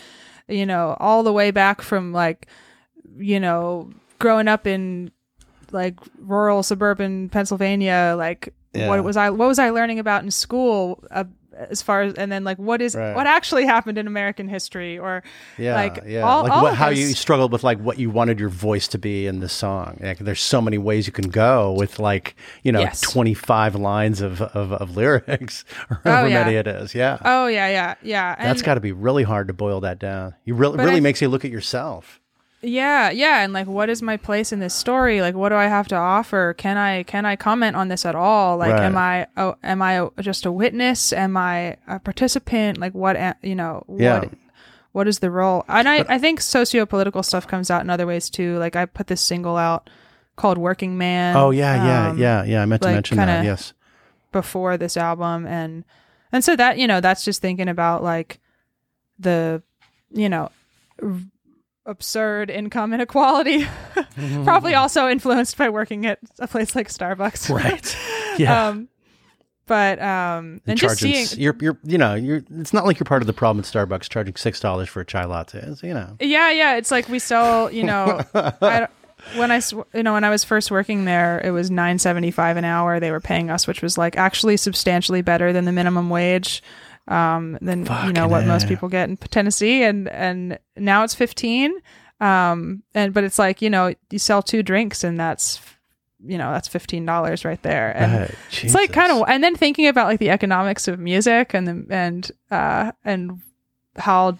[0.47, 2.47] you know all the way back from like
[3.17, 5.11] you know growing up in
[5.71, 8.87] like rural suburban Pennsylvania like Yeah.
[8.87, 12.31] what was I what was I learning about in school uh, as far as and
[12.31, 13.15] then like what is Right.
[13.15, 15.23] what actually happened in American history or
[15.57, 16.21] Yeah, like yeah.
[16.21, 18.97] all, like all what, how you struggled with like what you wanted your voice to
[18.97, 19.97] be in the song.
[20.01, 23.01] Like, there's so many ways you can go with like you know Yes.
[23.01, 26.43] 25 lines of of, of lyrics or oh, however Oh, yeah.
[26.43, 26.95] many it is.
[26.95, 30.35] Yeah, oh yeah yeah yeah That's got to be really hard to boil that down.
[30.45, 32.19] You really really I- makes you look at yourself.
[32.63, 35.65] Yeah yeah and like what is my place in this story like what do I
[35.65, 39.27] have to offer can I can I comment on this at all like am I
[39.35, 44.19] oh am i just a witness am I a participant like what you know Yeah.
[44.19, 44.29] what
[44.93, 48.29] what is the role and I, I think socio-political stuff comes out in other ways
[48.29, 49.89] too like I put this single out
[50.37, 52.61] called Working Man Oh yeah, yeah, um, yeah, yeah.
[52.61, 53.43] I meant to like, mention that.
[53.43, 53.73] Yes.
[54.31, 55.83] before this album and
[56.31, 58.39] and so that you know that's just thinking about like
[59.19, 59.61] the
[60.11, 60.49] you know
[61.85, 63.65] absurd income inequality
[64.43, 67.97] probably also influenced by working at a place like starbucks Right.
[68.39, 68.69] Yeah.
[68.69, 68.87] um
[69.65, 72.41] but um and just seeing you're, you're, you know, you're.
[72.57, 75.05] It's not like you're part of the problem at Starbucks charging six dollars for a
[75.05, 75.59] chai latte.
[75.59, 78.87] It's, you know, yeah yeah it's like we sell you know I,
[79.37, 79.61] when I
[79.93, 83.21] you know when I was first working there it was 9.75 an hour they were
[83.21, 86.61] paying us which was like actually substantially better than the minimum wage
[87.07, 89.83] um than you know Fucking what most people get in Tennessee.
[89.83, 91.73] And and now it's 15
[92.19, 95.59] um and but it's like you know you sell two drinks and that's
[96.25, 97.95] you know that's $15 right there.
[97.97, 101.67] And it's like kind of and then thinking about like the economics of music and
[101.67, 103.41] the and uh and
[103.97, 104.37] how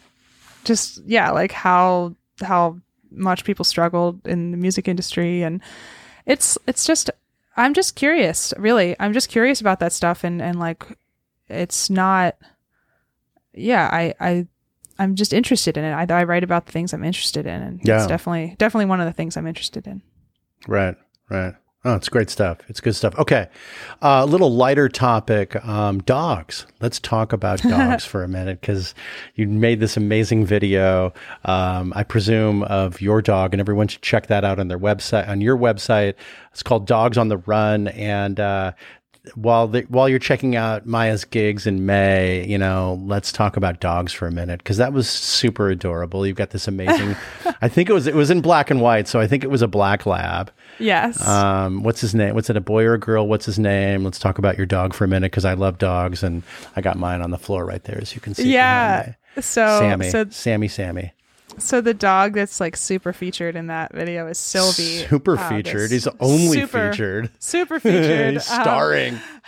[0.64, 2.77] just yeah like how how
[3.11, 5.44] much people struggled in the music industry.
[5.44, 5.61] And
[6.26, 7.10] it's it's just
[7.57, 8.95] i'm just curious really.
[8.99, 10.23] I'm just curious about that stuff.
[10.23, 10.85] And and like
[11.49, 12.35] it's not
[13.53, 14.47] yeah i i
[14.99, 17.81] i'm just interested in it i, I write about the things i'm interested in and
[17.84, 17.97] Yeah.
[17.97, 20.01] it's definitely definitely one of the things i'm interested in
[20.67, 20.95] Right,
[21.30, 21.55] right.
[21.85, 22.59] Oh, it's great stuff.
[22.69, 23.13] It's good stuff.
[23.19, 23.49] Okay.
[24.01, 26.65] Uh, a little lighter topic um, dogs.
[26.80, 28.95] Let's talk about dogs for a minute because
[29.35, 31.11] you made this amazing video,
[31.43, 35.27] um, I presume, of your dog, and everyone should check that out on their website,
[35.27, 36.13] on your website.
[36.53, 37.89] It's called Dogs on the Run.
[37.89, 38.71] And, uh,
[39.35, 43.79] while the, while you're checking out Maya's gigs in May, you know, let's talk about
[43.79, 46.27] dogs for a minute because that was super adorable.
[46.27, 47.15] You've got this amazing.
[47.61, 49.61] I think it was it was in black and white, so I think it was
[49.61, 50.51] a black lab.
[50.77, 52.35] yes Um, what's his name?
[52.35, 52.57] What's it?
[52.57, 53.27] A boy or a girl?
[53.27, 54.03] What's his name?
[54.03, 56.43] Let's talk about your dog for a minute because I love dogs and
[56.75, 58.51] I got mine on the floor right there, as you can see.
[58.51, 61.13] yeah So Sammy, so Sammy, Sammy.
[61.57, 65.05] So the dog that's like super featured in that video is Sylvie.
[65.07, 65.91] Super uh, featured.
[65.91, 67.30] He's only super, featured.
[67.39, 68.34] Super featured.
[68.34, 69.19] He's um, starring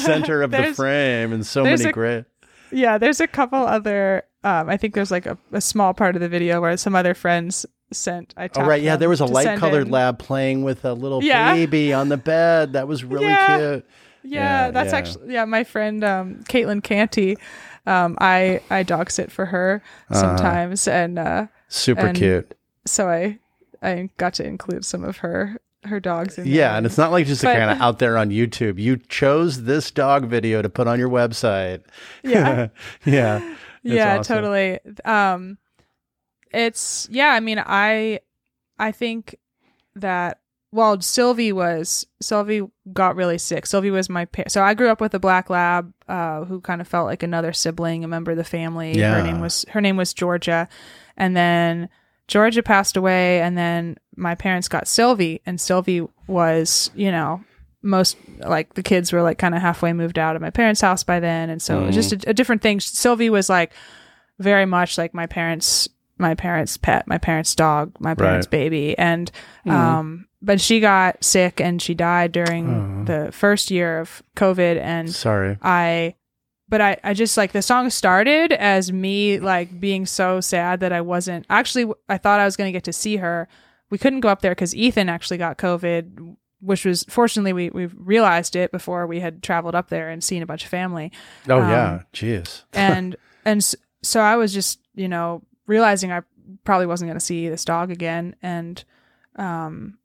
[0.00, 2.24] center of the frame and so many a- great.
[2.70, 4.24] Yeah, there's a couple other.
[4.42, 7.14] Um, I think there's like a, a small part of the video where some other
[7.14, 8.34] friends sent.
[8.36, 8.96] I Oh right, yeah.
[8.96, 11.54] There was a light colored in- lab playing with a little Yeah.
[11.54, 12.72] baby on the bed.
[12.74, 13.56] That was really Yeah.
[13.58, 13.86] cute.
[14.26, 15.44] Yeah, Yeah, that's actually yeah.
[15.44, 17.36] My friend um, Caitlin Canty,
[17.86, 19.82] um, I I dog sit for her
[20.12, 22.54] sometimes, and uh, Super And- cute.
[22.86, 23.38] so I
[23.82, 26.76] I got to include some of her her dogs in Yeah, there.
[26.78, 28.78] and it's not like just kind of out there on YouTube.
[28.78, 31.82] You chose this dog video to put on your website.
[32.22, 32.68] yeah
[33.04, 33.54] yeah.
[33.86, 34.34] Yeah awesome.
[34.36, 35.58] totally um
[36.52, 38.20] it's yeah i mean i
[38.78, 39.36] i think
[39.96, 40.38] that
[40.72, 42.62] well sylvie was sylvie
[42.92, 45.92] got really sick sylvie was my pa- so i grew up with a black lab
[46.08, 49.14] uh who kind of felt like another sibling a member of the family Yeah.
[49.16, 50.68] her name was her name was georgia
[51.16, 51.88] and then
[52.28, 57.42] georgia passed away and then my parents got sylvie and sylvie was you know
[57.82, 61.04] most like the kids were like kind of halfway moved out of my parents' house
[61.04, 62.80] by then, and so it was just a, a different thing.
[62.80, 63.74] Sylvie was like
[64.38, 65.86] very much like my parents,
[66.18, 69.30] my parents' pet, my parents' dog, my parents' baby, and
[69.66, 75.12] um, but she got sick and she died during the first year of COVID, and
[75.12, 75.58] Sorry.
[75.62, 76.14] I
[76.68, 80.92] but I, I just like the song started as me like being so sad that
[80.92, 83.48] I wasn't actually I thought I was going to get to see her.
[83.90, 87.86] We couldn't go up there because Ethan actually got COVID, which was fortunately we we
[87.86, 91.12] realized it before we had traveled up there and seen a bunch of family.
[91.48, 92.02] Oh Um, yeah.
[92.12, 92.62] Jeez.
[92.72, 93.62] And and
[94.02, 96.22] so I was just you know realizing I
[96.64, 98.82] probably wasn't going to see this dog again, and
[99.36, 99.98] um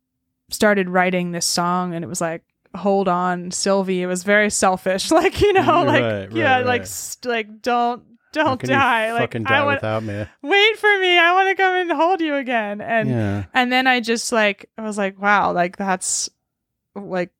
[0.49, 2.43] started writing this song, and it was like
[2.75, 6.81] hold on sylvie it was very selfish like you know like Right, right, yeah like
[6.81, 6.87] right.
[6.87, 10.23] st- like don't don't die like fucking i die want without me.
[10.43, 13.45] wait for me i want to come and hold you again and yeah.
[13.55, 16.29] and then i just like i was like wow like that's
[16.93, 17.31] like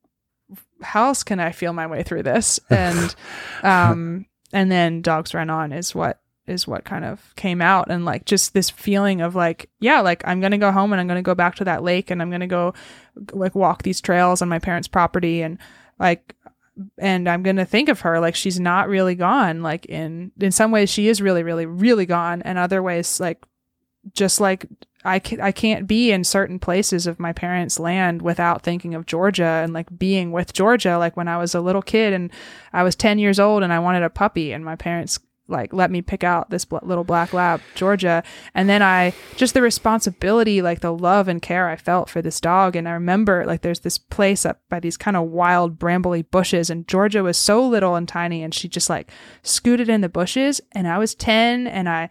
[0.82, 3.14] how else can i feel my way through this and
[3.62, 6.20] um and then dogs run on is what
[6.50, 10.22] is what kind of came out and like just this feeling of like yeah like
[10.26, 12.46] i'm gonna go home and i'm gonna go back to that lake and i'm gonna
[12.46, 12.74] go
[13.32, 15.58] like walk these trails on my parents property and
[15.98, 16.34] like
[16.98, 20.70] and i'm gonna think of her like she's not really gone like in in some
[20.70, 23.44] ways she is really really really gone and other ways like
[24.14, 24.66] just like
[25.04, 29.06] I, ca- I can't be in certain places of my parents' land without thinking of
[29.06, 30.98] Georgia and like being with Georgia.
[30.98, 32.30] Like when I was a little kid and
[32.72, 35.18] I was 10 years old and I wanted a puppy and my parents
[35.50, 38.22] like let me pick out this bl- little black lab, Georgia.
[38.54, 42.40] And then I just the responsibility, like the love and care I felt for this
[42.40, 42.76] dog.
[42.76, 46.70] And I remember like there's this place up by these kind of wild brambly bushes
[46.70, 49.10] and Georgia was so little and tiny and she just like
[49.42, 52.08] scooted in the bushes and I was 10 and I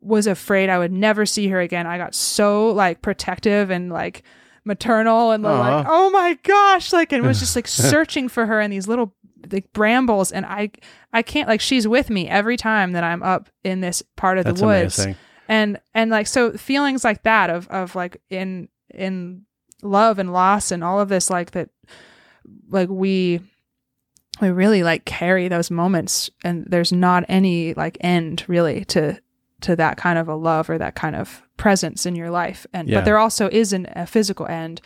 [0.00, 1.86] was afraid I would never see her again.
[1.86, 4.22] I got so like protective and like
[4.64, 8.70] maternal and like, oh my gosh, like and was just like searching for her in
[8.70, 9.14] these little
[9.50, 10.70] like brambles and I
[11.12, 14.44] I can't like she's with me every time that I'm up in this part of
[14.44, 14.98] That's the woods.
[14.98, 15.16] amazing.
[15.48, 19.42] And and like so feelings like that of of like in in
[19.82, 21.68] love and loss and all of this like that
[22.70, 23.40] like we
[24.40, 29.20] we really like carry those moments and there's not any like end really to
[29.60, 32.88] to that kind of a love or that kind of presence in your life and
[32.88, 32.98] Yeah.
[32.98, 34.80] but there also isn't a physical end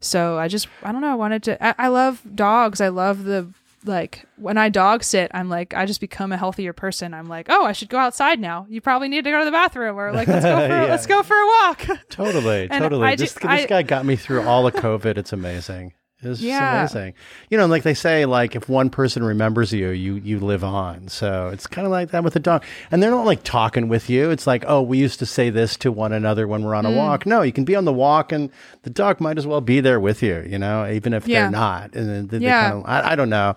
[0.00, 3.24] so i just i don't know i wanted to I, I love dogs i love
[3.24, 3.52] the
[3.86, 7.46] like when i dog sit i'm like i just become a healthier person i'm like
[7.48, 10.12] oh i should go outside now you probably need to go to the bathroom or
[10.12, 10.84] like let's go for Yeah.
[10.84, 13.06] let's go for a walk Totally, totally.
[13.06, 15.16] I this ju- this guy got me through all of COVID.
[15.18, 15.92] It's amazing.
[16.32, 16.82] It's Yeah.
[16.84, 17.14] just amazing.
[17.50, 21.08] You know, like they say, like if one person remembers you, you you live on.
[21.08, 22.62] So it's kind of like that with a dog.
[22.90, 24.30] And they're not like talking with you.
[24.30, 26.90] It's like, oh, we used to say this to one another when we're on a
[26.90, 26.96] Mm.
[26.96, 27.26] walk.
[27.26, 28.50] No, you can be on the walk, and
[28.82, 30.42] the dog might as well be there with you.
[30.46, 31.42] You know, even if Yeah.
[31.42, 31.94] they're not.
[31.94, 32.70] And then they, they Yeah.
[32.70, 33.56] kind of, I, I don't know.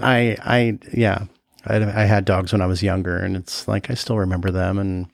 [0.00, 1.24] I I yeah.
[1.66, 4.78] I, I had dogs when I was younger, and it's like I still remember them,
[4.78, 5.08] and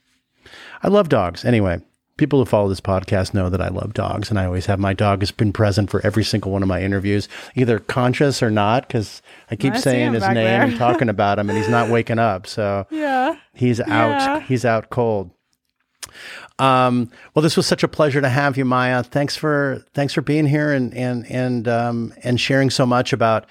[0.83, 1.45] I love dogs.
[1.45, 1.81] Anyway,
[2.17, 4.95] people who follow this podcast know that I love dogs, and I always have my
[4.95, 8.87] dog has been present for every single one of my interviews, either conscious or not,
[8.87, 10.63] because I keep I saying his name there.
[10.63, 12.47] and talking about him, and he's not waking up.
[12.47, 13.87] So yeah he's out.
[13.89, 14.41] Yeah.
[14.41, 15.31] He's out cold.
[16.59, 19.03] Um, well, this was such a pleasure to have you, Maya.
[19.03, 23.47] Thanks for thanks for being here and and and um, and sharing so much about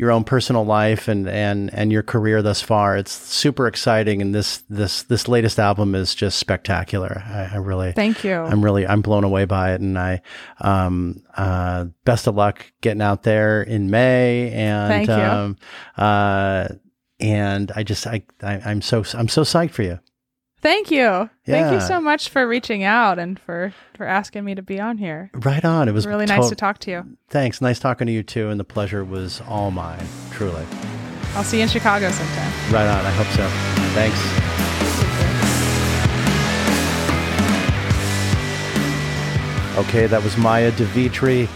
[0.00, 2.96] your own personal life and and and your career thus far.
[2.96, 7.22] It's super exciting, and this this this latest album is just spectacular.
[7.26, 10.22] I, I really thank you I'm really I'm blown away by it, and I
[10.58, 15.14] um uh best of luck getting out there in May, and Thank you.
[15.14, 15.56] um
[15.98, 16.68] uh
[17.20, 20.00] and I just I, I I'm so I'm so psyched for you.
[20.62, 21.30] Thank you.
[21.46, 24.98] Thank you so much for reaching out and for for asking me to be on
[24.98, 25.30] here.
[25.34, 25.88] Right on.
[25.88, 27.06] It was Really to- nice to talk to you.
[27.28, 27.60] Thanks.
[27.60, 28.48] Nice talking to you too.
[28.50, 30.64] And the pleasure was all mine, truly.
[31.34, 32.52] I'll see you in Chicago sometime.
[32.72, 33.06] Right on.
[33.06, 33.46] I hope so.
[33.94, 34.18] Thanks.
[39.78, 41.48] Okay, that was Maya de Vitry.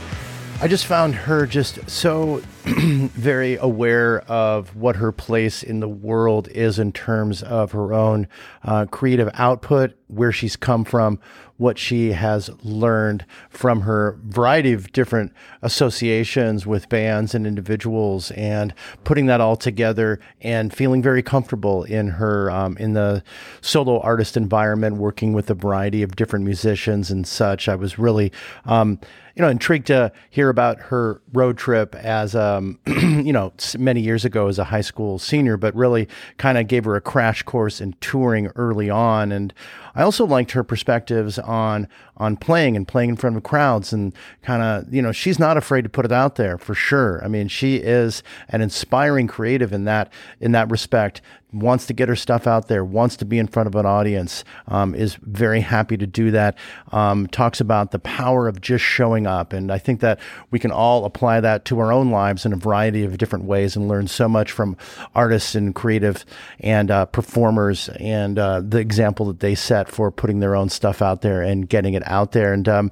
[0.60, 6.48] I just found her just so very aware of what her place in the world
[6.48, 8.28] is in terms of her own
[8.62, 11.18] uh, creative output, where she's come from,
[11.56, 18.72] what she has learned from her variety of different associations with bands and individuals, and
[19.02, 23.22] putting that all together and feeling very comfortable in her um, in the
[23.60, 27.68] solo artist environment, working with a variety of different musicians and such.
[27.68, 28.32] I was really
[28.64, 28.98] um,
[29.35, 34.24] you know, intrigued to hear about her road trip as, um, you know, many years
[34.24, 36.09] ago as a high school senior, but really
[36.39, 39.32] kind of gave her a crash course in touring early on.
[39.32, 39.52] And
[39.94, 44.15] I also liked her perspectives on on playing and playing in front of crowds and
[44.43, 47.20] kind of, you know, she's not afraid to put it out there for sure.
[47.24, 51.20] I mean, she is an inspiring creative in that in that respect.
[51.55, 54.44] Wants to get her stuff out there, wants to be in front of an audience,
[54.68, 56.59] um, is very happy to do that.
[56.93, 60.18] Um, talks about the power of just showing up, and I think that
[60.51, 63.76] we can all apply that to our own lives in a variety of different ways
[63.76, 64.76] and learn so much from
[65.14, 66.24] artists and creative
[66.60, 71.01] and uh, performers and uh, the example that they set for putting their own stuff
[71.01, 72.52] out there and getting it out there.
[72.52, 72.90] And um,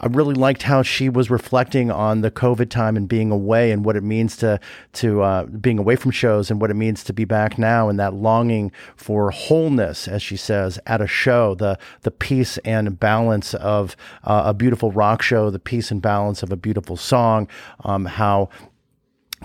[0.00, 3.84] I really liked how she was reflecting on the COVID time and being away and
[3.84, 4.58] what it means to
[4.94, 7.98] to uh, being away from shows and what it means to be back now and
[7.98, 13.54] that longing for wholeness, as she says, at a show, the the peace and balance
[13.54, 17.48] of uh, a beautiful rock show, the peace and balance of a beautiful song,
[17.84, 18.48] um, how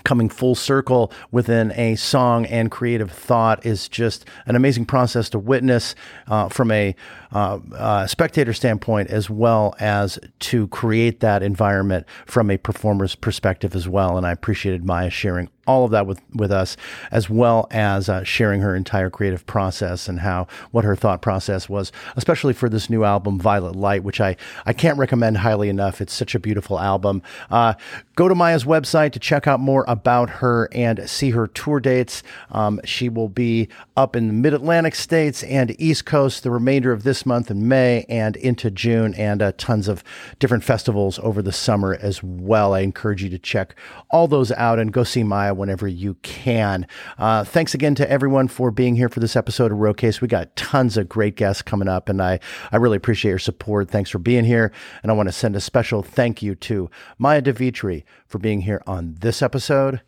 [0.04, 5.40] coming full circle within a song and creative thought is just an amazing process to
[5.40, 5.96] witness
[6.28, 6.96] uh, from a
[7.32, 13.76] uh, uh, spectator standpoint as well as to create that environment from a performer's perspective
[13.76, 14.18] as well.
[14.18, 16.76] And I appreciated Maya sharing all of that with, with us,
[17.12, 21.70] as well as uh, sharing her entire creative process and how what her thought process
[21.70, 24.36] was, especially for this new album, Violet Light, which I,
[24.66, 26.02] I can't recommend highly enough.
[26.02, 27.22] It's such a beautiful album.
[27.52, 27.76] Uh,
[28.16, 32.24] go to Maya's website to check out more about her and see her tour dates.
[32.50, 36.92] Um, she will be up in the mid Atlantic states and East Coast the remainder
[36.92, 40.04] of this month in May and into June, and uh, tons of
[40.40, 42.74] different festivals over the summer as well.
[42.74, 43.76] I encourage you to check
[44.10, 46.88] all those out and go see Maya whenever you can.
[47.18, 50.22] Uh, thanks again to everyone for being here for this episode of Roadcase.
[50.22, 52.40] We got tons of great guests coming up, and I,
[52.72, 53.90] I really appreciate your support.
[53.90, 54.72] Thanks for being here.
[55.04, 58.62] And I want to send a special thank you to Maya de Vitry for being
[58.62, 60.02] here on this episode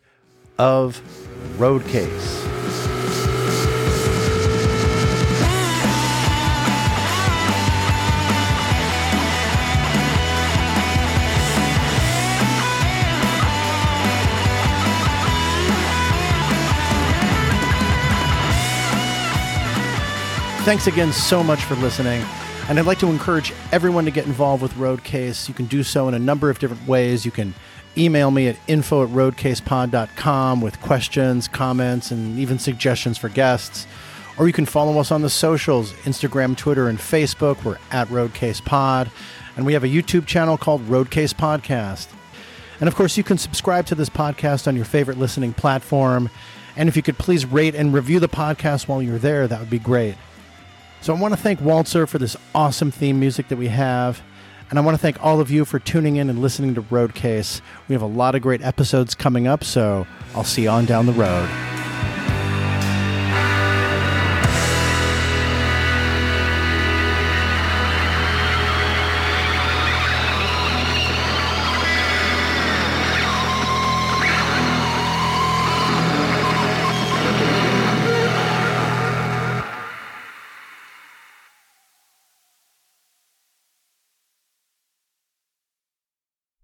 [0.58, 1.00] of
[1.58, 2.61] Roadcase.
[20.64, 22.22] Thanks again so much for listening.
[22.68, 25.48] And I'd like to encourage everyone to get involved with Roadcase.
[25.48, 27.24] You can do so in a number of different ways.
[27.24, 27.52] You can
[27.98, 33.88] email me at info at roadcasepod.com with questions, comments, and even suggestions for guests.
[34.38, 37.64] Or you can follow us on the socials Instagram, Twitter, and Facebook.
[37.64, 39.10] We're at Roadcase Pod.
[39.56, 42.06] And we have a YouTube channel called Roadcase Podcast.
[42.78, 46.30] And of course, you can subscribe to this podcast on your favorite listening platform.
[46.76, 49.68] And if you could please rate and review the podcast while you're there, that would
[49.68, 50.14] be great.
[51.02, 54.22] So I want to thank Walter for this awesome theme music that we have.
[54.70, 57.60] And I want to thank all of you for tuning in and listening to Roadcase.
[57.88, 61.06] We have a lot of great episodes coming up, so I'll see you on down
[61.06, 61.48] the road.